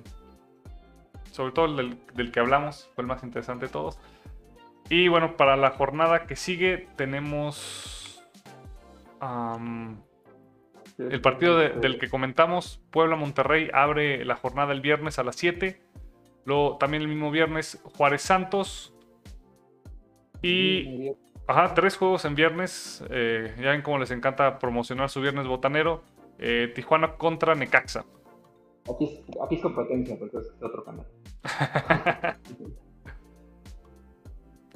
sobre 1.31 1.53
todo 1.53 1.81
el 1.81 1.99
del, 2.15 2.31
que 2.31 2.41
hablamos, 2.41 2.89
fue 2.95 3.03
el 3.03 3.09
más 3.09 3.23
interesante 3.25 3.67
de 3.67 3.73
todos. 3.73 3.99
Y 4.89 5.09
bueno, 5.09 5.37
para 5.37 5.57
la 5.57 5.71
jornada 5.71 6.27
que 6.27 6.37
sigue 6.37 6.87
tenemos 6.97 8.04
el 10.99 11.21
partido 11.21 11.59
del 11.59 11.99
que 11.99 12.09
comentamos, 12.09 12.81
Puebla-Monterrey, 12.91 13.71
abre 13.73 14.25
la 14.25 14.37
jornada 14.37 14.73
el 14.73 14.81
viernes 14.81 15.19
a 15.19 15.25
las 15.25 15.37
7. 15.37 15.81
Luego 16.45 16.77
también 16.79 17.03
el 17.03 17.09
mismo 17.09 17.31
viernes, 17.31 17.81
Juárez 17.97 18.23
Santos. 18.23 18.95
Y 20.43 21.15
Ajá, 21.47 21.75
tres 21.75 21.97
juegos 21.97 22.25
en 22.25 22.35
viernes. 22.35 23.05
Eh, 23.11 23.55
ya 23.59 23.71
ven 23.71 23.83
cómo 23.83 23.99
les 23.99 24.11
encanta 24.11 24.59
promocionar 24.59 25.11
su 25.11 25.21
viernes 25.21 25.47
botanero. 25.47 26.03
Eh, 26.39 26.73
Tijuana 26.75 27.17
contra 27.17 27.55
Necaxa. 27.55 28.05
Aquí, 28.91 29.23
es 29.51 29.61
competencia, 29.61 30.19
porque 30.19 30.39
es 30.39 30.53
otro 30.63 30.85
canal. 30.85 31.07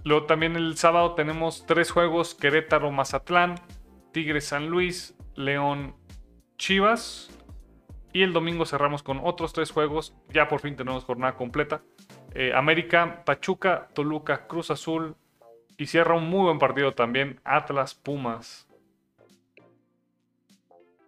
Luego 0.04 0.26
también 0.26 0.56
el 0.56 0.76
sábado 0.76 1.14
tenemos 1.14 1.64
tres 1.66 1.90
juegos: 1.90 2.34
Querétaro, 2.34 2.90
Mazatlán, 2.90 3.54
Tigres, 4.12 4.46
San 4.46 4.68
Luis, 4.68 5.16
León, 5.34 5.94
Chivas. 6.56 7.30
Y 8.12 8.22
el 8.22 8.32
domingo 8.32 8.64
cerramos 8.64 9.02
con 9.02 9.20
otros 9.22 9.52
tres 9.52 9.70
juegos. 9.70 10.14
Ya 10.32 10.48
por 10.48 10.60
fin 10.60 10.76
tenemos 10.76 11.04
jornada 11.04 11.36
completa. 11.36 11.82
Eh, 12.34 12.52
América, 12.54 13.22
Pachuca, 13.24 13.88
Toluca, 13.94 14.46
Cruz 14.46 14.70
Azul, 14.70 15.16
y 15.78 15.86
cierra 15.86 16.16
un 16.16 16.28
muy 16.28 16.44
buen 16.44 16.58
partido 16.58 16.92
también, 16.92 17.40
Atlas 17.44 17.94
Pumas. 17.94 18.68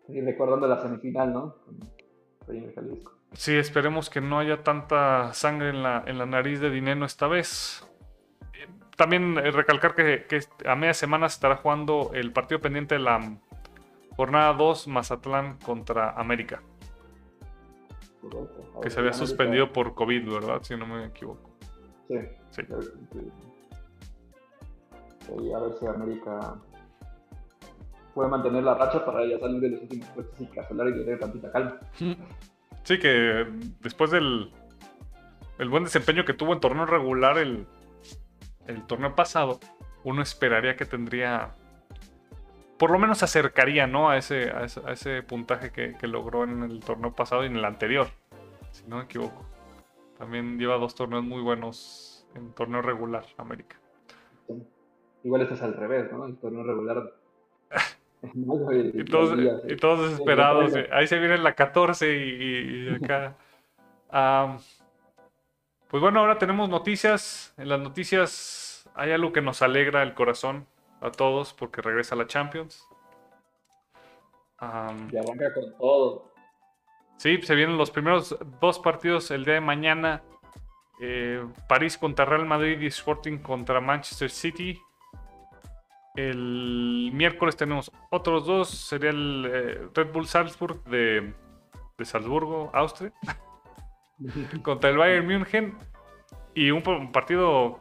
Y 0.08 0.20
recordando 0.20 0.66
la 0.66 0.80
semifinal, 0.80 1.32
¿no? 1.32 1.56
Sí, 3.32 3.54
esperemos 3.54 4.10
que 4.10 4.20
no 4.20 4.38
haya 4.38 4.62
tanta 4.62 5.32
sangre 5.34 5.70
en 5.70 5.82
la, 5.82 6.02
en 6.06 6.18
la 6.18 6.26
nariz 6.26 6.60
de 6.60 6.70
Dineno 6.70 7.04
esta 7.04 7.26
vez. 7.28 7.86
También 9.00 9.38
eh, 9.38 9.50
recalcar 9.50 9.94
que, 9.94 10.26
a 10.66 10.76
media 10.76 10.92
semana 10.92 11.26
se 11.30 11.36
estará 11.36 11.56
jugando 11.56 12.10
el 12.12 12.34
partido 12.34 12.60
pendiente 12.60 12.96
de 12.96 13.00
la 13.00 13.38
jornada 14.14 14.52
2 14.52 14.88
Mazatlán 14.88 15.56
contra 15.56 16.10
América. 16.10 16.60
Que 18.82 18.90
se 18.90 19.00
había 19.00 19.14
suspendido 19.14 19.72
por 19.72 19.94
COVID, 19.94 20.30
¿verdad? 20.30 20.58
Si 20.60 20.76
no 20.76 20.86
me 20.86 21.06
equivoco. 21.06 21.50
Sí. 22.08 22.18
sí 22.50 22.62
a 25.54 25.60
ver 25.60 25.72
si 25.78 25.86
América 25.86 26.56
puede 28.12 28.28
mantener 28.28 28.64
la 28.64 28.74
racha 28.74 29.02
para 29.02 29.24
ya 29.24 29.38
salir 29.38 29.62
de 29.62 29.70
los 29.70 29.80
últimos 29.80 30.08
puestos 30.10 30.40
y 30.42 30.46
casolar 30.48 30.88
y 30.88 30.92
tener 30.92 31.18
tantita 31.18 31.50
calma. 31.50 31.80
Sí, 32.82 32.98
que 32.98 33.46
después 33.80 34.10
del 34.10 34.52
el 35.58 35.70
buen 35.70 35.84
desempeño 35.84 36.26
que 36.26 36.34
tuvo 36.34 36.52
en 36.52 36.60
torneo 36.60 36.84
regular 36.84 37.38
el, 37.38 37.66
el 38.70 38.86
torneo 38.86 39.14
pasado, 39.14 39.60
uno 40.04 40.22
esperaría 40.22 40.76
que 40.76 40.86
tendría 40.86 41.54
por 42.80 42.90
lo 42.90 42.98
menos 42.98 43.18
se 43.18 43.26
acercaría 43.26 43.86
¿no? 43.86 44.08
a, 44.08 44.16
ese, 44.16 44.50
a, 44.50 44.64
ese, 44.64 45.22
puntaje 45.22 45.70
que, 45.70 46.06
logró 46.08 46.44
en 46.44 46.62
el 46.62 46.80
torneo 46.80 47.14
pasado 47.14 47.44
y 47.44 47.46
en 47.48 47.56
el 47.56 47.64
anterior, 47.66 48.06
si 48.70 48.86
no 48.88 48.96
me 48.96 49.04
equivoco. 49.04 49.44
También 50.16 50.58
lleva 50.58 50.78
dos 50.78 50.94
torneos 50.94 51.22
muy 51.22 51.42
buenos 51.42 52.26
en 52.34 52.54
torneo 52.54 52.80
regular, 52.80 53.26
América. 53.36 53.76
igual 55.22 55.42
esto 55.42 55.54
es 55.56 55.62
al 55.62 55.74
revés, 55.74 56.10
¿no? 56.10 56.24
El 56.24 56.38
torneo 56.38 56.62
regular. 56.62 57.12
y, 58.22 59.04
todos, 59.04 59.38
y 59.68 59.76
todos 59.76 60.10
desesperados. 60.10 60.72
Ahí 60.90 61.06
se 61.06 61.18
viene 61.18 61.36
la 61.36 61.54
14 61.54 62.16
y, 62.16 62.88
acá. 62.94 63.36
pues 65.90 66.00
bueno, 66.00 66.20
ahora 66.20 66.38
tenemos 66.38 66.70
noticias. 66.70 67.52
En 67.58 67.68
las 67.68 67.80
noticias 67.80 68.59
hay 68.94 69.12
algo 69.12 69.32
que 69.32 69.40
nos 69.40 69.62
alegra 69.62 70.02
el 70.02 70.14
corazón 70.14 70.66
a 71.00 71.10
todos 71.10 71.52
porque 71.52 71.82
regresa 71.82 72.16
la 72.16 72.26
Champions. 72.26 72.86
y 74.60 75.16
arranca 75.16 75.54
con 75.54 75.76
todo. 75.78 76.30
Sí, 77.16 77.40
se 77.42 77.54
vienen 77.54 77.76
los 77.76 77.90
primeros 77.90 78.36
dos 78.60 78.78
partidos 78.78 79.30
el 79.30 79.44
día 79.44 79.54
de 79.54 79.60
mañana. 79.60 80.22
Eh, 81.02 81.46
París 81.68 81.96
contra 81.96 82.24
Real 82.24 82.46
Madrid 82.46 82.80
y 82.80 82.86
Sporting 82.86 83.38
contra 83.38 83.80
Manchester 83.80 84.30
City. 84.30 84.78
El 86.16 87.10
miércoles 87.12 87.56
tenemos 87.56 87.90
otros 88.10 88.46
dos. 88.46 88.70
Sería 88.70 89.10
el 89.10 89.50
eh, 89.50 89.88
Red 89.94 90.12
Bull 90.12 90.26
Salzburg 90.26 90.82
de, 90.84 91.32
de 91.96 92.04
Salzburgo, 92.04 92.70
Austria. 92.72 93.12
contra 94.62 94.90
el 94.90 94.96
Bayern 94.98 95.26
München. 95.26 95.78
Y 96.54 96.70
un, 96.70 96.82
partido 97.12 97.80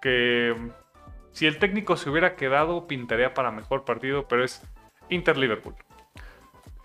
que 0.00 0.54
si 1.32 1.46
el 1.46 1.58
técnico 1.58 1.96
se 1.96 2.10
hubiera 2.10 2.36
quedado 2.36 2.86
pintaría 2.86 3.34
para 3.34 3.50
mejor 3.50 3.84
partido, 3.84 4.26
pero 4.28 4.44
es 4.44 4.62
Inter-Liverpool. 5.08 5.74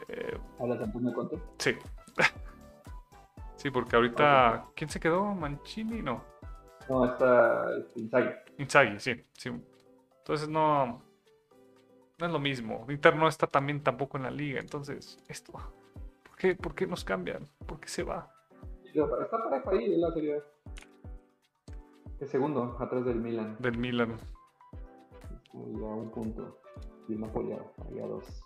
Eh, 0.07 0.37
¿Hablas 0.59 0.79
de 0.79 1.13
cuánto? 1.13 1.41
Sí. 1.57 1.75
sí, 3.55 3.71
porque 3.71 3.95
ahorita... 3.95 4.65
¿Quién 4.75 4.89
se 4.89 4.99
quedó? 4.99 5.33
¿Mancini? 5.33 6.01
No. 6.01 6.23
No, 6.89 7.05
está 7.05 7.65
Inzaghi. 7.95 8.29
Inzaghi, 8.59 8.99
sí, 8.99 9.25
sí. 9.33 9.51
Entonces 10.19 10.47
no, 10.47 11.01
no 12.17 12.25
es 12.25 12.31
lo 12.31 12.39
mismo. 12.39 12.85
Inter 12.89 13.15
no 13.15 13.27
está 13.27 13.47
también 13.47 13.81
tampoco 13.81 14.17
en 14.17 14.23
la 14.23 14.31
liga. 14.31 14.59
Entonces, 14.59 15.17
esto, 15.27 15.53
¿por 16.23 16.37
qué, 16.37 16.55
por 16.55 16.75
qué 16.75 16.87
nos 16.87 17.03
cambian? 17.03 17.47
¿Por 17.65 17.79
qué 17.79 17.87
se 17.87 18.03
va? 18.03 18.31
Está 18.85 19.43
parejo 19.43 19.71
ahí 19.71 19.93
en 19.93 20.01
la 20.01 20.11
serie. 20.11 20.41
El 22.19 22.27
segundo, 22.27 22.77
atrás 22.79 23.05
del 23.05 23.17
Milan. 23.17 23.57
Del 23.59 23.77
Milan. 23.77 24.17
a 25.53 25.57
un 25.57 26.11
punto. 26.11 26.59
Y 27.07 27.15
no 27.15 27.27
apoya, 27.27 27.59
ahí 27.87 27.99
a 27.99 28.07
dos. 28.07 28.43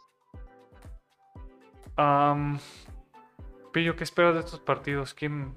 Pillo, 3.71 3.95
¿qué 3.95 4.03
esperas 4.03 4.33
de 4.33 4.39
estos 4.41 4.59
partidos? 4.59 5.13
¿Quién, 5.13 5.53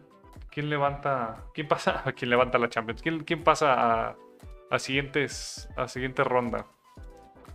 quién 0.51 0.69
levanta, 0.71 1.45
quién 1.55 1.69
pasa, 1.69 2.03
quién 2.17 2.31
levanta 2.31 2.59
la 2.59 2.69
Champions? 2.69 3.03
¿Quién, 3.03 3.25
quién 3.25 3.43
pasa 3.43 4.09
a, 4.11 4.17
a 4.73 4.79
siguientes, 4.79 5.69
a 5.77 5.87
siguiente 5.87 6.25
ronda. 6.25 6.65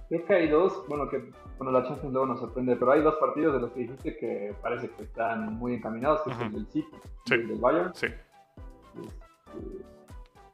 Creo 0.07 0.23
que 0.25 0.33
hay 0.35 0.47
dos, 0.49 0.85
bueno, 0.87 1.09
que 1.09 1.31
bueno, 1.57 1.71
la 1.71 1.83
Champions 1.83 2.13
luego 2.13 2.27
nos 2.27 2.39
sorprende, 2.39 2.75
pero 2.75 2.91
hay 2.91 3.01
dos 3.01 3.15
partidos 3.15 3.55
de 3.55 3.59
los 3.59 3.71
que 3.71 3.79
dijiste 3.81 4.17
que 4.17 4.55
parece 4.61 4.89
que 4.91 5.03
están 5.03 5.55
muy 5.55 5.73
encaminados, 5.73 6.21
que 6.21 6.29
es 6.29 6.39
el 6.39 6.51
del 6.53 6.67
City 6.67 6.87
y 7.25 7.33
el 7.33 7.47
del 7.47 7.59
Bayern. 7.59 7.93
Sí. 7.95 8.05
Este, 8.05 9.96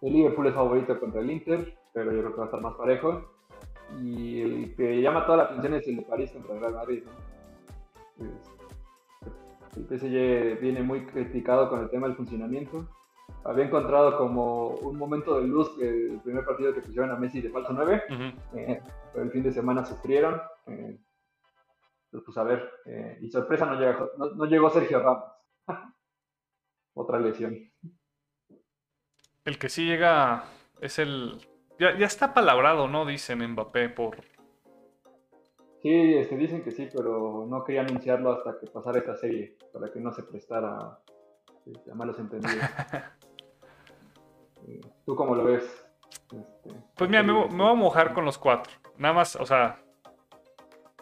el 0.04 0.14
Liverpool 0.14 0.48
es 0.48 0.54
favorito 0.54 1.00
contra 1.00 1.22
el 1.22 1.32
Inter, 1.32 1.78
pero 1.94 2.12
yo 2.12 2.20
creo 2.20 2.32
que 2.32 2.38
va 2.38 2.44
a 2.44 2.48
estar 2.48 2.62
más 2.62 2.76
parejo. 2.76 3.32
Y 4.02 4.42
el 4.42 4.76
que 4.76 5.02
llama 5.02 5.26
toda 5.26 5.38
la 5.38 5.44
atención 5.44 5.74
es 5.76 5.88
el 5.88 5.98
de 5.98 6.02
París 6.04 6.32
contra 6.32 6.56
el 6.56 6.62
Real 6.62 6.74
Madrid. 6.74 7.04
Este, 8.20 9.80
el 9.80 9.86
PSG 9.88 10.62
viene 10.62 10.84
muy 10.84 11.06
criticado 11.06 11.70
con 11.70 11.82
el 11.82 11.90
tema 11.90 12.08
del 12.08 12.16
funcionamiento 12.16 12.88
había 13.44 13.66
encontrado 13.66 14.18
como 14.18 14.70
un 14.70 14.98
momento 14.98 15.40
de 15.40 15.48
luz 15.48 15.72
el 15.82 16.20
primer 16.24 16.46
partido 16.46 16.74
que 16.74 16.82
pusieron 16.82 17.12
a 17.12 17.16
Messi 17.16 17.42
de 17.42 17.50
falso 17.50 17.74
9, 17.74 18.04
eh, 18.56 18.82
pero 19.12 19.26
el 19.26 19.32
fin 19.32 19.44
de 19.44 19.52
semana 19.52 19.86
sufrieron. 19.86 20.42
Eh, 20.68 21.00
pues 22.12 22.38
a 22.38 22.44
ver, 22.44 22.70
eh, 22.86 23.18
y 23.22 23.30
sorpresa 23.30 23.66
no 23.66 23.80
llegó, 23.80 24.12
no, 24.18 24.46
llegó 24.46 24.70
Sergio 24.70 25.00
Ramos. 25.02 25.26
Otra 26.94 27.20
lesión. 27.20 27.58
El 29.46 29.58
que 29.58 29.70
sí 29.70 29.86
llega 29.86 30.46
es 30.82 31.00
el... 31.00 31.38
Ya, 31.80 31.98
ya 31.98 32.06
está 32.06 32.34
palabrado, 32.34 32.88
¿no? 32.88 33.06
Dicen 33.06 33.46
Mbappé 33.46 33.90
por... 33.90 34.18
Sí, 35.82 36.16
este, 36.16 36.38
dicen 36.38 36.64
que 36.64 36.72
sí, 36.72 36.88
pero 36.94 37.46
no 37.50 37.64
quería 37.66 37.82
anunciarlo 37.82 38.32
hasta 38.32 38.58
que 38.58 38.68
pasara 38.68 39.00
esta 39.00 39.18
serie, 39.18 39.58
para 39.74 39.92
que 39.92 40.00
no 40.00 40.14
se 40.14 40.24
prestara 40.24 40.98
este, 41.66 41.92
a 41.92 41.96
malos 41.96 42.18
entendidos. 42.20 42.56
¿Tú 45.06 45.16
cómo 45.16 45.36
lo 45.36 45.44
ves? 45.44 45.86
Este, 46.32 46.70
pues 46.96 47.10
mira, 47.10 47.22
me, 47.22 47.34
voy 47.34 47.70
a 47.70 47.74
mojar 47.74 48.14
con 48.14 48.24
los 48.24 48.38
cuatro. 48.38 48.72
Nada 48.98 49.14
más, 49.14 49.36
o 49.36 49.46
sea, 49.46 49.84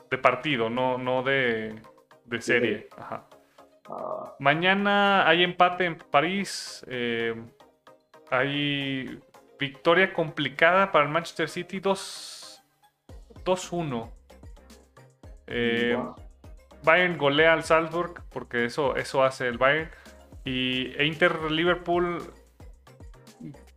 de 0.10 0.18
partido, 0.18 0.72
no, 0.72 0.98
no 0.98 1.22
de, 1.22 1.80
de 2.26 2.42
serie. 2.42 2.90
Ajá. 2.98 3.28
Ah. 3.88 4.36
Mañana 4.40 5.28
hay 5.28 5.44
empate 5.44 5.86
en 5.86 5.98
París. 5.98 6.84
Eh, 6.88 7.36
hay 8.32 9.20
victoria 9.60 10.14
complicada 10.14 10.92
para 10.92 11.06
el 11.06 11.12
Manchester 11.12 11.48
City 11.50 11.80
2-1. 11.82 14.10
Eh, 15.48 15.98
Bayern 16.84 17.18
golea 17.18 17.54
al 17.54 17.64
Salzburg 17.64 18.24
porque 18.30 18.66
eso, 18.66 18.96
eso 18.96 19.24
hace 19.24 19.48
el 19.48 19.60
Bayern. 19.60 19.90
Y 20.46 20.94
e 20.98 21.06
Inter 21.06 21.52
Liverpool 21.52 22.24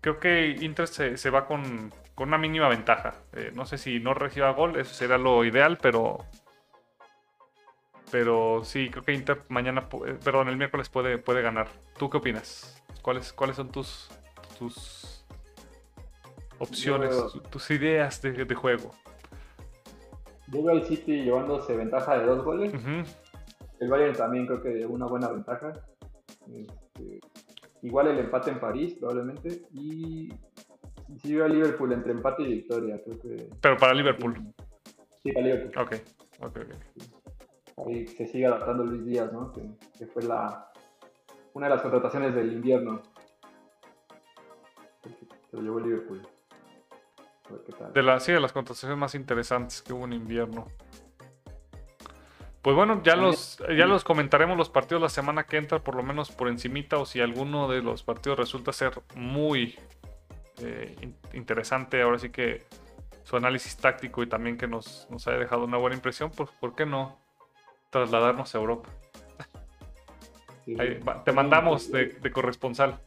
creo 0.00 0.20
que 0.20 0.56
Inter 0.60 0.86
se, 0.86 1.30
va 1.30 1.46
con, 1.46 1.92
una 2.16 2.38
mínima 2.38 2.68
ventaja. 2.68 3.14
Eh, 3.32 3.50
no 3.54 3.66
sé 3.66 3.76
si 3.76 3.98
no 3.98 4.14
reciba 4.14 4.52
gol, 4.52 4.76
eso 4.76 4.94
será 4.94 5.18
lo 5.18 5.44
ideal, 5.44 5.78
pero. 5.82 6.24
Pero 8.10 8.64
sí, 8.64 8.90
creo 8.90 9.02
que 9.02 9.12
Inter 9.12 9.42
mañana, 9.48 9.88
eh, 10.06 10.16
perdón, 10.22 10.48
el 10.48 10.56
miércoles 10.56 10.88
puede, 10.88 11.18
puede 11.18 11.42
ganar. 11.42 11.66
¿Tú 11.98 12.08
qué 12.08 12.18
opinas? 12.18 12.80
¿Cuáles, 13.02 13.32
cuáles 13.32 13.56
son 13.56 13.72
tus, 13.72 14.08
tus 14.58 15.24
opciones, 16.58 17.14
tus 17.50 17.70
ideas 17.70 18.20
de, 18.22 18.54
juego? 18.54 18.90
Yo 20.48 20.62
veo 20.62 20.76
al 20.76 20.84
City 20.84 21.22
llevándose 21.22 21.76
ventaja 21.76 22.18
de 22.18 22.26
dos 22.26 22.44
goles. 22.44 22.72
El 23.80 23.88
Bayern 23.88 24.14
también 24.14 24.46
creo 24.46 24.62
que 24.62 24.86
una 24.86 25.06
buena 25.06 25.28
ventaja. 25.28 25.72
Este, 26.46 27.20
Igual 27.84 28.08
el 28.08 28.18
empate 28.18 28.50
en 28.50 28.58
París, 28.58 28.96
probablemente. 28.98 29.60
Y 29.74 30.32
sí 31.20 31.34
veo 31.34 31.44
a 31.44 31.48
Liverpool 31.48 31.92
entre 31.92 32.12
empate 32.12 32.42
y 32.42 32.46
victoria. 32.46 32.98
Creo 33.04 33.20
que... 33.20 33.50
Pero 33.60 33.76
para 33.76 33.92
Liverpool. 33.92 34.54
Sí, 35.22 35.32
para 35.32 35.46
Liverpool. 35.46 35.82
Ok, 35.82 35.94
ok, 36.40 36.56
ok. 36.56 37.86
Ahí 37.86 38.06
se 38.06 38.26
sigue 38.26 38.46
adaptando 38.46 38.84
Luis 38.84 39.04
Díaz, 39.04 39.30
¿no? 39.34 39.52
Que, 39.52 40.06
fue 40.06 40.22
la 40.22 40.70
una 41.52 41.66
de 41.66 41.74
las 41.74 41.82
contrataciones 41.82 42.34
del 42.34 42.54
invierno. 42.54 43.02
Se 45.54 45.60
lo 45.60 45.62
llevó 45.62 45.80
Liverpool. 45.80 46.26
A 47.48 47.52
ver 47.52 47.62
qué 47.64 47.72
tal. 47.72 47.92
De 47.92 48.02
la, 48.02 48.18
sí, 48.18 48.32
de 48.32 48.40
las 48.40 48.52
contrataciones 48.52 48.98
más 48.98 49.14
interesantes 49.14 49.82
que 49.82 49.92
hubo 49.92 50.04
en 50.04 50.14
invierno. 50.14 50.66
Pues 52.60 52.74
bueno, 52.74 53.02
ya 53.04 53.14
los, 53.14 53.62
ya 53.76 53.86
los 53.86 54.02
comentaremos 54.02 54.56
los 54.56 54.68
partidos 54.70 55.00
la 55.00 55.10
semana 55.10 55.44
que 55.44 55.58
entra, 55.58 55.84
por 55.84 55.94
lo 55.94 56.02
menos 56.02 56.32
por 56.32 56.48
encimita, 56.48 56.98
o 56.98 57.06
si 57.06 57.20
alguno 57.20 57.68
de 57.68 57.82
los 57.82 58.02
partidos 58.02 58.38
resulta 58.38 58.72
ser 58.72 59.00
muy 59.14 59.78
eh, 60.58 61.12
interesante, 61.34 62.02
ahora 62.02 62.18
sí 62.18 62.30
que 62.30 62.64
su 63.22 63.36
análisis 63.36 63.76
táctico 63.76 64.22
y 64.22 64.26
también 64.26 64.56
que 64.56 64.66
nos, 64.66 65.06
nos 65.10 65.28
haya 65.28 65.38
dejado 65.38 65.64
una 65.64 65.76
buena 65.76 65.94
impresión, 65.94 66.30
pues 66.30 66.50
¿por 66.58 66.74
qué 66.74 66.84
no 66.84 67.18
trasladarnos 67.90 68.54
a 68.54 68.58
Europa? 68.58 68.88
te 71.24 71.32
mandamos 71.32 71.92
de, 71.92 72.32
corresponsal. 72.32 72.98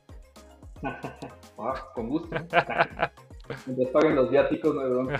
Ah, 1.60 1.92
con 1.94 2.10
gusto. 2.10 2.30
Mientras 3.66 3.90
paguen 3.92 4.16
los 4.16 4.30
viáticos, 4.30 4.76
no 4.76 4.82
hay 4.82 4.90
broma. 4.90 5.20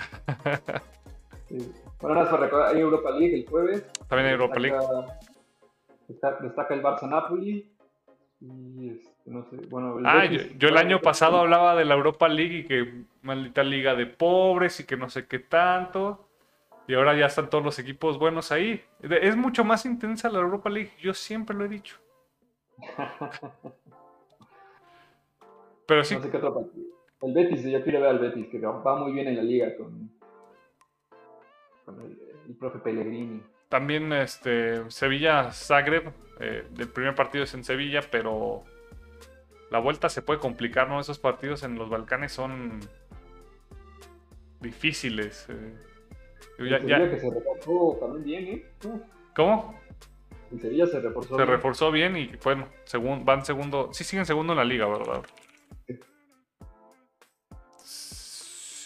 Bueno, 2.00 2.24
para 2.24 2.36
recordar, 2.36 2.74
hay 2.74 2.80
Europa 2.80 3.10
League 3.10 3.34
el 3.34 3.46
jueves. 3.48 3.86
También 4.08 4.26
hay 4.26 4.32
Europa 4.32 4.58
League. 4.58 4.78
Destaca, 6.08 6.74
el 6.74 6.82
Barça 6.82 7.08
Napoli. 7.08 7.72
Y 8.40 8.90
este, 8.90 9.30
no 9.30 9.42
sé, 9.44 9.56
bueno. 9.68 9.98
ah, 10.04 10.24
yo, 10.26 10.68
el 10.68 10.76
año 10.76 11.00
pasado 11.00 11.38
hablaba 11.38 11.74
de 11.74 11.84
la 11.84 11.94
Europa 11.94 12.28
League 12.28 12.58
y 12.58 12.64
que 12.64 13.04
maldita 13.22 13.64
liga 13.64 13.94
de 13.94 14.06
pobres 14.06 14.78
y 14.78 14.86
que 14.86 14.96
no 14.96 15.08
sé 15.08 15.26
qué 15.26 15.40
tanto. 15.40 16.28
Y 16.86 16.94
ahora 16.94 17.16
ya 17.16 17.26
están 17.26 17.50
todos 17.50 17.64
los 17.64 17.78
equipos 17.78 18.18
buenos 18.18 18.52
ahí. 18.52 18.82
Es 19.02 19.36
mucho 19.36 19.64
más 19.64 19.84
intensa 19.84 20.30
la 20.30 20.38
Europa 20.38 20.70
League, 20.70 20.92
yo 21.00 21.12
siempre 21.14 21.56
lo 21.56 21.64
he 21.64 21.68
dicho. 21.68 21.96
Pero 25.88 26.04
sí. 26.04 26.14
No 26.14 26.22
sé 26.22 26.30
qué 26.30 26.36
otro 26.36 26.54
partido. 26.54 26.86
El 27.22 27.32
Betis, 27.34 27.64
yo 27.64 27.82
quiero 27.82 28.00
ver 28.00 28.10
al 28.10 28.18
Betis, 28.20 28.46
que 28.48 28.58
va 28.60 28.96
muy 28.96 29.10
bien 29.12 29.26
en 29.26 29.36
la 29.36 29.42
liga 29.42 29.74
con 29.76 30.10
el, 32.46 32.54
profe 32.56 32.78
Pellegrini. 32.78 33.42
También 33.70 34.12
este, 34.12 34.88
Sevilla-Zagreb, 34.90 36.12
eh, 36.40 36.64
el 36.78 36.88
primer 36.88 37.14
partido 37.14 37.44
es 37.44 37.54
en 37.54 37.64
Sevilla, 37.64 38.02
pero 38.10 38.64
la 39.70 39.78
vuelta 39.78 40.08
se 40.10 40.22
puede 40.22 40.38
complicar, 40.40 40.88
¿no? 40.88 41.00
Esos 41.00 41.18
partidos 41.18 41.62
en 41.64 41.74
los 41.76 41.88
Balcanes 41.90 42.32
son 42.32 42.80
difíciles. 44.60 45.46
eh. 45.48 45.74
Ya- 46.86 47.08
que 47.10 47.18
se 47.18 47.30
reforzó 47.30 47.96
también 48.00 48.24
bien, 48.24 48.44
¿eh? 48.48 48.66
Uf, 48.84 49.00
¿Cómo? 49.34 49.74
El 50.52 50.60
Sevilla 50.60 50.86
se 50.86 51.00
reforzó 51.00 51.36
Se 51.36 51.42
bien. 51.42 51.48
reforzó 51.48 51.90
bien 51.92 52.16
y 52.16 52.30
bueno, 52.42 52.68
segun- 52.84 53.24
van 53.24 53.44
segundo. 53.44 53.90
Sí 53.92 54.04
siguen 54.04 54.26
segundo 54.26 54.52
en 54.52 54.56
la 54.58 54.64
liga, 54.64 54.86
¿verdad? 54.86 55.22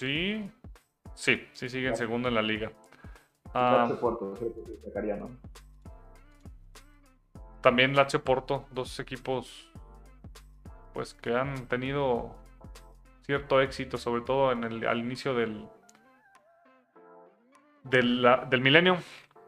Sí. 0.03 0.51
Sí, 1.15 1.47
sí 1.53 1.69
siguen 1.69 1.93
Claro. 1.93 1.97
segundo 1.97 2.29
en 2.29 2.35
la 2.35 2.43
liga. 2.43 2.73
Ah, 3.55 3.87
Ah, 3.89 3.97
Porto, 4.01 4.35
creo 4.37 4.53
que 4.53 4.63
se 4.65 4.81
sacaría, 4.89 5.17
¿no? 5.17 5.31
también 7.61 7.95
Lazio 7.95 8.25
Porto, 8.25 8.67
dos 8.73 8.99
equipos 8.99 9.71
pues 10.93 11.15
que 11.15 11.33
han 11.37 11.69
tenido 11.69 12.35
cierto 13.25 13.61
éxito, 13.61 13.97
sobre 13.97 14.23
todo 14.23 14.51
en 14.51 14.65
el, 14.65 14.85
al 14.89 14.99
inicio 14.99 15.35
del 15.35 15.69
del, 17.85 18.61
milenio. 18.61 18.97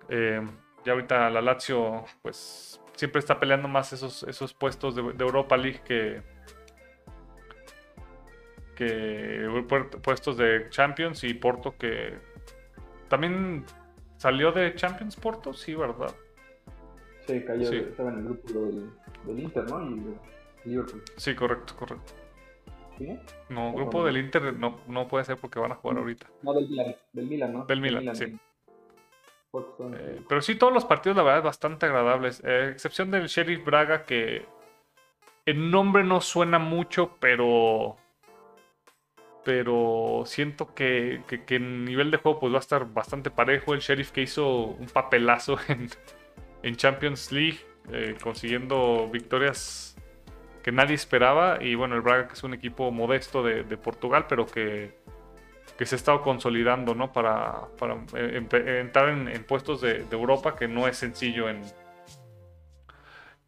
Eh, 0.09 0.41
ya 0.85 0.93
ahorita 0.93 1.31
la 1.31 1.43
Lazio 1.43 2.05
pues 2.23 2.81
siempre 2.95 3.19
está 3.19 3.41
peleando 3.41 3.67
más 3.67 3.93
esos, 3.93 4.23
esos 4.23 4.55
puestos 4.55 4.95
de, 4.95 5.03
de 5.15 5.25
Europa 5.25 5.57
League 5.57 5.81
que 5.85 6.23
que 8.75 9.47
pu- 9.69 10.01
puestos 10.01 10.37
de 10.37 10.69
Champions 10.71 11.25
y 11.25 11.35
Porto 11.35 11.75
que 11.79 12.15
también 13.09 13.65
salió 14.17 14.53
de 14.53 14.75
Champions 14.75 15.17
Porto, 15.17 15.53
sí, 15.53 15.75
¿verdad? 15.75 16.15
Sí, 17.27 17.43
cayó, 17.45 17.67
Sí. 17.69 17.77
estaba 17.77 18.11
en 18.11 18.19
el 18.19 18.25
grupo 18.25 18.49
del, 18.67 18.91
del 19.25 19.39
Inter, 19.41 19.65
¿no? 19.71 19.83
Y 20.65 20.69
Liverpool. 20.69 21.03
Sí, 21.17 21.35
correcto, 21.35 21.75
correcto. 21.77 22.13
¿Sí, 22.99 23.07
no? 23.07 23.19
No, 23.49 23.71
¿O 23.71 23.75
grupo 23.75 24.05
del 24.05 24.17
Inter 24.19 24.55
no, 24.55 24.81
no 24.87 25.09
puede 25.09 25.25
ser 25.25 25.37
porque 25.37 25.59
van 25.59 25.73
a 25.73 25.77
jugar 25.77 25.99
ahorita. 25.99 26.27
No, 26.43 26.53
del 26.55 26.69
Milan, 26.69 26.95
del 27.13 27.27
Milan, 27.27 27.53
¿no? 27.53 27.65
Del 27.67 27.81
Milan, 27.81 28.15
sí. 28.17 28.37
Eh, 29.95 30.21
pero 30.29 30.43
sí, 30.43 30.57
todos 30.57 30.73
los 30.73 30.85
partidos, 30.85 31.17
la 31.17 31.23
verdad, 31.23 31.45
bastante 31.45 31.87
agradables. 31.87 32.43
Eh, 32.45 32.71
excepción 32.73 33.11
del 33.11 33.27
Sheriff 33.29 33.65
Braga, 33.65 34.05
que 34.05 34.45
el 35.47 35.71
nombre 35.71 36.03
no 36.05 36.21
suena 36.21 36.59
mucho, 36.59 37.17
pero. 37.21 37.97
Pero 39.45 40.23
siento 40.27 40.75
que, 40.75 41.23
que, 41.27 41.57
en 41.57 41.85
nivel 41.85 42.11
de 42.11 42.17
juego 42.17 42.41
pues, 42.41 42.53
va 42.53 42.57
a 42.57 42.61
estar 42.61 42.87
bastante 42.93 43.31
parejo. 43.31 43.75
El 43.75 43.81
Sheriff 43.81 44.11
que 44.11 44.23
hizo 44.23 44.49
un 44.67 44.87
papelazo 44.87 45.59
en, 45.69 45.89
en 46.63 46.77
Champions 46.77 47.31
League, 47.31 47.59
eh, 47.93 48.17
consiguiendo 48.23 49.09
victorias 49.13 49.97
que 50.63 50.73
nadie 50.73 50.95
esperaba. 50.95 51.63
Y 51.63 51.75
bueno, 51.75 51.95
el 51.95 52.01
Braga, 52.01 52.27
que 52.29 52.33
es 52.35 52.43
un 52.43 52.55
equipo 52.55 52.91
modesto 52.91 53.43
de, 53.43 53.65
de 53.65 53.77
Portugal, 53.77 54.25
pero 54.29 54.47
que, 54.47 54.97
que 55.77 55.85
se 55.85 55.95
ha 55.95 55.99
estado 55.99 56.23
consolidando, 56.23 56.95
¿no? 56.95 57.13
Para, 57.13 57.67
para 57.79 57.95
eh, 58.15 58.41
empe- 58.41 58.81
entrar 58.81 59.11
en, 59.11 59.29
en 59.29 59.45
puestos 59.45 59.83
de, 59.83 60.05
de 60.05 60.17
Europa, 60.17 60.57
que 60.57 60.69
no 60.69 60.89
es 60.89 60.97
sencillo 60.97 61.51
en, 61.51 61.61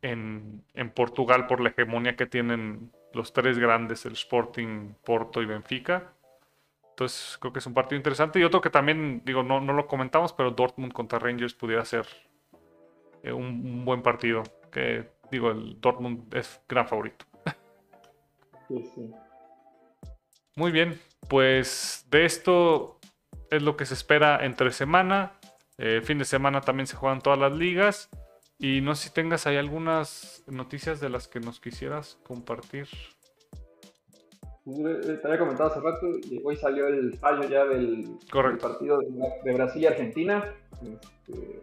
en, 0.02 0.62
en 0.74 0.90
Portugal 0.90 1.46
por 1.46 1.60
la 1.60 1.70
hegemonía 1.70 2.16
que 2.16 2.26
tienen 2.26 2.92
los 3.16 3.32
tres 3.32 3.58
grandes, 3.58 4.06
el 4.06 4.12
Sporting, 4.12 4.94
Porto 5.04 5.42
y 5.42 5.46
Benfica. 5.46 6.12
Entonces 6.90 7.36
creo 7.40 7.52
que 7.52 7.58
es 7.58 7.66
un 7.66 7.74
partido 7.74 7.96
interesante. 7.96 8.38
Y 8.38 8.44
otro 8.44 8.60
que 8.60 8.70
también, 8.70 9.22
digo, 9.24 9.42
no, 9.42 9.60
no 9.60 9.72
lo 9.72 9.86
comentamos, 9.86 10.32
pero 10.32 10.50
Dortmund 10.50 10.92
contra 10.92 11.18
Rangers 11.18 11.54
pudiera 11.54 11.84
ser 11.84 12.06
eh, 13.22 13.32
un, 13.32 13.44
un 13.44 13.84
buen 13.84 14.02
partido. 14.02 14.42
Que 14.70 15.10
digo, 15.30 15.50
el 15.50 15.80
Dortmund 15.80 16.32
es 16.34 16.60
gran 16.68 16.86
favorito. 16.86 17.24
Sí, 18.68 18.82
sí. 18.94 19.10
Muy 20.56 20.72
bien, 20.72 21.00
pues 21.28 22.06
de 22.10 22.24
esto 22.24 22.98
es 23.50 23.62
lo 23.62 23.76
que 23.76 23.84
se 23.84 23.94
espera 23.94 24.44
entre 24.44 24.70
semana. 24.72 25.32
Eh, 25.78 26.00
fin 26.02 26.18
de 26.18 26.24
semana 26.24 26.62
también 26.62 26.86
se 26.86 26.96
juegan 26.96 27.20
todas 27.20 27.38
las 27.38 27.52
ligas. 27.52 28.08
Y 28.58 28.80
no 28.80 28.94
sé 28.94 29.08
si 29.08 29.14
tengas 29.14 29.46
ahí 29.46 29.56
algunas 29.56 30.42
noticias 30.46 31.00
de 31.00 31.10
las 31.10 31.28
que 31.28 31.40
nos 31.40 31.60
quisieras 31.60 32.18
compartir. 32.22 32.88
Eh, 34.66 35.18
Te 35.20 35.26
había 35.26 35.38
comentado 35.38 35.70
hace 35.70 35.80
rato, 35.80 36.06
hoy 36.42 36.56
salió 36.56 36.88
el 36.88 37.16
fallo 37.18 37.48
ya 37.48 37.64
del, 37.66 38.04
del 38.04 38.58
partido 38.58 38.98
de, 38.98 39.08
de 39.44 39.54
Brasil 39.54 39.82
y 39.82 39.86
Argentina. 39.86 40.54
Este, 40.82 41.60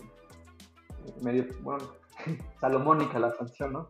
medio, 1.21 1.45
bueno, 1.61 1.83
salomónica 2.61 3.19
la 3.19 3.31
sanción, 3.31 3.73
¿no? 3.73 3.87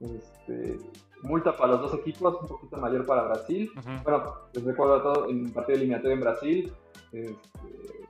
Este, 0.00 0.78
multa 1.22 1.56
para 1.56 1.72
los 1.72 1.82
dos 1.82 1.94
equipos, 2.00 2.40
un 2.40 2.48
poquito 2.48 2.76
mayor 2.76 3.06
para 3.06 3.24
Brasil. 3.24 3.70
Ujú, 3.76 3.90
Bueno, 4.04 4.34
les 4.52 4.64
recuerdo 4.64 4.94
a 4.94 5.02
todos, 5.02 5.30
en 5.30 5.46
el 5.46 5.52
partido 5.52 5.76
eliminatorio 5.76 6.14
en 6.14 6.20
Brasil, 6.20 6.72
este, 7.12 7.36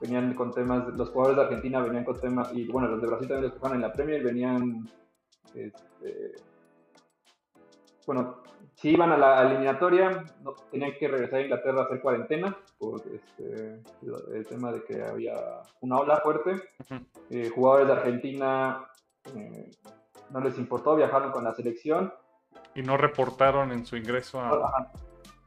venían 0.01 0.35
con 0.35 0.53
temas, 0.53 0.89
los 0.97 1.11
jugadores 1.11 1.37
de 1.37 1.43
Argentina 1.45 1.81
venían 1.81 2.05
con 2.05 2.21
temas, 2.21 2.53
y 2.55 2.67
bueno, 2.67 2.89
los 2.89 3.01
de 3.01 3.09
Brasil 3.09 3.29
también 3.29 3.51
los 3.51 3.59
juegan 3.59 3.77
en 3.77 3.83
la 3.83 3.93
Premier 3.93 4.23
venían, 4.23 4.89
este, 5.55 6.37
bueno, 8.07 8.43
si 8.75 8.91
iban 8.91 9.11
a 9.11 9.19
la 9.19 9.43
eliminatoria, 9.43 10.25
no, 10.43 10.55
tenían 10.71 10.93
que 10.99 11.09
regresar 11.09 11.41
a 11.41 11.43
Inglaterra 11.43 11.83
a 11.83 11.85
hacer 11.85 12.01
cuarentena, 12.01 12.57
por 12.79 13.03
este, 13.13 13.83
el 14.33 14.47
tema 14.47 14.71
de 14.71 14.85
que 14.85 15.03
había 15.03 15.35
una 15.81 15.99
ola 15.99 16.19
fuerte. 16.19 16.63
Eh, 17.31 17.51
jugadores 17.53 17.89
de 17.89 17.93
Argentina 17.93 18.87
eh, 19.35 19.71
no 20.31 20.41
les 20.41 20.57
importó, 20.59 20.95
viajaron 20.95 21.33
con 21.33 21.43
la 21.43 21.55
selección, 21.55 22.13
Y 22.79 22.83
no 22.83 22.97
reportaron 22.97 23.73
en 23.73 23.85
su 23.85 23.97
ingreso 23.97 24.41
a... 24.41 24.51
Ajá. 24.51 24.93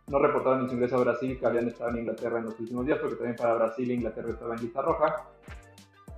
No 0.08 0.20
reportaron 0.20 0.62
en 0.64 0.68
su 0.68 0.74
ingreso 0.76 0.98
a 0.98 1.00
Brasil 1.00 1.40
que 1.40 1.46
habían 1.46 1.70
estado 1.70 1.92
en 1.92 2.00
Inglaterra 2.00 2.40
en 2.40 2.46
los 2.46 2.60
últimos 2.60 2.86
días, 2.86 3.00
porque 3.00 3.16
también 3.16 3.38
para 3.38 3.54
Brasil 3.54 3.90
e 3.90 3.94
Inglaterra 3.94 4.30
estaba 4.32 4.54
en 4.56 4.62
lista 4.62 4.82
roja. 4.82 5.16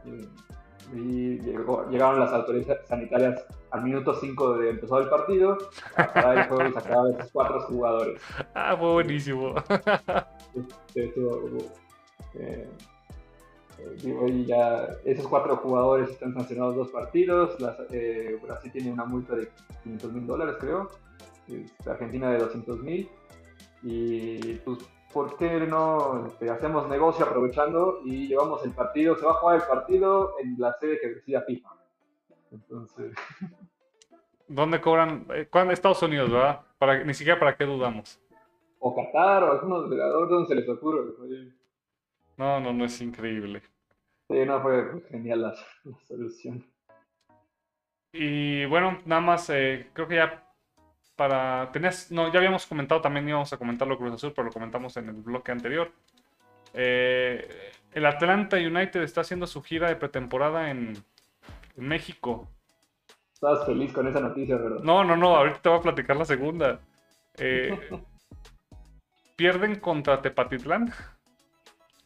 Y, 0.05 0.97
y 0.97 1.39
llegó- 1.41 1.88
llegaron 1.89 2.20
las 2.20 2.34
autoridades 2.34 2.88
sanitarias 2.88 3.45
al 3.70 3.84
minuto 3.84 4.16
5 4.16 4.57
de 4.57 4.70
empezar 4.72 5.03
el 5.03 5.09
partido, 5.09 5.57
a 5.95 6.14
parar 6.14 6.38
el 6.39 6.43
juego 6.47 6.68
y 6.70 6.74
sacar 6.74 6.97
a 6.97 7.09
esos 7.11 7.32
cuatro 7.32 7.61
jugadores. 7.61 8.20
Ah, 8.55 8.76
fue 8.76 8.91
buenísimo. 8.93 9.53
Eh, 10.95 12.68
eh, 13.80 13.97
digo, 14.01 14.28
y 14.28 14.45
ya 14.45 14.88
esos 15.05 15.28
cuatro 15.28 15.57
jugadores 15.57 16.09
están 16.09 16.34
sancionados 16.34 16.76
dos 16.76 16.89
partidos. 16.91 17.59
Las, 17.59 17.78
eh, 17.91 18.39
Brasil 18.41 18.72
tiene 18.72 18.91
una 18.91 19.05
multa 19.05 19.36
de 19.36 19.49
500 19.84 20.11
mil 20.14 20.26
dólares, 20.28 20.55
creo. 20.59 20.89
Este, 21.48 21.89
Argentina 21.89 22.32
de 22.32 22.39
200 22.39 22.80
mil. 22.80 23.10
Y 23.82 24.56
pues, 24.56 24.80
¿por 25.14 25.38
qué 25.38 25.60
no 25.62 26.26
este, 26.28 26.50
hacemos 26.50 26.88
negocio 26.89 27.26
aprovechando 27.26 28.00
y 28.06 28.28
llevamos 28.28 28.64
el 28.66 28.72
partido? 28.72 29.16
Se 29.18 29.26
va 29.26 29.32
a 29.32 29.36
jugar 29.36 29.56
el 29.58 29.64
partido 29.68 30.36
en 30.39 30.56
la 30.58 30.74
sede 30.80 31.00
que 31.00 31.08
decida 31.10 31.41
FIFA. 31.41 31.70
Entonces, 32.52 33.14
¿Dónde 34.48 34.80
cobran? 34.82 35.26
Eh, 35.34 35.48
¿Cuándo? 35.50 35.74
Estados 35.74 36.04
Unidos, 36.04 36.30
¿verdad? 36.32 36.62
Para, 36.78 37.04
ni 37.04 37.14
siquiera 37.14 37.39
para 37.39 37.56
qué 37.56 37.66
dudamos. 37.66 38.20
o 38.80 38.94
Qatar 38.96 39.44
o 39.44 39.52
algunos 39.54 39.89
delegadores 39.89 40.30
donde 40.30 40.48
se 40.50 40.56
les 40.56 40.70
ocurre. 40.70 41.12
Oye, 41.22 41.54
No, 42.38 42.60
no, 42.60 42.74
no 42.74 42.86
es 42.86 43.02
increíble. 43.02 43.62
Sí, 44.30 44.46
no 44.46 44.62
fue 44.62 45.02
genial 45.10 45.41
la, 45.41 45.54
la 45.86 45.98
solución. 46.06 46.66
Y 48.12 48.66
bueno, 48.66 49.00
nada 49.06 49.22
más, 49.22 49.50
eh, 49.50 49.89
creo 49.94 50.08
que 50.08 50.16
ya 50.16 50.43
para... 51.16 51.72
Tenías, 51.72 52.11
no, 52.11 52.32
ya 52.32 52.39
habíamos 52.39 52.66
comentado, 52.66 53.01
también 53.01 53.28
íbamos 53.28 53.51
a 53.53 53.57
comentarlo 53.57 53.97
Cruz 53.97 54.14
Azul, 54.14 54.34
pero 54.36 54.45
lo 54.45 54.51
comentamos 54.51 54.97
en 54.97 55.09
el 55.09 55.16
bloque 55.16 55.51
anterior. 55.51 55.91
Eh, 56.74 57.72
el 57.91 58.05
Atlanta 58.05 58.57
United 58.57 59.01
está 59.01 59.22
haciendo 59.22 59.45
su 59.47 59.61
gira 59.61 59.88
de 59.88 59.95
pretemporada 59.95 60.72
en, 60.72 60.93
en 61.78 61.88
México. 61.88 62.49
Estabas 63.34 63.66
feliz 63.66 63.91
con 63.93 64.07
esa 64.07 64.20
noticia, 64.20 64.57
¿verdad? 64.57 64.80
No, 64.82 65.03
no, 65.03 65.16
no, 65.16 65.36
ahorita 65.36 65.61
te 65.61 65.70
voy 65.70 65.80
a 65.80 65.82
platicar 65.82 66.16
la 66.18 66.26
segunda. 66.26 66.80
Eh, 67.38 67.78
pierden 69.36 69.80
contra 69.80 70.22
Tepatitlán 70.22 70.93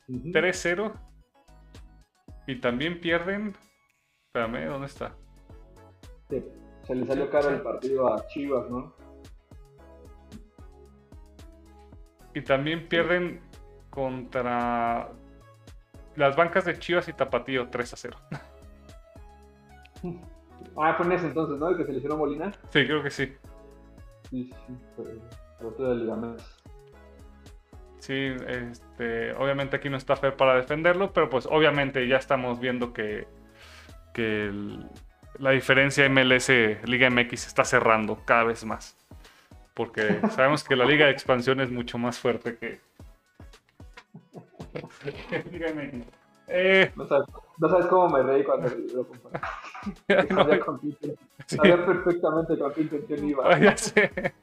Ujú. 0.08 0.32
3-0. 0.32 0.94
Y 2.48 2.56
también 2.60 3.00
pierden... 3.00 3.56
Espérame, 4.28 4.66
¿dónde 4.68 4.88
está? 4.88 5.14
Sí, 6.30 6.44
Se 6.88 6.96
le 6.96 7.06
salió 7.06 7.30
caro 7.30 7.50
el 7.50 7.62
partido 7.62 8.14
a 8.14 8.26
Chivas, 8.28 8.70
¿no? 8.70 8.94
Y 12.34 12.42
también 12.42 12.88
pierden 12.88 13.42
contra 13.90 15.10
las 16.16 16.36
bancas 16.36 16.66
de 16.66 16.80
Chivas 16.80 17.08
y 17.10 17.14
Tapatío 17.14 17.68
3 17.70 17.94
a 17.94 17.98
0. 17.98 18.18
Ah, 20.80 20.94
fue 20.96 21.08
en 21.08 21.12
ese 21.14 21.26
entonces, 21.26 21.58
¿no? 21.58 21.70
El 21.70 21.78
que 21.78 21.86
se 21.86 21.92
lesionó 21.94 22.18
Molina. 22.18 22.52
Sí, 22.70 22.86
creo 22.86 23.02
que 23.02 23.10
sí. 23.10 23.34
Sí, 24.30 24.54
sí, 24.68 24.74
rotura 25.60 25.90
de 25.90 25.96
ligamentos. 25.96 26.64
Sí, 27.98 28.14
este, 28.48 29.34
obviamente 29.34 29.76
aquí 29.78 29.90
no 29.90 29.98
está 29.98 30.16
Fer 30.16 30.36
para 30.36 30.54
defenderlo, 30.56 31.12
pero 31.14 31.30
pues 31.30 31.48
obviamente 31.48 32.08
ya 32.08 32.18
estamos 32.18 32.60
viendo 32.60 32.94
que, 32.94 33.28
que 34.14 34.46
el- 34.46 34.86
la 35.40 35.52
diferencia 35.52 36.08
MLS 36.10 36.50
Liga 36.86 37.10
MX 37.10 37.48
está 37.48 37.64
cerrando 37.64 38.20
cada 38.26 38.44
vez 38.44 38.66
más. 38.66 38.96
Porque 39.74 40.20
sabemos 40.32 40.64
que 40.64 40.76
la 40.76 40.86
Liga 40.86 41.06
de 41.06 41.12
Expansión 41.12 41.62
es 41.62 41.70
mucho 41.70 41.98
más 42.00 42.18
fuerte 42.18 42.58
que, 42.58 42.80
Díganme. 45.52 46.04
Eh, 46.48 46.92
no, 46.96 47.06
sabes, 47.08 47.28
no, 47.58 47.70
sabes, 47.70 47.86
cómo 47.88 48.10
me 48.10 48.24
reí 48.24 48.44
cuando 48.44 48.70
lo 48.94 49.06
comparé. 49.06 49.40
Sabía, 50.30 50.60
con 50.60 50.80
sabía 51.46 51.86
perfectamente 51.86 52.58
con 52.58 52.74
qué 52.74 52.82
intención 52.82 53.30
iba. 53.30 53.44
Ah, 53.46 53.60
ya 53.60 53.76
sé. 53.76 54.34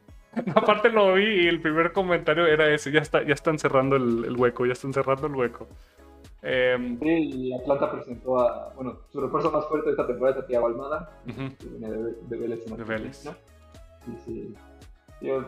aparte 0.55 0.91
lo 0.91 1.15
vi 1.15 1.45
y 1.45 1.49
el 1.49 1.61
primer 1.61 1.93
comentario 1.93 2.47
era 2.47 2.71
ese, 2.71 2.91
ya 2.93 3.01
está, 3.01 3.23
ya 3.23 3.35
están 3.35 3.59
cerrando 3.59 3.97
el, 3.97 4.25
el 4.25 4.37
hueco, 4.37 4.67
ya 4.67 4.73
están 4.73 4.93
cerrando 4.93 5.27
el 5.27 5.35
hueco. 5.35 5.67
Eh, 6.47 6.99
sí, 7.01 7.09
y 7.09 7.53
Atlanta 7.55 7.91
presentó 7.91 8.39
a, 8.39 8.73
bueno, 8.75 8.99
su 9.11 9.21
refuerzo 9.21 9.51
más 9.51 9.67
fuerte 9.67 9.87
de 9.87 9.93
esta 9.93 10.07
temporada 10.07 10.37
es 10.37 10.45
a 10.45 10.47
Tiago 10.47 10.67
Almada, 10.67 11.11
que 11.27 11.67
viene 11.67 11.91
de, 11.91 12.15
de 12.23 12.37
Vélez. 12.37 12.65
De 12.67 12.85
Vélez. 12.85 13.23
Sí, 14.05 14.19
sí. 14.27 14.55
Yo, 15.23 15.43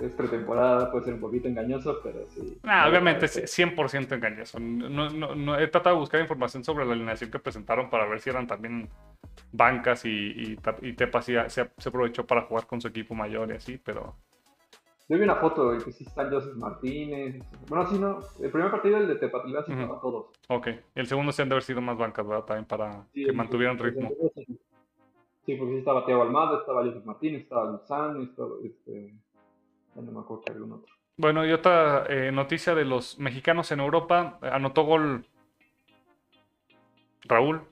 es 0.00 0.12
pretemporada, 0.12 0.92
puede 0.92 1.06
ser 1.06 1.14
un 1.14 1.20
poquito 1.20 1.48
engañoso, 1.48 2.00
pero 2.04 2.28
sí. 2.28 2.58
Ah, 2.62 2.88
obviamente 2.88 3.26
es 3.26 3.58
100% 3.58 4.12
engañoso. 4.12 4.60
No, 4.60 5.10
no, 5.10 5.34
no, 5.34 5.58
he 5.58 5.66
tratado 5.66 5.96
de 5.96 6.00
buscar 6.00 6.20
información 6.20 6.62
sobre 6.62 6.84
la 6.84 6.92
alineación 6.92 7.30
que 7.30 7.38
presentaron 7.38 7.90
para 7.90 8.06
ver 8.06 8.20
si 8.20 8.30
eran 8.30 8.46
también 8.46 8.88
bancas 9.50 10.04
y, 10.04 10.10
y, 10.10 10.58
y 10.82 10.92
Tepa 10.92 11.22
se, 11.22 11.48
se, 11.48 11.62
aprovechó 11.88 12.26
para 12.26 12.42
jugar 12.42 12.66
con 12.66 12.80
su 12.80 12.88
equipo 12.88 13.14
mayor 13.14 13.50
y 13.50 13.54
así, 13.54 13.78
pero 13.78 14.14
yo 15.08 15.16
vi 15.16 15.22
una 15.22 15.36
foto 15.36 15.70
de 15.70 15.82
que 15.82 15.90
sí 15.90 16.04
están 16.04 16.30
Joseph 16.30 16.56
Martínez. 16.56 17.42
Bueno, 17.66 17.86
sí, 17.86 17.98
no. 17.98 18.20
El 18.40 18.50
primer 18.50 18.70
partido, 18.70 18.98
el 18.98 19.08
de 19.08 19.16
Tepatitlán, 19.16 19.64
sí 19.64 19.72
uh 19.72 20.00
todos. 20.00 20.26
Ok. 20.48 20.68
El 20.94 21.06
segundo 21.06 21.32
sí 21.32 21.40
han 21.40 21.48
de 21.48 21.54
haber 21.54 21.62
sido 21.62 21.80
más 21.80 21.96
bancas, 21.96 22.26
¿verdad? 22.26 22.44
También 22.44 22.66
para 22.66 23.06
que 23.14 23.32
mantuvieran 23.32 23.78
ritmo. 23.78 24.10
Sí, 25.46 25.54
porque 25.54 25.72
sí 25.72 25.78
estaba 25.78 26.04
Tiago 26.04 26.22
Almada, 26.22 26.58
estaba 26.58 26.84
Joseph 26.84 27.06
Martínez, 27.06 27.42
estaba 27.42 27.70
Luzán, 27.70 28.20
estaba 28.20 28.50
este. 28.62 29.14
Ya 29.94 30.02
no 30.02 30.12
me 30.12 30.20
acuerdo 30.20 30.44
que 30.44 30.52
algún 30.52 30.72
otro. 30.72 30.94
Bueno, 31.16 31.46
y 31.46 31.52
otra 31.52 32.04
eh, 32.08 32.30
noticia 32.30 32.74
de 32.74 32.84
los 32.84 33.18
mexicanos 33.18 33.72
en 33.72 33.80
Europa. 33.80 34.38
Anotó 34.42 34.82
gol 34.82 35.24
Raúl 37.24 37.62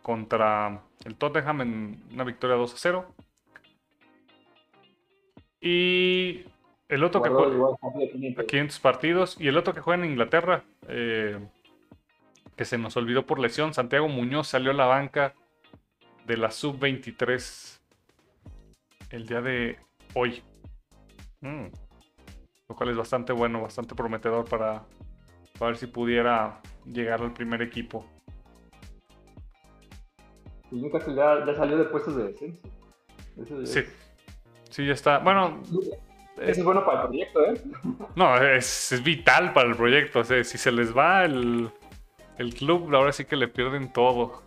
contra 0.00 0.80
el 1.04 1.16
Tottenham 1.16 1.60
en 1.60 2.04
una 2.12 2.22
victoria 2.22 2.54
2 2.54 2.72
a 2.72 2.76
0. 2.76 3.14
Y 5.60 6.44
el 6.88 7.04
otro 7.04 7.22
que 7.22 7.30
juega 7.30 7.76
a 7.82 8.46
500 8.46 8.80
partidos 8.80 9.36
y 9.40 9.48
el 9.48 9.56
otro 9.56 9.74
que 9.74 9.80
juega 9.80 10.02
en 10.04 10.10
Inglaterra, 10.10 10.64
eh, 10.88 11.38
que 12.56 12.64
se 12.64 12.78
nos 12.78 12.96
olvidó 12.96 13.26
por 13.26 13.38
lesión, 13.38 13.74
Santiago 13.74 14.08
Muñoz 14.08 14.48
salió 14.48 14.70
a 14.70 14.74
la 14.74 14.86
banca 14.86 15.34
de 16.26 16.36
la 16.36 16.50
sub-23 16.50 17.80
el 19.10 19.26
día 19.26 19.40
de 19.40 19.78
hoy. 20.14 20.42
Mm. 21.40 21.66
Lo 22.68 22.76
cual 22.76 22.90
es 22.90 22.96
bastante 22.96 23.32
bueno, 23.32 23.62
bastante 23.62 23.94
prometedor 23.94 24.48
para, 24.48 24.84
ver 25.60 25.76
si 25.76 25.86
pudiera 25.86 26.60
llegar 26.86 27.22
al 27.22 27.32
primer 27.32 27.62
equipo. 27.62 28.06
Y 30.70 30.76
Newcastle 30.76 31.14
ya, 31.14 31.44
ya, 31.46 31.54
salió 31.54 31.76
de 31.76 31.84
puestos 31.84 32.16
de 32.16 32.24
descenso. 32.24 32.68
Sí. 33.64 33.82
Sí, 34.70 34.86
ya 34.86 34.92
está. 34.92 35.18
Bueno. 35.18 35.62
Eso 36.36 36.60
es 36.60 36.64
bueno 36.64 36.84
para 36.84 37.02
el 37.02 37.08
proyecto, 37.08 37.44
¿eh? 37.46 37.54
No, 38.16 38.36
es, 38.36 39.00
vital 39.04 39.52
para 39.52 39.68
el 39.68 39.76
proyecto. 39.76 40.20
O 40.20 40.24
sea, 40.24 40.42
si 40.42 40.58
se 40.58 40.72
les 40.72 40.96
va 40.96 41.24
el, 41.24 41.70
el 42.38 42.54
club, 42.54 42.94
ahora 42.94 43.12
sí 43.12 43.24
que 43.24 43.36
le 43.36 43.48
pierden 43.48 43.92
todo. 43.92 44.42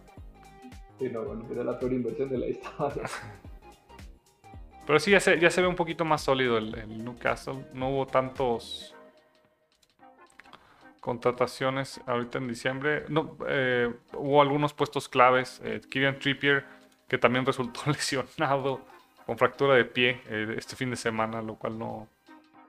Sí, 1.00 1.10
no, 1.10 1.24
bueno, 1.24 1.46
era 1.52 1.64
la 1.64 1.80
peor 1.80 1.94
inversión 1.94 2.30
de 2.30 2.38
la 2.38 2.48
historia. 2.48 3.04
Pero 4.88 5.00
sí, 5.00 5.12
ya 5.12 5.20
se, 5.20 5.40
ya 5.40 5.50
se 5.50 5.62
ve 5.62 5.68
un 5.68 5.76
poquito 5.76 6.06
más 6.06 6.22
sólido 6.22 6.58
el, 6.58 7.04
Newcastle. 7.04 7.66
No 7.74 7.90
hubo 7.90 8.08
tantos 8.08 8.96
contrataciones 11.02 12.02
ahorita 12.06 12.38
en 12.38 12.48
diciembre. 12.48 13.04
No, 13.10 13.38
eh, 13.48 13.94
hubo 14.14 14.42
algunos 14.42 14.74
puestos 14.74 15.10
claves. 15.10 15.62
Eh, 15.64 15.82
Kieran 15.90 16.20
Trippier, 16.20 16.66
que 17.08 17.18
también 17.18 17.46
resultó 17.46 17.82
lesionado 17.88 18.82
con 19.28 19.38
fractura 19.38 19.76
de 19.76 19.84
pie 19.84 20.22
eh, 20.30 20.56
este 20.58 20.78
fin 20.78 20.90
de 20.90 20.96
semana, 20.96 21.42
lo 21.42 21.56
cual 21.56 21.78
no, 21.78 22.08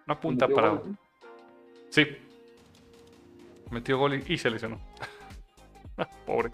no 0.07 0.13
apunta 0.13 0.49
para. 0.49 0.83
Sí. 1.89 2.05
Metió 3.71 3.97
gol 3.97 4.21
y, 4.27 4.37
se 4.37 4.51
lesionó. 4.51 4.81
Pobre. 6.27 6.51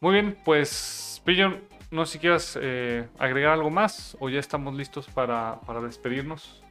Muy 0.00 0.14
bien, 0.14 0.38
pues, 0.42 1.20
Pillon, 1.24 1.60
no 1.90 2.06
sé 2.06 2.14
si 2.14 2.18
quieras 2.18 2.58
eh, 2.60 3.08
agregar 3.18 3.52
algo 3.52 3.68
más 3.68 4.16
o 4.20 4.30
ya 4.30 4.40
estamos 4.40 4.74
listos 4.74 5.06
para, 5.06 5.60
despedirnos. 5.82 6.64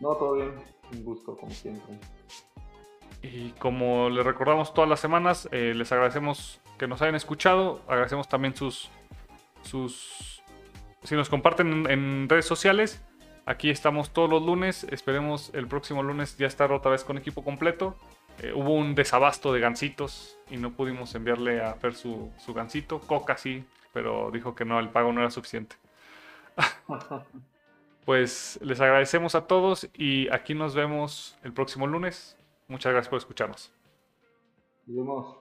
No, 0.00 0.16
todo 0.16 0.34
bien. 0.34 0.52
Un 0.92 1.04
gusto, 1.04 1.36
como 1.36 1.52
siempre. 1.52 1.96
Y 3.22 3.50
como 3.52 4.10
les 4.10 4.26
recordamos 4.26 4.74
todas 4.74 4.90
las 4.90 4.98
semanas, 4.98 5.48
eh, 5.52 5.74
les 5.76 5.92
agradecemos 5.92 6.60
que 6.76 6.88
nos 6.88 7.00
hayan 7.02 7.14
escuchado. 7.14 7.82
Agradecemos 7.86 8.28
también 8.28 8.56
sus, 8.56 8.90
sus 9.62 10.39
si 11.02 11.14
nos 11.14 11.28
comparten 11.28 11.90
en 11.90 12.28
redes 12.28 12.46
sociales, 12.46 13.02
aquí 13.46 13.70
estamos 13.70 14.10
todos 14.10 14.28
los 14.28 14.42
lunes. 14.42 14.84
Esperemos 14.84 15.50
el 15.54 15.66
próximo 15.66 16.02
lunes 16.02 16.36
ya 16.36 16.46
estar 16.46 16.72
otra 16.72 16.90
vez 16.90 17.04
con 17.04 17.18
equipo 17.18 17.42
completo. 17.42 17.96
Eh, 18.38 18.52
hubo 18.54 18.74
un 18.74 18.94
desabasto 18.94 19.52
de 19.52 19.60
gansitos 19.60 20.38
y 20.50 20.56
no 20.56 20.72
pudimos 20.72 21.14
enviarle 21.14 21.62
a 21.62 21.74
Fer 21.74 21.94
su, 21.94 22.30
su 22.38 22.54
gansito. 22.54 23.00
Coca 23.00 23.36
sí, 23.36 23.64
pero 23.92 24.30
dijo 24.30 24.54
que 24.54 24.64
no, 24.64 24.78
el 24.78 24.88
pago 24.88 25.12
no 25.12 25.20
era 25.20 25.30
suficiente. 25.30 25.76
pues 28.04 28.58
les 28.62 28.80
agradecemos 28.80 29.34
a 29.34 29.46
todos 29.46 29.88
y 29.94 30.28
aquí 30.32 30.54
nos 30.54 30.74
vemos 30.74 31.36
el 31.42 31.52
próximo 31.52 31.86
lunes. 31.86 32.36
Muchas 32.68 32.92
gracias 32.92 33.10
por 33.10 33.18
escucharnos. 33.18 33.72
Nos 34.86 34.96
vemos. 34.96 35.39